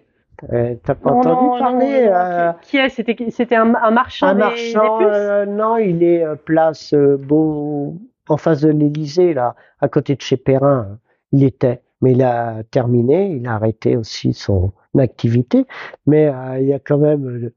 Euh, 0.53 0.75
T'as 0.83 0.95
pas 0.95 1.11
Non, 1.11 1.17
entendu 1.19 1.51
non, 1.51 1.59
parler 1.59 2.05
non, 2.05 2.13
euh, 2.13 2.53
Qui, 2.61 2.77
est 2.77 2.89
C'était 2.89 3.15
c'était 3.31 3.55
un, 3.55 3.73
un 3.75 3.91
marchand 3.91 4.27
Un 4.27 4.35
des, 4.35 4.39
marchand, 4.39 4.99
des 4.99 5.05
puces? 5.05 5.07
euh, 5.15 5.45
non, 5.45 5.77
il 5.77 6.03
est 6.03 6.23
euh, 6.23 6.35
place 6.35 6.93
Beau, 6.93 7.97
en 8.29 8.37
face 8.37 8.61
de 8.61 8.69
l'Élysée, 8.71 9.33
là, 9.33 9.55
à 9.81 9.87
côté 9.89 10.15
de 10.15 10.21
chez 10.21 10.37
Perrin. 10.37 10.99
Il 11.31 11.43
était, 11.43 11.81
mais 12.01 12.11
il 12.13 12.23
a 12.23 12.63
terminé, 12.71 13.31
il 13.31 13.47
a 13.47 13.55
arrêté 13.55 13.97
aussi 13.97 14.33
son 14.33 14.73
activité. 14.97 15.65
Mais 16.05 16.31
il 16.59 16.67
y 16.67 16.73
a 16.73 16.79
quand 16.79 16.97
même, 16.99 17.51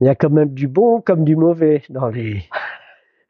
il 0.00 0.06
y 0.06 0.10
a 0.10 0.14
quand 0.14 0.30
même 0.30 0.54
du 0.54 0.68
bon 0.68 1.00
comme 1.00 1.24
du 1.24 1.36
mauvais 1.36 1.82
dans 1.90 2.08
les. 2.08 2.42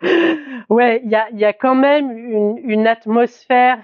Ouais, 0.71 1.01
il 1.05 1.11
y 1.11 1.15
a, 1.15 1.29
il 1.31 1.39
y 1.39 1.45
a 1.45 1.53
quand 1.53 1.75
même 1.75 2.11
une, 2.17 2.59
une 2.59 2.87
atmosphère 2.87 3.79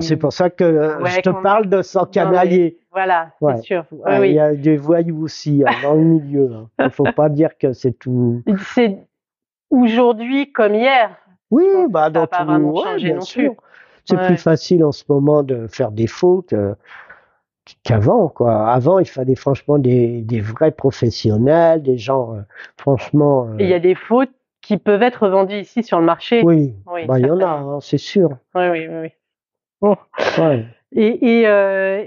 C'est 0.00 0.16
pour 0.16 0.32
ça 0.32 0.48
que 0.50 0.64
euh, 0.64 0.98
Ouais, 1.00 1.10
je 1.10 1.20
te 1.20 1.30
parle 1.42 1.68
de 1.68 1.82
s'encanailler. 1.82 2.78
Voilà, 2.90 3.32
Ouais. 3.40 3.56
c'est 3.56 3.62
sûr. 3.62 3.84
Oui, 3.90 3.98
Ouais, 4.04 4.18
oui. 4.20 4.28
Il 4.30 4.34
y 4.34 4.40
a 4.40 4.54
des 4.54 4.76
voyous 4.76 5.22
aussi 5.22 5.62
hein, 5.66 5.72
dans 5.82 5.94
le 5.94 6.00
milieu. 6.04 6.50
hein. 6.54 6.68
Il 6.78 6.90
faut 6.90 7.04
pas 7.04 7.28
dire 7.28 7.56
que 7.58 7.72
c'est 7.72 7.92
tout. 7.92 8.42
C'est 8.74 8.98
aujourd'hui 9.70 10.52
comme 10.52 10.74
hier. 10.74 11.16
Oui, 11.50 11.64
bah 11.90 12.08
dans 12.08 12.26
tout 12.26 12.44
bien 12.96 13.20
sûr. 13.20 13.54
C'est 14.04 14.16
plus 14.16 14.36
facile 14.36 14.84
en 14.84 14.92
ce 14.92 15.04
moment 15.08 15.42
de 15.42 15.66
faire 15.68 15.90
des 15.92 16.06
faux 16.06 16.42
que 16.48 16.74
qu'avant 17.84 18.28
quoi. 18.28 18.68
Avant, 18.72 18.98
il 18.98 19.06
fallait 19.06 19.36
franchement 19.36 19.78
des, 19.78 20.22
des 20.22 20.40
vrais 20.40 20.72
professionnels, 20.72 21.82
des 21.82 21.98
gens 21.98 22.34
euh, 22.34 22.40
franchement. 22.78 23.48
euh, 23.50 23.56
il 23.60 23.68
y 23.68 23.74
a 23.74 23.78
des 23.78 23.94
fautes 23.94 24.32
qui 24.60 24.76
peuvent 24.78 25.02
être 25.02 25.28
vendues 25.28 25.58
ici 25.60 25.82
sur 25.82 26.00
le 26.00 26.06
marché. 26.06 26.42
Oui, 26.44 26.74
Oui, 26.92 27.06
bah 27.06 27.18
il 27.20 27.26
y 27.26 27.30
en 27.30 27.40
a, 27.40 27.44
hein, 27.46 27.78
c'est 27.80 27.98
sûr. 27.98 28.30
Oui, 28.54 28.68
oui, 28.70 28.86
oui. 28.88 28.96
oui. 29.02 29.08
Ouais. 29.82 30.64
Et, 30.94 31.40
et 31.40 31.48
euh, 31.48 32.04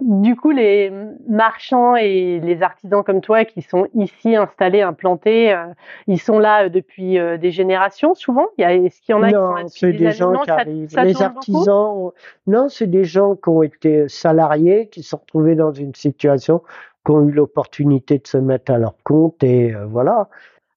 du 0.00 0.34
coup, 0.36 0.50
les 0.50 0.90
marchands 1.28 1.94
et 1.96 2.40
les 2.40 2.62
artisans 2.62 3.02
comme 3.04 3.20
toi 3.20 3.44
qui 3.44 3.62
sont 3.62 3.86
ici 3.94 4.34
installés, 4.36 4.82
implantés, 4.82 5.52
euh, 5.52 5.66
ils 6.06 6.20
sont 6.20 6.38
là 6.38 6.64
euh, 6.64 6.68
depuis 6.68 7.18
euh, 7.18 7.36
des 7.38 7.50
générations 7.50 8.14
souvent? 8.14 8.46
Est-ce 8.58 9.00
qu'il 9.02 9.14
y 9.14 9.18
en 9.18 9.22
a 9.22 9.28
qui 9.28 9.32
sont 9.34 9.40
là 9.54 9.62
Non, 9.62 9.66
des 9.82 9.92
des 9.92 10.10
gens 10.10 10.32
Non, 10.32 10.40
qui 10.40 10.46
ça- 10.46 10.54
arrivent. 10.56 10.88
ça 10.90 11.04
Les 11.04 11.22
artisans, 11.22 12.10
non, 12.46 12.68
c'est 12.68 12.86
des 12.88 13.04
gens 13.04 13.36
qui 13.36 13.48
ont 13.48 13.62
été 13.62 14.08
salariés, 14.08 14.88
qui 14.88 15.02
se 15.02 15.10
sont 15.10 15.18
retrouvés 15.18 15.54
dans 15.54 15.72
une 15.72 15.94
situation, 15.94 16.62
qui 17.06 17.12
ont 17.12 17.28
eu 17.28 17.32
l'opportunité 17.32 18.18
de 18.18 18.26
se 18.26 18.38
mettre 18.38 18.72
à 18.72 18.78
leur 18.78 18.94
compte 19.04 19.42
et 19.44 19.74
euh, 19.74 19.86
voilà. 19.86 20.28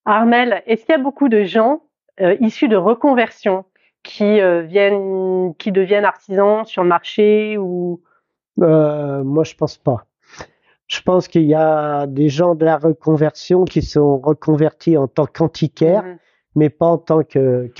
Armel, 0.05 0.61
est-ce 0.67 0.85
qu'il 0.85 0.93
y 0.95 0.97
a 0.97 1.01
beaucoup 1.01 1.27
de 1.29 1.43
gens 1.43 1.81
issus 2.39 2.67
de 2.67 2.75
reconversion 2.77 3.65
qui 4.07 4.39
euh, 4.41 4.61
viennent, 4.61 5.53
qui 5.57 5.71
deviennent 5.71 6.05
artisans 6.05 6.65
sur 6.65 6.81
le 6.83 6.89
marché 6.89 7.57
ou? 7.57 8.01
Euh, 8.61 9.23
moi, 9.23 9.43
je 9.43 9.53
pense 9.55 9.77
pas. 9.77 10.05
Je 10.87 11.01
pense 11.01 11.27
qu'il 11.27 11.43
y 11.43 11.53
a 11.53 12.07
des 12.07 12.29
gens 12.29 12.55
de 12.55 12.63
la 12.63 12.77
reconversion 12.77 13.65
qui 13.65 13.81
sont 13.81 14.17
reconvertis 14.19 14.95
en 14.97 15.07
tant 15.07 15.25
qu'antiquaires, 15.25 16.03
Mhm. 16.03 16.17
mais 16.55 16.69
pas 16.69 16.85
en 16.85 16.97
tant 16.97 17.23
qu'artisans. 17.23 17.77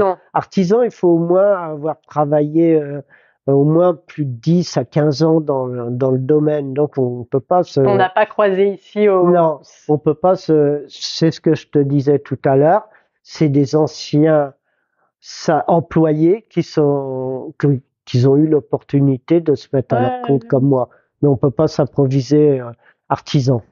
artisans 0.00 0.16
Artisan, 0.32 0.82
il 0.82 0.90
faut 0.90 1.08
au 1.10 1.18
moins 1.18 1.52
avoir 1.74 2.00
travaillé 2.00 2.74
euh, 2.80 3.02
au 3.46 3.64
moins 3.64 3.94
plus 3.94 4.24
de 4.24 4.30
10 4.40 4.76
à 4.78 4.84
15 4.84 5.22
ans 5.22 5.40
dans, 5.40 5.66
le- 5.66 5.90
dans 5.90 6.10
le 6.10 6.18
domaine. 6.18 6.72
Donc, 6.72 6.96
on 6.98 7.24
peut 7.24 7.38
pas 7.40 7.62
se... 7.62 7.78
On 7.80 7.94
n'a 7.96 8.08
pas 8.08 8.26
croisé 8.26 8.70
ici 8.70 9.08
au. 9.08 9.30
Non, 9.30 9.60
on 9.88 9.98
peut 9.98 10.14
pas 10.14 10.34
se. 10.34 10.84
C'est 10.88 11.30
ce 11.30 11.40
que 11.40 11.54
je 11.54 11.68
te 11.68 11.78
disais 11.78 12.18
tout 12.18 12.38
à 12.44 12.56
l'heure. 12.56 12.88
C'est 13.22 13.48
des 13.50 13.76
anciens. 13.76 14.54
Ça, 15.28 15.64
employés 15.66 16.46
qui 16.48 16.62
sont, 16.62 17.52
qui 18.04 18.26
ont 18.28 18.36
eu 18.36 18.46
l'opportunité 18.46 19.40
de 19.40 19.56
se 19.56 19.66
mettre 19.72 19.96
à 19.96 20.00
leur 20.00 20.22
compte 20.22 20.46
comme 20.46 20.68
moi. 20.68 20.88
Mais 21.20 21.28
on 21.28 21.36
peut 21.36 21.50
pas 21.50 21.66
s'improviser 21.66 22.60
euh, 22.60 22.70
artisan. 23.08 23.62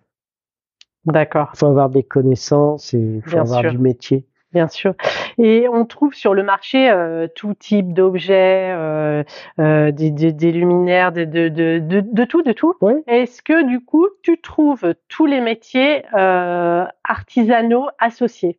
D'accord. 1.05 1.51
Il 1.55 1.59
faut 1.59 1.67
avoir 1.67 1.91
des 1.91 2.03
connaissances 2.03 2.93
et 2.93 2.99
il 2.99 3.23
faut 3.23 3.39
avoir 3.39 3.63
du 3.71 3.79
métier. 3.79 4.27
Bien 4.53 4.67
sûr. 4.67 4.95
Et 5.39 5.69
on 5.69 5.85
trouve 5.85 6.13
sur 6.13 6.35
le 6.35 6.43
marché 6.43 6.91
euh, 6.91 7.29
tout 7.33 7.55
type 7.55 7.93
d'objets, 7.93 8.73
euh, 8.73 9.23
euh, 9.61 9.93
des, 9.93 10.11
des, 10.11 10.33
des, 10.33 10.51
luminaires, 10.51 11.13
de, 11.13 11.25
de, 11.25 11.49
de, 11.49 11.79
de, 11.79 12.25
tout, 12.25 12.43
de 12.43 12.53
tout. 12.53 12.75
Oui. 12.81 12.95
Est-ce 13.07 13.43
que 13.43 13.65
du 13.65 13.85
coup, 13.85 14.09
tu 14.23 14.41
trouves 14.41 14.95
tous 15.09 15.27
les 15.27 15.41
métiers 15.41 16.05
euh, 16.17 16.85
artisanaux 17.05 17.87
associés? 18.01 18.59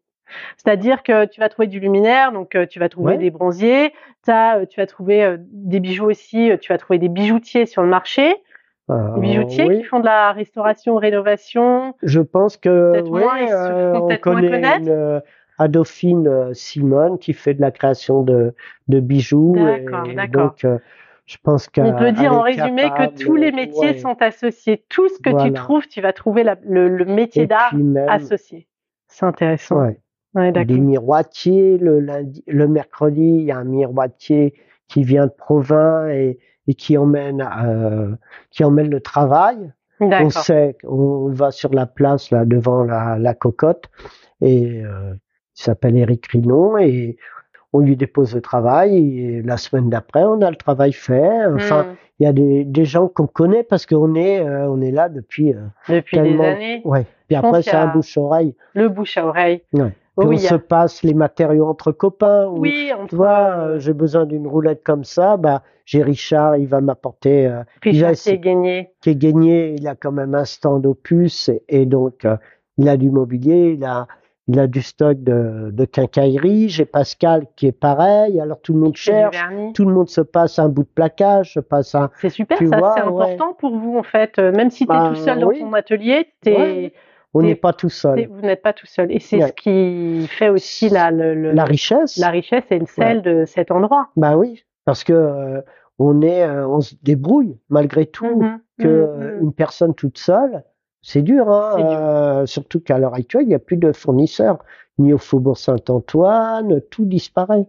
C'est-à-dire 0.58 1.04
que 1.04 1.26
tu 1.26 1.40
vas 1.40 1.50
trouver 1.50 1.68
du 1.68 1.80
luminaire, 1.80 2.32
donc 2.32 2.56
euh, 2.56 2.66
tu 2.66 2.80
vas 2.80 2.90
trouver 2.90 3.18
des 3.18 3.32
bronziers, 3.32 3.94
as, 4.28 4.58
euh, 4.58 4.66
tu 4.66 4.80
vas 4.80 4.88
trouver 4.88 5.38
des 5.40 5.80
bijoux 5.80 6.10
aussi, 6.10 6.52
tu 6.62 6.72
vas 6.72 6.78
trouver 6.78 7.00
des 7.00 7.10
bijoutiers 7.10 7.66
sur 7.66 7.84
le 7.84 7.90
marché. 7.90 8.36
Les 8.88 9.20
bijoutiers 9.20 9.68
qui 9.78 9.84
font 9.84 10.00
de 10.00 10.06
la 10.06 10.32
restauration, 10.32 10.96
rénovation. 10.98 11.96
Je 12.04 12.22
pense 12.22 12.56
que 12.58 12.92
peut-être 12.92 13.10
moins, 13.10 13.52
euh, 13.52 13.94
on 13.96 14.18
connaît 14.18 14.78
une, 14.78 15.22
à 15.58 15.68
Dauphine 15.68 16.54
Simone 16.54 17.18
qui 17.18 17.34
fait 17.34 17.56
de 17.56 17.62
la 17.62 17.72
création 17.72 18.22
de, 18.22 18.54
de 18.88 19.00
bijoux. 19.00 19.56
D'accord, 19.56 20.08
d'accord. 20.14 20.54
Donc, 20.62 20.82
je 21.26 21.38
pense 21.42 21.68
qu'on 21.68 21.94
peut 21.94 22.12
dire 22.12 22.34
en 22.34 22.42
résumé 22.42 22.84
que 22.84 23.24
tous 23.24 23.36
les 23.36 23.52
métiers 23.52 23.98
sont 23.98 24.22
associés. 24.22 24.86
Tout 24.90 25.10
ce 25.10 25.20
que 25.20 25.44
tu 25.44 25.54
trouves, 25.54 25.88
tu 25.88 26.02
vas 26.02 26.14
trouver 26.14 26.44
la, 26.44 26.56
le, 26.64 26.88
le, 26.88 27.06
métier 27.06 27.48
d'art 27.48 27.74
associé. 28.08 28.68
C'est 29.08 29.26
intéressant. 29.26 29.82
Ouais. 29.82 30.00
Ouais, 30.36 30.52
des 30.52 30.80
miroitiers. 30.80 31.78
Le, 31.78 32.00
lundi, 32.00 32.44
le 32.46 32.68
mercredi, 32.68 33.22
il 33.22 33.44
y 33.44 33.52
a 33.52 33.58
un 33.58 33.64
miroitier 33.64 34.54
qui 34.88 35.04
vient 35.04 35.28
de 35.28 35.32
Provins 35.32 36.10
et, 36.10 36.38
et 36.68 36.74
qui 36.74 36.98
emmène 36.98 37.48
euh, 37.64 38.12
qui 38.52 38.64
emmène 38.64 38.90
le 38.90 39.00
travail. 39.02 39.72
On 40.02 40.30
sait, 40.30 40.76
on 40.84 41.30
va 41.30 41.52
sur 41.52 41.74
la 41.74 41.86
place 41.86 42.30
là 42.30 42.44
devant 42.44 42.84
la, 42.84 43.18
la 43.18 43.34
cocotte 43.34 43.86
et 44.42 44.84
euh, 44.84 45.14
il 45.58 45.64
s'appelle 45.64 45.96
Eric 45.96 46.28
Rinon 46.28 46.78
et 46.78 47.16
on 47.72 47.80
lui 47.80 47.96
dépose 47.96 48.36
le 48.36 48.42
travail 48.42 48.98
et 48.98 49.42
la 49.42 49.56
semaine 49.56 49.90
d'après 49.90 50.24
on 50.26 50.42
a 50.42 50.50
le 50.50 50.58
travail 50.58 50.92
fait. 50.92 51.46
Enfin, 51.46 51.84
hmm. 51.84 51.96
il 52.20 52.24
y 52.26 52.28
a 52.28 52.34
des, 52.34 52.66
des 52.66 52.84
gens 52.84 53.08
qu'on 53.08 53.28
connaît 53.28 53.64
parce 53.64 53.86
qu'on 53.86 54.16
est 54.16 54.46
euh, 54.46 54.70
on 54.70 54.82
est 54.82 54.92
là 54.92 55.08
depuis 55.08 55.54
euh, 55.54 55.62
depuis 55.88 56.20
des 56.20 56.42
années. 56.42 56.82
Ouais. 56.84 57.06
Et 57.30 57.38
après 57.38 57.62
c'est 57.62 57.72
un 57.72 57.88
bouche 57.88 58.18
oreille. 58.18 58.54
Le 58.74 58.90
bouche 58.90 59.18
à 59.18 59.26
oreille. 59.26 59.64
Ouais 59.72 59.94
on 60.18 60.38
se 60.38 60.56
passe 60.56 61.04
les 61.04 61.14
matériaux 61.14 61.68
entre 61.68 61.92
copains. 61.92 62.48
Oui, 62.48 62.92
on 62.98 63.08
Tu 63.08 63.16
vois, 63.16 63.58
euh, 63.58 63.80
j'ai 63.80 63.94
besoin 63.94 64.26
d'une 64.26 64.48
roulette 64.48 64.84
comme 64.84 65.04
ça, 65.04 65.38
bah 65.38 65.64
j'ai 65.86 66.02
Richard, 66.02 66.58
il 66.58 66.68
va 66.68 66.82
m'apporter. 66.82 67.48
Euh, 67.48 67.64
Richard 67.84 68.14
qui 68.14 68.30
est 68.30 68.40
gagné. 68.40 68.92
Qui 69.02 69.12
est 69.12 69.16
gagné, 69.16 69.76
il 69.78 69.88
a 69.88 69.96
quand 69.96 70.12
même 70.12 70.36
un 70.36 70.46
stand 70.46 70.86
opus 70.86 71.52
et, 71.70 71.86
donc 71.86 72.26
euh, 72.26 72.38
il 72.78 72.90
a 72.90 72.98
du 72.98 73.10
mobilier, 73.10 73.76
il 73.78 73.86
a 73.86 74.08
il 74.48 74.60
a 74.60 74.68
du 74.68 74.84
stock 74.84 75.24
de, 75.24 75.72
de 75.72 75.86
quincaillerie. 75.86 76.70
J'ai 76.70 76.86
Pascal 76.86 77.48
qui 77.56 77.66
est 77.66 77.72
pareil. 77.72 78.40
Alors 78.40 78.62
tout 78.62 78.74
le 78.74 78.80
monde 78.80 78.96
cherche, 78.96 79.36
tout 79.74 79.86
le 79.86 79.94
monde 79.94 80.08
se 80.08 80.22
passe 80.22 80.60
un 80.60 80.70
bout 80.70 80.84
de 80.84 80.90
plaquage, 80.94 81.54
se 81.54 81.60
passe 81.60 81.96
un. 81.96 82.12
C'est 82.22 82.30
super, 82.30 82.60
ça 82.60 82.94
c'est 82.96 83.02
important 83.02 83.54
pour 83.54 83.76
vous 83.76 83.98
en 83.98 84.04
fait. 84.04 84.38
Même 84.38 84.70
si 84.70 84.86
tu 84.86 84.94
es 84.94 84.96
bah, 84.96 85.10
tout 85.10 85.20
seul 85.20 85.40
dans 85.40 85.52
ton 85.52 85.74
atelier, 85.74 86.28
tu 86.44 86.52
es 86.52 86.94
on 87.36 87.42
n'est 87.42 87.56
pas 87.56 87.74
tout 87.74 87.90
seul. 87.90 88.28
Vous 88.28 88.42
n'êtes 88.42 88.62
pas 88.62 88.74
tout 88.74 88.86
seul. 88.88 89.12
Et 89.12 89.20
c'est 89.20 89.42
ce 89.42 89.52
qui 89.52 90.28
fait 90.28 90.50
aussi 90.50 90.90
la, 90.90 91.12
la 91.12 91.66
richesse. 91.66 92.18
La 92.18 92.30
richesse 92.30 92.64
et 92.72 92.82
celle 92.86 93.22
de 93.22 93.44
cet 93.46 93.72
endroit. 93.72 94.10
Bah 94.16 94.38
oui, 94.38 94.64
parce 94.86 95.04
que 95.04 95.14
euh, 95.14 95.62
on 96.00 96.22
est, 96.22 96.44
euh, 96.44 96.68
on 96.68 96.82
se 96.82 96.96
débrouille 97.04 97.60
malgré 97.70 98.06
tout. 98.06 98.44
Que 98.78 99.40
une 99.42 99.54
personne 99.54 99.94
toute 99.96 100.18
seule, 100.18 100.64
c'est 101.02 101.22
dur. 101.22 101.50
Hein, 101.50 101.78
euh, 101.80 102.46
surtout 102.46 102.82
qu'à 102.82 102.98
l'heure 102.98 103.14
actuelle, 103.14 103.44
il 103.44 103.48
n'y 103.48 103.56
a 103.56 103.60
plus 103.60 103.78
de 103.78 103.94
fournisseurs, 103.94 104.60
ni 104.98 105.14
au 105.14 105.18
Faubourg 105.18 105.58
Saint-Antoine, 105.58 106.82
tout 106.90 107.06
disparaît. 107.06 107.68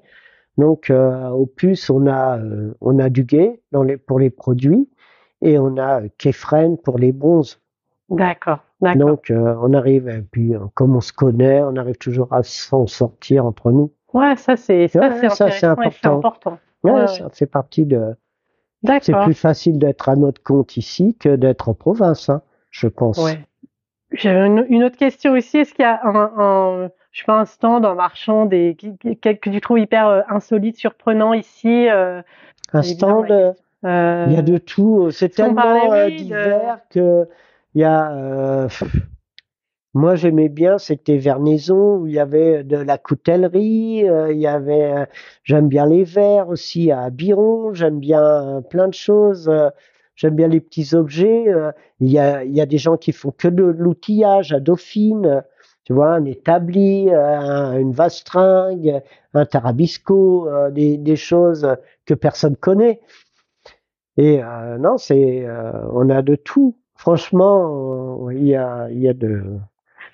Donc 0.59 0.91
au 0.91 1.47
plus, 1.47 1.91
on 1.91 2.07
a, 2.09 2.41
on 2.81 2.99
a 2.99 3.09
du 3.09 3.25
guet 3.25 3.61
dans 3.73 3.83
les, 3.83 3.97
pour 3.99 4.19
les 4.19 4.31
produits 4.31 4.89
et 5.43 5.59
on 5.59 5.77
a 5.77 6.03
Kefren 6.19 6.77
pour 6.77 6.99
les 6.99 7.13
bronzes. 7.13 7.61
D'accord. 8.09 8.61
Donc, 8.81 9.31
euh, 9.31 9.57
on 9.63 9.73
arrive, 9.73 10.09
et 10.09 10.23
puis, 10.23 10.55
euh, 10.55 10.61
comme 10.75 10.97
on 10.97 11.01
se 11.01 11.13
connaît, 11.13 11.63
on 11.63 11.77
arrive 11.77 11.97
toujours 11.97 12.33
à 12.33 12.43
s'en 12.43 12.87
sortir 12.87 13.47
entre 13.47 13.73
nous. 13.73 13.91
Ouais, 14.13 14.37
ça, 14.37 14.57
c'est 14.57 14.89
ça, 14.89 15.11
c'est 15.51 15.65
important. 15.65 16.19
important. 16.19 16.59
Ouais, 16.85 17.07
ça 17.07 17.29
fait 17.31 17.47
partie 17.47 17.85
de. 17.85 18.15
C'est 19.01 19.15
plus 19.25 19.35
facile 19.35 19.79
d'être 19.79 20.09
à 20.09 20.15
notre 20.15 20.43
compte 20.43 20.77
ici 20.77 21.17
que 21.19 21.35
d'être 21.35 21.69
en 21.69 21.75
province, 21.75 22.29
hein, 22.29 22.43
je 22.71 22.87
pense. 22.87 23.19
Ouais. 23.19 23.41
J'avais 24.13 24.47
une, 24.47 24.85
autre 24.85 24.97
question 24.97 25.33
aussi. 25.33 25.59
Est-ce 25.59 25.75
qu'il 25.75 25.83
y 25.83 25.87
a 25.87 26.01
un, 26.05 26.31
un, 26.37 26.91
je 27.11 27.19
sais 27.19 27.25
pas, 27.27 27.41
un 27.41 27.45
stand 27.45 27.85
en 27.85 27.97
marchand 27.97 28.47
des, 28.47 28.77
que 28.77 29.51
tu 29.51 29.61
trouves 29.61 29.81
hyper 29.81 30.07
euh, 30.07 30.21
insolite, 30.29 30.77
surprenant 30.77 31.35
ici 31.35 31.89
Un 31.89 32.23
stand, 32.83 33.55
il 33.83 33.89
y 34.33 34.37
a 34.37 34.43
de 34.43 34.59
tout. 34.59 35.11
C'est 35.11 35.31
tellement 35.31 36.07
divers 36.09 36.79
que 36.91 37.27
il 37.77 37.81
y 37.81 37.85
a, 37.85 38.11
euh, 38.11 38.69
moi 39.93 40.15
j'aimais 40.15 40.49
bien, 40.49 40.79
c'était 40.79 41.19
Vernaison 41.19 41.99
où 41.99 42.07
il 42.07 42.15
y 42.15 42.19
avait 42.19 42.65
de 42.65 42.79
la 42.79 42.97
coutellerie, 42.97 44.09
euh, 44.09 44.33
il 44.33 44.39
y 44.39 44.47
avait, 44.47 44.95
euh, 44.95 45.05
j'aime 45.45 45.69
bien 45.69 45.85
les 45.85 46.03
verres 46.03 46.49
aussi 46.49 46.91
à 46.91 47.11
Biron, 47.11 47.75
j'aime 47.75 48.01
bien 48.01 48.63
plein 48.71 48.89
de 48.89 48.95
choses. 48.95 49.53
J'aime 50.15 50.35
bien 50.35 50.49
les 50.49 50.63
petits 50.63 50.95
objets. 50.95 51.45
Il 52.01 52.11
y, 52.11 52.19
a, 52.19 52.43
il 52.43 52.57
y 52.57 52.63
a 52.63 52.65
des 52.65 52.79
gens 52.79 52.97
qui 52.97 53.13
font 53.13 53.33
que 53.37 53.49
de 53.49 53.65
l'outillage 53.65 54.55
à 54.55 54.61
Dauphine 54.61 55.45
tu 55.85 55.93
vois, 55.93 56.15
un 56.15 56.25
établi, 56.25 57.11
une 57.11 57.93
vastringue, 57.93 59.03
un 59.35 59.45
tarabisco, 59.45 60.49
des, 60.71 60.97
des, 60.97 61.17
choses 61.17 61.69
que 62.07 62.15
personne 62.15 62.57
connaît. 62.57 63.03
Et 64.17 64.41
non, 64.81 64.97
c'est, 64.97 65.47
on 65.93 66.09
a 66.09 66.23
de 66.23 66.35
tout. 66.35 66.75
Franchement, 66.97 68.31
il 68.31 68.47
y 68.47 68.57
a, 68.57 68.89
il 68.91 69.01
y 69.01 69.09
a 69.09 69.15
de. 69.15 69.43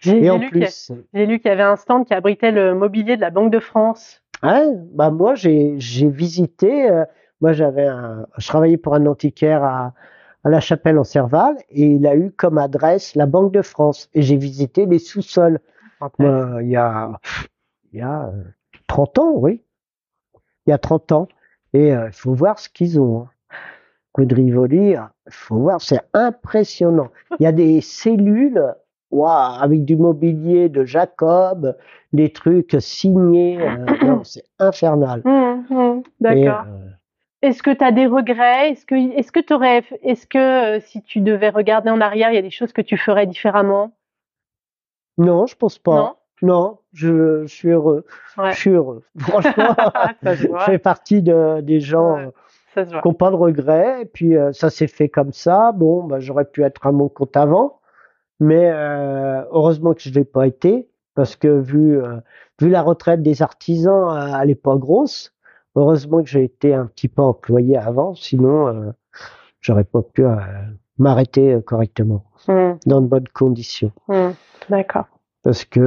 J'ai 0.00 0.20
lu 0.20 1.38
qu'il 1.38 1.48
y 1.48 1.52
avait 1.52 1.62
un 1.62 1.76
stand 1.76 2.06
qui 2.06 2.14
abritait 2.14 2.50
le 2.50 2.74
mobilier 2.74 3.16
de 3.16 3.20
la 3.20 3.30
Banque 3.30 3.52
de 3.52 3.60
France. 3.60 4.22
Ouais, 4.42 4.66
bah 4.92 5.10
moi 5.10 5.34
j'ai 5.34 5.76
visité. 5.78 6.90
Euh, 6.90 7.04
moi 7.40 7.52
j'avais 7.52 7.86
un, 7.86 8.26
je 8.38 8.46
travaillais 8.48 8.76
pour 8.76 8.94
un 8.94 9.06
antiquaire 9.06 9.62
à, 9.62 9.94
à 10.44 10.48
la 10.48 10.60
Chapelle 10.60 10.98
en 10.98 11.04
Serval 11.04 11.56
et 11.70 11.86
il 11.86 12.06
a 12.06 12.16
eu 12.16 12.32
comme 12.32 12.58
adresse 12.58 13.14
la 13.14 13.26
Banque 13.26 13.52
de 13.52 13.62
France 13.62 14.08
et 14.14 14.22
j'ai 14.22 14.36
visité 14.36 14.86
les 14.86 14.98
sous-sols. 14.98 15.60
il 16.18 16.68
y 16.68 16.76
a 16.76 17.12
il 17.92 17.98
y 17.98 18.02
a 18.02 18.32
30 18.88 19.18
euh, 19.18 19.22
ans, 19.22 19.32
oui. 19.36 19.62
Il 20.66 20.70
y 20.70 20.72
a 20.72 20.78
30 20.78 21.12
ans 21.12 21.28
et 21.72 21.92
euh, 21.92 22.06
il 22.08 22.12
faut 22.12 22.34
voir 22.34 22.58
ce 22.58 22.68
qu'ils 22.68 23.00
ont. 23.00 23.22
Hein. 23.22 23.28
Rivoli, 24.14 24.90
il 24.92 25.08
faut 25.30 25.56
voir, 25.56 25.80
c'est 25.80 26.00
impressionnant. 26.12 27.08
Il 27.40 27.44
y 27.44 27.46
a 27.46 27.52
des 27.52 27.80
cellules 27.80 28.74
waouh, 29.12 29.60
avec 29.60 29.84
du 29.84 29.96
mobilier 29.96 30.68
de 30.68 30.84
Jacob, 30.84 31.76
des 32.12 32.32
trucs 32.32 32.76
signés. 32.80 33.58
Euh, 33.60 34.18
c'est 34.24 34.44
infernal. 34.58 35.22
Mmh, 35.24 35.74
mmh, 35.74 36.02
d'accord. 36.20 36.64
Euh, 36.66 36.88
est-ce 37.42 37.62
que 37.62 37.70
tu 37.70 37.84
as 37.84 37.92
des 37.92 38.06
regrets? 38.06 38.70
Est-ce 38.70 38.86
que, 38.86 38.94
est-ce 38.94 39.30
que 39.30 39.40
tu 39.40 39.52
aurais, 39.52 39.84
est-ce 40.02 40.26
que 40.26 40.76
euh, 40.76 40.80
si 40.80 41.02
tu 41.02 41.20
devais 41.20 41.50
regarder 41.50 41.90
en 41.90 42.00
arrière, 42.00 42.30
il 42.30 42.34
y 42.34 42.38
a 42.38 42.42
des 42.42 42.50
choses 42.50 42.72
que 42.72 42.82
tu 42.82 42.96
ferais 42.96 43.26
différemment? 43.26 43.92
Non, 45.18 45.46
je 45.46 45.56
pense 45.56 45.78
pas. 45.78 46.16
Non, 46.40 46.78
je, 46.92 47.46
suis 47.46 47.68
heureux. 47.68 48.04
Je 48.36 48.52
suis 48.52 48.70
heureux. 48.70 49.04
Franchement, 49.18 49.76
je 50.24 50.48
fais 50.64 50.78
partie 50.78 51.22
de, 51.22 51.60
des 51.60 51.78
gens 51.78 52.32
qui 52.74 52.80
n'ont 53.08 53.14
pas 53.14 53.30
de 53.30 53.36
regrets. 53.36 54.02
Et 54.02 54.04
puis 54.06 54.36
euh, 54.36 54.52
ça 54.52 54.70
s'est 54.70 54.86
fait 54.86 55.08
comme 55.08 55.32
ça. 55.32 55.72
Bon, 55.72 56.04
bah, 56.04 56.20
j'aurais 56.20 56.44
pu 56.44 56.62
être 56.62 56.86
à 56.86 56.92
mon 56.92 57.08
compte 57.08 57.36
avant, 57.36 57.80
mais 58.40 58.70
euh, 58.70 59.42
heureusement 59.50 59.94
que 59.94 60.00
je 60.00 60.10
l'ai 60.10 60.24
pas 60.24 60.46
été 60.46 60.88
parce 61.14 61.36
que 61.36 61.48
vu 61.48 62.00
euh, 62.00 62.16
vu 62.60 62.68
la 62.68 62.82
retraite 62.82 63.22
des 63.22 63.42
artisans, 63.42 64.38
elle 64.40 64.50
est 64.50 64.54
pas 64.54 64.76
grosse. 64.76 65.32
Heureusement 65.74 66.22
que 66.22 66.28
j'ai 66.28 66.44
été 66.44 66.74
un 66.74 66.86
petit 66.86 67.08
peu 67.08 67.22
employé 67.22 67.78
avant, 67.78 68.14
sinon 68.14 68.92
j'aurais 69.60 69.84
pas 69.84 70.02
pu 70.02 70.22
m'arrêter 70.98 71.58
correctement 71.64 72.24
mmh. 72.46 72.72
dans 72.84 73.00
de 73.00 73.06
bonnes 73.06 73.28
conditions. 73.28 73.90
Mmh. 74.08 74.28
D'accord. 74.68 75.06
Parce 75.42 75.64
que 75.64 75.80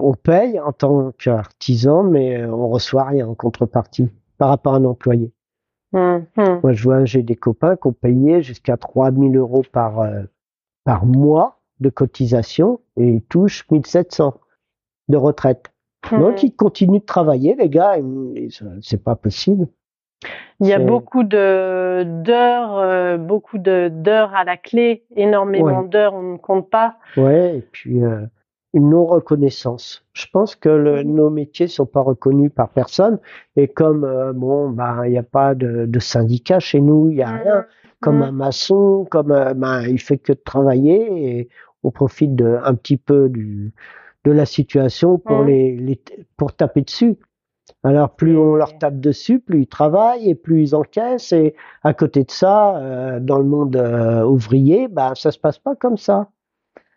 on 0.00 0.14
paye 0.14 0.60
en 0.60 0.70
tant 0.70 1.10
qu'artisan, 1.18 2.04
mais 2.04 2.44
on 2.46 2.68
reçoit 2.68 3.02
rien 3.02 3.26
en 3.26 3.34
contrepartie 3.34 4.08
par 4.38 4.50
rapport 4.50 4.74
à 4.74 4.76
un 4.76 4.84
employé. 4.84 5.33
Hum. 5.94 6.26
Moi, 6.36 6.72
je 6.72 6.82
vois, 6.82 7.04
j'ai 7.04 7.22
des 7.22 7.36
copains 7.36 7.76
qui 7.76 7.86
ont 7.86 7.92
payé 7.92 8.42
jusqu'à 8.42 8.76
3000 8.76 9.36
euros 9.36 9.62
par, 9.72 10.00
euh, 10.00 10.22
par 10.84 11.06
mois 11.06 11.60
de 11.80 11.88
cotisation 11.88 12.80
et 12.96 13.06
ils 13.08 13.22
touchent 13.22 13.64
1700 13.70 14.34
de 15.08 15.16
retraite. 15.16 15.72
Mhm. 16.10 16.20
Donc 16.20 16.42
ils 16.42 16.54
continuent 16.54 16.98
de 16.98 17.04
travailler, 17.04 17.54
les 17.54 17.68
gars. 17.68 17.96
C'est 18.82 19.02
pas 19.02 19.14
possible. 19.14 19.68
Il 20.60 20.68
y 20.68 20.72
a 20.72 20.78
beaucoup 20.78 21.24
de 21.24 22.04
d'heures, 22.22 22.78
euh, 22.78 23.18
beaucoup 23.18 23.58
de 23.58 23.88
d'heures 23.92 24.34
à 24.34 24.44
la 24.44 24.56
clé, 24.56 25.04
énormément 25.16 25.80
Ouais. 25.80 25.88
d'heures, 25.88 26.14
on 26.14 26.32
ne 26.32 26.36
compte 26.38 26.70
pas. 26.70 26.96
Ouais, 27.16 27.58
et 27.58 27.60
puis 27.60 28.02
euh, 28.02 28.22
une 28.74 28.90
non-reconnaissance. 28.90 30.04
Je 30.12 30.26
pense 30.32 30.54
que 30.56 30.68
le- 30.68 31.02
nos 31.04 31.30
métiers 31.30 31.68
sont 31.68 31.86
pas 31.86 32.00
reconnus 32.02 32.50
par 32.54 32.68
personne. 32.70 33.18
Et 33.56 33.68
comme 33.68 34.04
euh, 34.04 34.32
bon, 34.34 34.68
bah 34.70 35.02
il 35.06 35.12
n'y 35.12 35.18
a 35.18 35.22
pas 35.22 35.54
de, 35.54 35.86
de 35.86 35.98
syndicat 36.00 36.60
chez 36.60 36.80
nous, 36.80 37.08
il 37.10 37.16
y 37.18 37.22
a 37.22 37.30
rien. 37.30 37.64
Comme 38.00 38.20
un 38.22 38.32
maçon, 38.32 39.06
comme 39.10 39.32
euh, 39.32 39.54
ben, 39.54 39.82
il 39.82 39.98
fait 40.00 40.18
que 40.18 40.32
de 40.32 40.38
travailler 40.44 41.38
et 41.40 41.48
on 41.82 41.90
profite 41.90 42.34
de, 42.34 42.58
un 42.64 42.74
petit 42.74 42.98
peu 42.98 43.28
du, 43.30 43.72
de 44.24 44.32
la 44.32 44.44
situation 44.46 45.18
pour 45.18 45.42
les, 45.44 45.76
les 45.76 46.00
pour 46.36 46.54
taper 46.54 46.82
dessus. 46.82 47.16
Alors 47.82 48.10
plus 48.14 48.36
on 48.36 48.56
leur 48.56 48.76
tape 48.78 49.00
dessus, 49.00 49.40
plus 49.40 49.62
ils 49.62 49.66
travaillent 49.66 50.28
et 50.30 50.34
plus 50.34 50.62
ils 50.62 50.74
encaissent. 50.74 51.32
Et 51.32 51.54
à 51.82 51.94
côté 51.94 52.24
de 52.24 52.30
ça, 52.30 52.76
euh, 52.78 53.20
dans 53.20 53.38
le 53.38 53.44
monde 53.44 53.76
euh, 53.76 54.24
ouvrier, 54.24 54.88
bah 54.88 55.12
ça 55.14 55.30
se 55.30 55.38
passe 55.38 55.58
pas 55.58 55.74
comme 55.76 55.96
ça. 55.96 56.28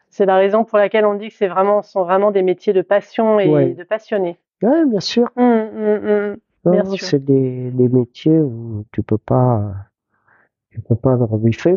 C'est 0.09 0.25
la 0.25 0.35
raison 0.37 0.63
pour 0.63 0.77
laquelle 0.77 1.05
on 1.05 1.15
dit 1.15 1.29
que 1.29 1.35
c'est 1.35 1.47
vraiment, 1.47 1.81
sont 1.81 2.03
vraiment 2.03 2.31
des 2.31 2.41
métiers 2.41 2.73
de 2.73 2.81
passion 2.81 3.39
et 3.39 3.47
Ouais. 3.49 3.69
de 3.73 3.83
passionnés. 3.83 4.37
Ouais, 4.61 4.85
bien 4.85 4.99
sûr. 4.99 5.29
Sûr. 5.35 7.07
c'est 7.07 7.23
des, 7.23 7.71
des 7.71 7.87
métiers 7.87 8.37
où 8.39 8.83
tu 8.91 9.03
peux 9.03 9.17
pas, 9.17 9.73
tu 10.71 10.81
peux 10.81 10.95
pas. 10.95 11.17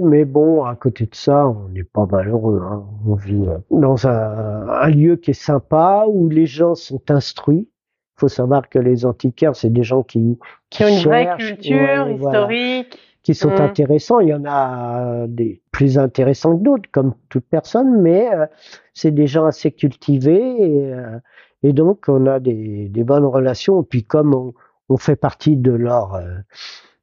Mais 0.03 0.25
bon, 0.25 0.65
à 0.65 0.75
côté 0.75 1.07
de 1.07 1.15
ça, 1.15 1.47
on 1.49 1.69
n'est 1.69 1.85
pas 1.85 2.07
malheureux. 2.11 2.61
Hein. 2.65 2.85
On 3.07 3.15
vit 3.15 3.47
euh, 3.47 3.59
dans 3.71 4.07
un, 4.07 4.69
un 4.69 4.89
lieu 4.89 5.17
qui 5.17 5.31
est 5.31 5.35
sympa 5.35 6.07
où 6.09 6.29
les 6.29 6.47
gens 6.47 6.75
sont 6.75 7.03
instruits. 7.11 7.69
Il 8.17 8.21
faut 8.21 8.29
savoir 8.29 8.69
que 8.69 8.79
les 8.79 9.07
antiquaires, 9.07 9.57
c'est 9.57 9.71
des 9.73 9.83
gens 9.83 10.03
qui, 10.03 10.39
Qui 10.71 10.85
ont 10.85 10.89
une 10.89 11.05
vraie 11.05 11.37
culture 11.39 11.77
ouais, 11.77 12.15
voilà, 12.15 12.39
historique. 12.41 12.99
Qui 13.23 13.35
sont 13.35 13.51
Mm. 13.51 13.61
intéressants. 13.61 14.21
Il 14.21 14.29
y 14.29 14.35
en 14.35 14.45
a 14.47 15.27
des 15.29 15.63
plus 15.73 15.99
intéressants 15.99 16.57
que 16.59 16.63
d'autres, 16.63 16.91
comme 16.93 17.15
toute 17.29 17.45
personne, 17.47 18.01
mais 18.01 18.33
euh, 18.35 18.47
c'est 18.95 19.11
des 19.13 19.27
gens 19.27 19.45
assez 19.47 19.73
cultivés 19.73 20.41
et, 20.63 20.93
euh, 20.95 21.19
et 21.63 21.73
donc 21.73 22.07
on 22.09 22.27
a 22.27 22.41
des, 22.41 22.89
des 22.89 23.05
bonnes 23.05 23.27
relations. 23.27 23.83
Et 23.83 23.85
puis 23.85 24.05
comme 24.05 24.35
on, 24.35 24.55
on 24.89 24.97
fait 24.97 25.17
partie 25.17 25.57
de 25.57 25.73
leur 25.73 26.15
euh, 26.15 26.39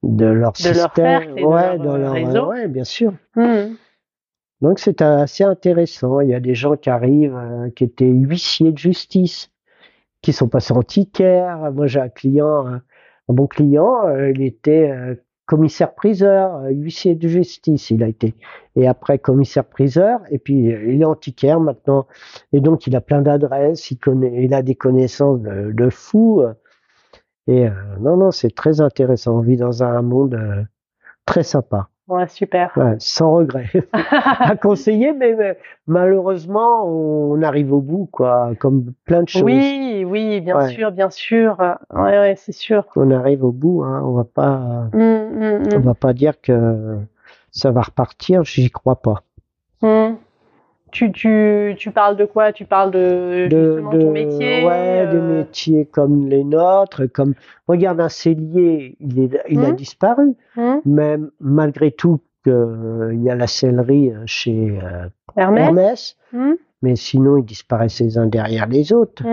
de 0.04 0.26
leur 0.26 0.54
De 0.54 0.70
leur 0.74 0.92
système, 0.92 0.94
cercle 0.96 1.34
et 1.38 1.48
de 1.48 1.48
ouais, 1.48 1.78
leur, 1.78 1.80
dans 1.80 1.96
euh, 1.96 1.98
leur 1.98 2.14
réseau. 2.14 2.48
ouais, 2.48 2.68
bien 2.68 2.84
sûr. 2.84 3.14
Hum. 3.36 3.76
Donc 4.62 4.80
c'est 4.80 5.02
assez 5.04 5.44
intéressant. 5.44 6.20
Il 6.22 6.30
y 6.30 6.34
a 6.34 6.40
des 6.40 6.56
gens 6.56 6.76
qui 6.78 6.90
arrivent, 6.90 7.38
qui 7.76 7.84
étaient 7.84 8.06
huissiers 8.10 8.72
de 8.72 8.78
justice, 8.78 9.52
qui 10.22 10.34
sont 10.34 10.50
passés 10.50 10.74
antiquaires. 10.74 11.72
Moi 11.74 11.88
j'ai 11.88 12.00
un 12.00 12.10
client, 12.10 12.66
un 12.68 12.82
bon 13.30 13.48
client, 13.48 14.10
il 14.34 14.42
était 14.42 14.92
commissaire-priseur, 15.48 16.56
euh, 16.58 16.70
huissier 16.70 17.16
de 17.16 17.28
justice, 17.28 17.90
il 17.90 18.04
a 18.04 18.08
été. 18.08 18.36
Et 18.76 18.88
après 18.88 19.18
commissaire-priseur, 19.18 20.20
et 20.30 20.38
puis 20.38 20.72
euh, 20.72 20.94
il 20.94 21.02
est 21.02 21.06
antiquaire 21.06 21.60
maintenant. 21.60 22.06
Et 22.54 22.60
donc 22.62 22.86
il 22.86 22.96
a 22.96 23.02
plein 23.02 23.22
d'adresses, 23.24 23.90
il 23.90 23.98
il 24.34 24.54
a 24.54 24.62
des 24.62 24.76
connaissances 24.76 25.42
de, 25.42 25.72
de 25.72 25.90
fou. 25.90 26.44
Et 27.48 27.68
euh, 27.68 27.72
non, 28.00 28.18
non, 28.18 28.32
c'est 28.32 28.54
très 28.54 28.82
intéressant. 28.82 29.38
On 29.38 29.42
vit 29.42 29.58
dans 29.58 29.82
un 29.82 30.02
monde 30.02 30.68
très 31.26 31.44
sympa, 31.44 31.90
Ouais, 32.08 32.28
super. 32.28 32.72
Ouais, 32.78 32.96
sans 33.00 33.34
regret. 33.36 33.70
à 33.92 34.56
conseiller, 34.56 35.12
mais, 35.12 35.36
mais 35.36 35.58
malheureusement, 35.88 36.86
on 36.86 37.42
arrive 37.42 37.74
au 37.74 37.82
bout, 37.82 38.08
quoi, 38.12 38.52
comme 38.60 38.94
plein 39.06 39.24
de 39.24 39.28
choses. 39.30 39.44
Oui, 39.44 40.06
oui, 40.08 40.40
bien 40.40 40.58
Ouais. 40.58 40.70
sûr, 40.70 40.92
bien 40.92 41.10
sûr. 41.10 41.58
Ouais, 41.94 42.20
ouais, 42.20 42.36
c'est 42.38 42.54
sûr. 42.54 42.86
On 42.96 43.12
arrive 43.12 43.44
au 43.44 43.52
bout, 43.52 43.84
hein, 43.84 44.02
on 44.06 44.14
va 44.14 44.24
pas, 44.24 44.90
Hum, 44.94 45.02
hum, 45.02 45.64
on 45.74 45.76
hum. 45.76 45.82
va 45.82 45.94
pas 45.96 46.14
dire 46.14 46.40
que 46.40 46.98
ça 47.52 47.72
va 47.72 47.82
repartir, 47.82 48.44
j'y 48.46 48.72
crois 48.72 49.02
pas. 49.02 49.24
Hum. 50.88 50.92
Tu, 50.92 51.12
tu, 51.12 51.76
tu 51.78 51.92
parles 51.92 52.16
de 52.16 52.26
quoi? 52.26 52.54
Tu 52.54 52.66
parles 52.66 52.92
de, 52.92 53.48
De, 53.50 53.82
de- 53.92 54.02
ton 54.02 54.12
métier 54.12 54.66
ouais, 54.66 55.08
des 55.08 55.18
euh, 55.18 55.38
métiers 55.40 55.86
comme 55.86 56.28
les 56.28 56.44
nôtres, 56.44 57.12
comme, 57.12 57.34
regarde 57.68 58.00
un 58.00 58.10
cellier, 58.10 58.96
il 59.00 59.20
est, 59.20 59.42
il 59.50 59.64
a 59.64 59.70
Mhm. 59.70 59.76
disparu, 59.76 60.36
hum, 60.56 60.82
même 60.86 61.32
malgré 61.40 61.92
tout 61.92 62.22
que 62.44 63.12
il 63.14 63.22
y 63.24 63.30
a 63.30 63.36
la 63.36 63.48
sellerie 63.48 64.12
euh, 64.12 64.24
chez 64.26 64.80
euh, 64.82 65.08
Hermès, 65.36 65.66
Hermès, 65.66 66.18
hum? 66.34 66.56
mais 66.82 66.96
sinon 66.96 67.38
ils 67.38 67.46
disparaissent 67.46 68.00
les 68.00 68.18
uns 68.18 68.26
derrière 68.28 68.68
les 68.68 68.94
autres. 68.94 69.24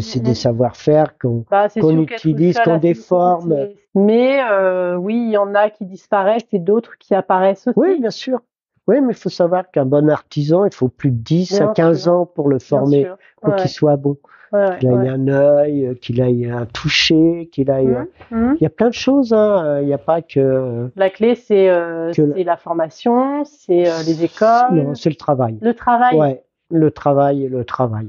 C'est 0.00 0.22
des 0.22 0.34
savoir-faire 0.34 1.18
qu'on 1.18 1.44
Bah, 1.50 1.66
utilise, 1.76 2.58
qu'on 2.60 2.78
déforme. 2.78 3.68
Mais 3.94 4.40
euh, 4.48 4.94
oui, 4.94 5.16
il 5.16 5.30
y 5.32 5.36
en 5.36 5.54
a 5.54 5.68
qui 5.70 5.84
disparaissent 5.84 6.46
et 6.52 6.60
d'autres 6.60 6.96
qui 6.98 7.14
apparaissent 7.14 7.66
aussi. 7.66 7.78
Oui, 7.78 7.98
bien 8.00 8.10
sûr. 8.10 8.40
Oui, 8.88 9.00
mais 9.00 9.12
il 9.12 9.16
faut 9.16 9.28
savoir 9.28 9.70
qu'un 9.70 9.84
bon 9.86 10.08
artisan, 10.10 10.64
il 10.64 10.74
faut 10.74 10.88
plus 10.88 11.10
de 11.10 11.16
10 11.22 11.52
Bien 11.58 11.68
à 11.70 11.74
15 11.74 12.02
sûr. 12.04 12.12
ans 12.12 12.26
pour 12.26 12.48
le 12.48 12.58
former, 12.58 13.06
pour 13.40 13.52
Ouais, 13.54 13.60
qu'il 13.60 13.70
soit 13.70 13.96
bon. 13.96 14.16
ouais, 14.52 14.78
Qu'il 14.80 14.88
aille 14.88 15.08
un 15.08 15.28
œil, 15.28 15.86
euh, 15.86 15.94
qu'il 15.94 16.20
aille 16.20 16.50
un 16.50 16.66
toucher, 16.66 17.48
qu'il 17.52 17.70
aille. 17.70 17.94
Hum, 17.94 18.06
hum. 18.32 18.56
Il 18.58 18.62
y 18.62 18.66
a 18.66 18.70
plein 18.70 18.88
de 18.88 18.94
choses, 18.94 19.32
hein. 19.32 19.78
Il 19.80 19.86
n'y 19.86 19.92
a 19.92 19.98
pas 19.98 20.22
que. 20.22 20.90
La 20.96 21.08
clé, 21.10 21.34
c'est 21.36 21.68
euh, 21.68 22.10
la- 22.16 22.42
la 22.42 22.56
formation, 22.56 23.44
c'est 23.44 23.86
euh, 23.86 24.02
les 24.06 24.24
écoles, 24.24 24.72
Non, 24.72 24.94
c'est 24.94 25.10
le 25.10 25.16
travail. 25.16 25.58
le 25.60 25.74
travail, 25.74 26.18
Ouais, 26.18 26.42
le 26.70 26.90
travail 26.90 27.44
et 27.44 27.48
le 27.48 27.64
travail. 27.64 28.06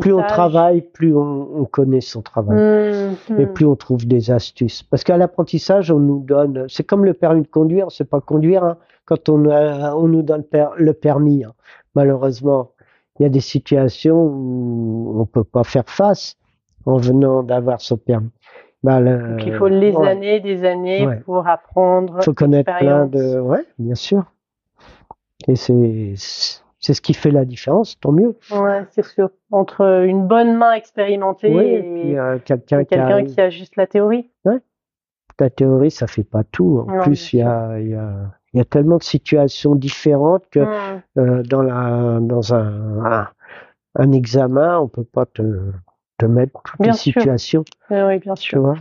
Plus 0.00 0.12
on 0.12 0.22
travaille, 0.22 0.82
plus 0.82 1.14
on, 1.16 1.48
on 1.60 1.64
connaît 1.64 2.00
son 2.00 2.22
travail. 2.22 2.58
Hum, 2.58 3.38
Et 3.38 3.44
hum. 3.44 3.52
plus 3.52 3.66
on 3.66 3.76
trouve 3.76 4.06
des 4.06 4.30
astuces. 4.30 4.82
Parce 4.82 5.02
qu'à 5.04 5.16
l'apprentissage, 5.16 5.90
on 5.90 5.98
nous 5.98 6.20
donne, 6.20 6.66
c'est 6.68 6.84
comme 6.84 7.04
le 7.04 7.14
permis 7.14 7.42
de 7.42 7.48
conduire, 7.48 7.90
c'est 7.90 8.08
pas 8.08 8.20
conduire, 8.20 8.62
hein, 8.64 8.76
quand 9.04 9.28
on, 9.28 9.50
a- 9.50 9.94
on 9.94 10.06
nous 10.08 10.22
donne 10.22 10.44
le 10.76 10.92
permis. 10.92 11.44
hein. 11.44 11.52
Malheureusement, 11.94 12.70
il 13.18 13.22
y 13.24 13.26
a 13.26 13.28
des 13.28 13.40
situations 13.40 14.22
où 14.24 15.16
on 15.20 15.26
peut 15.26 15.44
pas 15.44 15.64
faire 15.64 15.84
face 15.86 16.36
en 16.86 16.96
venant 16.96 17.42
d'avoir 17.42 17.80
son 17.80 17.96
permis. 17.96 18.30
Bah, 18.82 19.00
le- 19.00 19.36
Donc, 19.36 19.46
il 19.46 19.54
faut 19.54 19.68
les 19.68 19.92
ouais, 19.92 20.08
années, 20.08 20.40
des 20.40 20.64
années 20.64 21.06
Ouais. 21.06 21.20
pour 21.20 21.46
apprendre. 21.48 22.22
faut 22.22 22.34
connaître 22.34 22.76
plein 22.78 23.06
de, 23.06 23.40
ouais, 23.40 23.64
bien 23.78 23.94
sûr. 23.94 24.24
Et 25.48 25.56
c'est, 25.56 26.14
c'est 26.84 26.92
ce 26.92 27.00
qui 27.00 27.14
fait 27.14 27.30
la 27.30 27.46
différence, 27.46 27.98
tant 27.98 28.12
mieux. 28.12 28.36
Ouais, 28.50 28.84
c'est 28.90 29.04
sûr. 29.04 29.30
Entre 29.50 30.04
une 30.06 30.26
bonne 30.26 30.54
main 30.56 30.74
expérimentée 30.74 31.50
Oui, 31.50 31.64
et 31.64 31.82
puis 31.82 32.18
euh, 32.18 32.38
quelqu'un 32.44 32.80
et 33.18 33.24
qui 33.24 33.40
a 33.40 33.48
juste 33.48 33.76
la 33.76 33.86
théorie. 33.86 34.28
la 35.40 35.50
théorie, 35.50 35.90
ça 35.90 36.06
fait 36.06 36.24
pas 36.24 36.44
tout. 36.44 36.80
En 36.80 36.92
Non, 36.92 37.00
plus, 37.02 37.32
il 37.32 37.38
y 37.38 37.42
a, 37.42 37.78
il 37.80 37.88
y, 37.88 37.94
a, 37.94 38.12
il 38.52 38.58
y 38.58 38.60
a 38.60 38.64
tellement 38.66 38.98
de 38.98 39.02
situations 39.02 39.74
différentes 39.74 40.44
que 40.50 40.60
euh, 41.18 41.42
dans, 41.42 41.62
la, 41.62 42.18
dans 42.20 42.52
un, 42.54 43.04
un, 43.04 43.28
un 43.96 44.12
examen, 44.12 44.78
on 44.78 44.88
peut 44.88 45.04
pas 45.04 45.24
te, 45.24 45.42
te 46.18 46.26
mettre 46.26 46.62
toutes 46.64 46.80
Bien 46.80 46.92
les 46.92 46.98
sûr. 46.98 47.12
situations, 47.14 47.64
Oui, 47.90 48.18
bien 48.18 48.34
tu 48.34 48.42
sûr. 48.50 48.60
vois? 48.60 48.76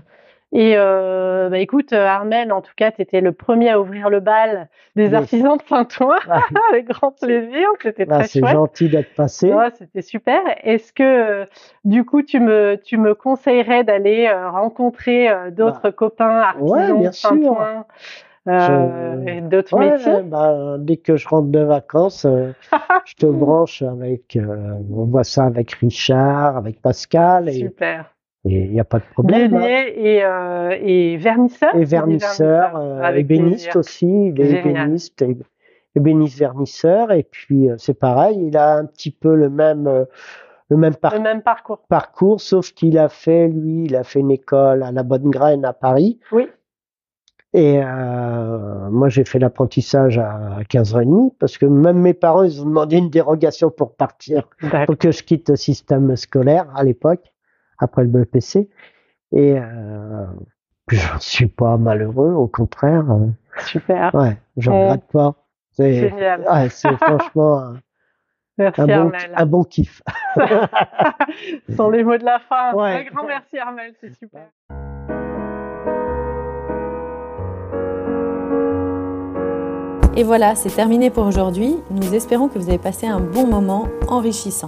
Et 0.54 0.76
euh, 0.78 1.50
bah, 1.50 1.58
écoute, 1.60 1.94
euh, 1.94 2.06
Armel, 2.06 2.52
en 2.52 2.62
tout 2.62 2.74
cas, 2.76 2.92
tu 2.92 3.02
étais 3.02 3.22
le 3.22 3.32
premier 3.32 3.70
à 3.72 3.80
ouvrir 3.80 4.10
le 4.10 4.20
bal 4.20 4.70
des 4.96 5.14
artisans 5.16 5.58
de 5.58 5.64
Saint-Ouen, 5.68 6.16
Ah, 6.30 6.42
avec 6.72 6.86
grand 6.88 7.12
plaisir. 7.12 7.68
C'était 7.82 8.06
ah, 8.06 8.20
très 8.20 8.28
c'est 8.28 8.40
chouette. 8.40 8.54
gentil 8.54 8.88
d'être 8.90 9.14
passé. 9.16 9.52
Ouais, 9.52 9.72
c'était 9.78 10.02
super. 10.04 10.42
Est-ce 10.64 10.94
que 10.94 11.04
euh, 11.04 11.46
du 11.86 12.06
coup 12.06 12.22
tu 12.22 12.40
me 12.40 12.76
tu 12.84 12.98
me 12.98 13.16
conseillerais 13.16 13.84
d'aller 13.84 14.28
euh, 14.28 14.50
rencontrer 14.52 15.30
d'autres 15.52 15.90
copains 15.90 16.30
artisans 16.40 16.62
Bah, 16.72 16.94
ouais, 16.94 16.94
bien 17.00 17.10
de 17.10 17.16
Saint-Ouen 17.16 17.86
euh, 18.48 19.22
Je- 19.26 19.30
et 19.30 19.42
d'autres 19.42 19.76
Ouais, 19.76 19.90
métiers? 19.92 20.22
bah, 20.24 20.76
dès 20.80 20.98
que 20.98 21.16
je 21.18 21.28
rentre 21.28 21.50
de 21.50 21.60
vacances, 21.60 22.26
euh, 22.26 22.54
je 23.06 23.16
te 23.16 23.26
branche 23.26 23.82
avec, 23.82 24.36
euh, 24.36 24.74
on 24.92 25.06
voit 25.06 25.24
ça 25.24 25.46
avec 25.46 25.72
Richard, 25.74 26.58
avec 26.58 26.82
Pascal, 26.82 27.50
et 27.50 27.54
Super. 27.54 28.13
Il 28.46 28.72
n'y 28.72 28.80
a 28.80 28.84
pas 28.84 29.00
de 29.00 29.04
problème. 29.14 29.54
hein. 29.54 29.60
Bélier 29.60 29.94
et 29.98 30.24
euh, 30.24 30.78
et 30.82 31.18
vernisseur. 31.18 31.76
Et 31.76 31.86
vernisseur, 31.86 32.76
euh, 32.76 33.12
ébéniste 33.14 33.76
aussi, 33.76 34.06
il 34.28 34.42
est 34.42 34.46
Génial. 34.62 34.88
ébéniste, 34.88 35.22
et- 35.22 35.38
ébéniste 35.96 36.40
vernisseur, 36.40 37.12
et 37.12 37.24
puis 37.24 37.70
euh, 37.70 37.76
c'est 37.78 37.94
pareil, 37.98 38.38
il 38.48 38.58
a 38.58 38.76
un 38.76 38.86
petit 38.86 39.12
peu 39.12 39.36
le 39.36 39.50
même, 39.50 39.88
euh, 39.88 40.06
le 40.70 40.78
même 40.78 40.96
par- 40.96 41.14
Le 41.14 41.20
même 41.22 41.42
parcours. 41.42 41.80
parcours, 41.88 42.42
sauf 42.42 42.72
qu'il 42.74 42.98
a 42.98 43.10
fait, 43.10 43.48
lui, 43.48 43.84
il 43.86 43.96
a 43.96 44.04
fait 44.04 44.20
une 44.20 44.32
école 44.32 44.84
à 44.84 44.92
la 44.92 45.04
Bonne 45.04 45.30
Graine 45.30 45.64
à 45.66 45.72
Paris, 45.74 46.20
Oui. 46.32 46.48
et 47.54 47.80
euh, 47.84 48.90
moi 48.90 49.08
j'ai 49.10 49.24
fait 49.24 49.38
l'apprentissage 49.40 50.18
à 50.18 50.60
15h30, 50.70 51.34
parce 51.40 51.58
que 51.60 51.66
même 51.68 52.00
mes 52.00 52.14
parents, 52.16 52.44
ils 52.44 52.62
ont 52.62 52.66
demandé 52.66 52.98
une 52.98 53.10
dérogation 53.12 53.70
pour 53.70 53.94
partir, 53.96 54.50
pour 54.88 54.98
que 54.98 55.12
je 55.12 55.22
quitte 55.24 55.50
le 55.50 55.56
système 55.56 56.16
scolaire 56.16 56.68
à 56.76 56.84
l'époque, 56.84 57.32
après 57.80 58.04
le 58.04 58.10
BPC, 58.10 58.70
et 59.32 59.58
euh, 59.60 60.26
j'en 60.90 61.20
suis 61.20 61.48
pas 61.48 61.78
malheureux, 61.78 62.34
au 62.34 62.48
contraire. 62.48 63.10
hein. 63.10 63.32
Super. 63.60 64.14
Ouais, 64.16 64.38
je 64.58 64.70
Ouais. 64.72 64.84
regrette 64.86 65.08
pas. 65.12 65.36
C'est, 65.72 65.94
Génial. 66.10 66.42
ouais, 66.52 66.70
c'est 66.70 66.96
franchement, 66.98 67.60
euh, 67.60 67.74
Merci 68.58 68.82
un, 68.82 68.86
bon, 68.86 68.94
Armel. 68.94 69.32
un 69.36 69.46
bon 69.48 69.64
kiff. 69.64 70.02
Sans 71.76 71.90
les 71.90 72.04
mots 72.04 72.18
de 72.18 72.24
la 72.26 72.40
fin. 72.40 72.74
Ouais. 72.74 73.08
Un 73.08 73.12
grand 73.12 73.26
merci 73.26 73.58
Armel, 73.58 73.94
c'est 74.00 74.14
super. 74.14 74.48
Et 80.16 80.24
voilà, 80.24 80.54
c'est 80.56 80.70
terminé 80.70 81.10
pour 81.10 81.26
aujourd'hui. 81.26 81.76
Nous 81.90 82.14
espérons 82.14 82.48
que 82.48 82.60
vous 82.60 82.70
avez 82.70 82.78
passé 82.78 83.08
un 83.08 83.20
bon 83.20 83.48
moment 83.48 83.88
enrichissant. 84.08 84.68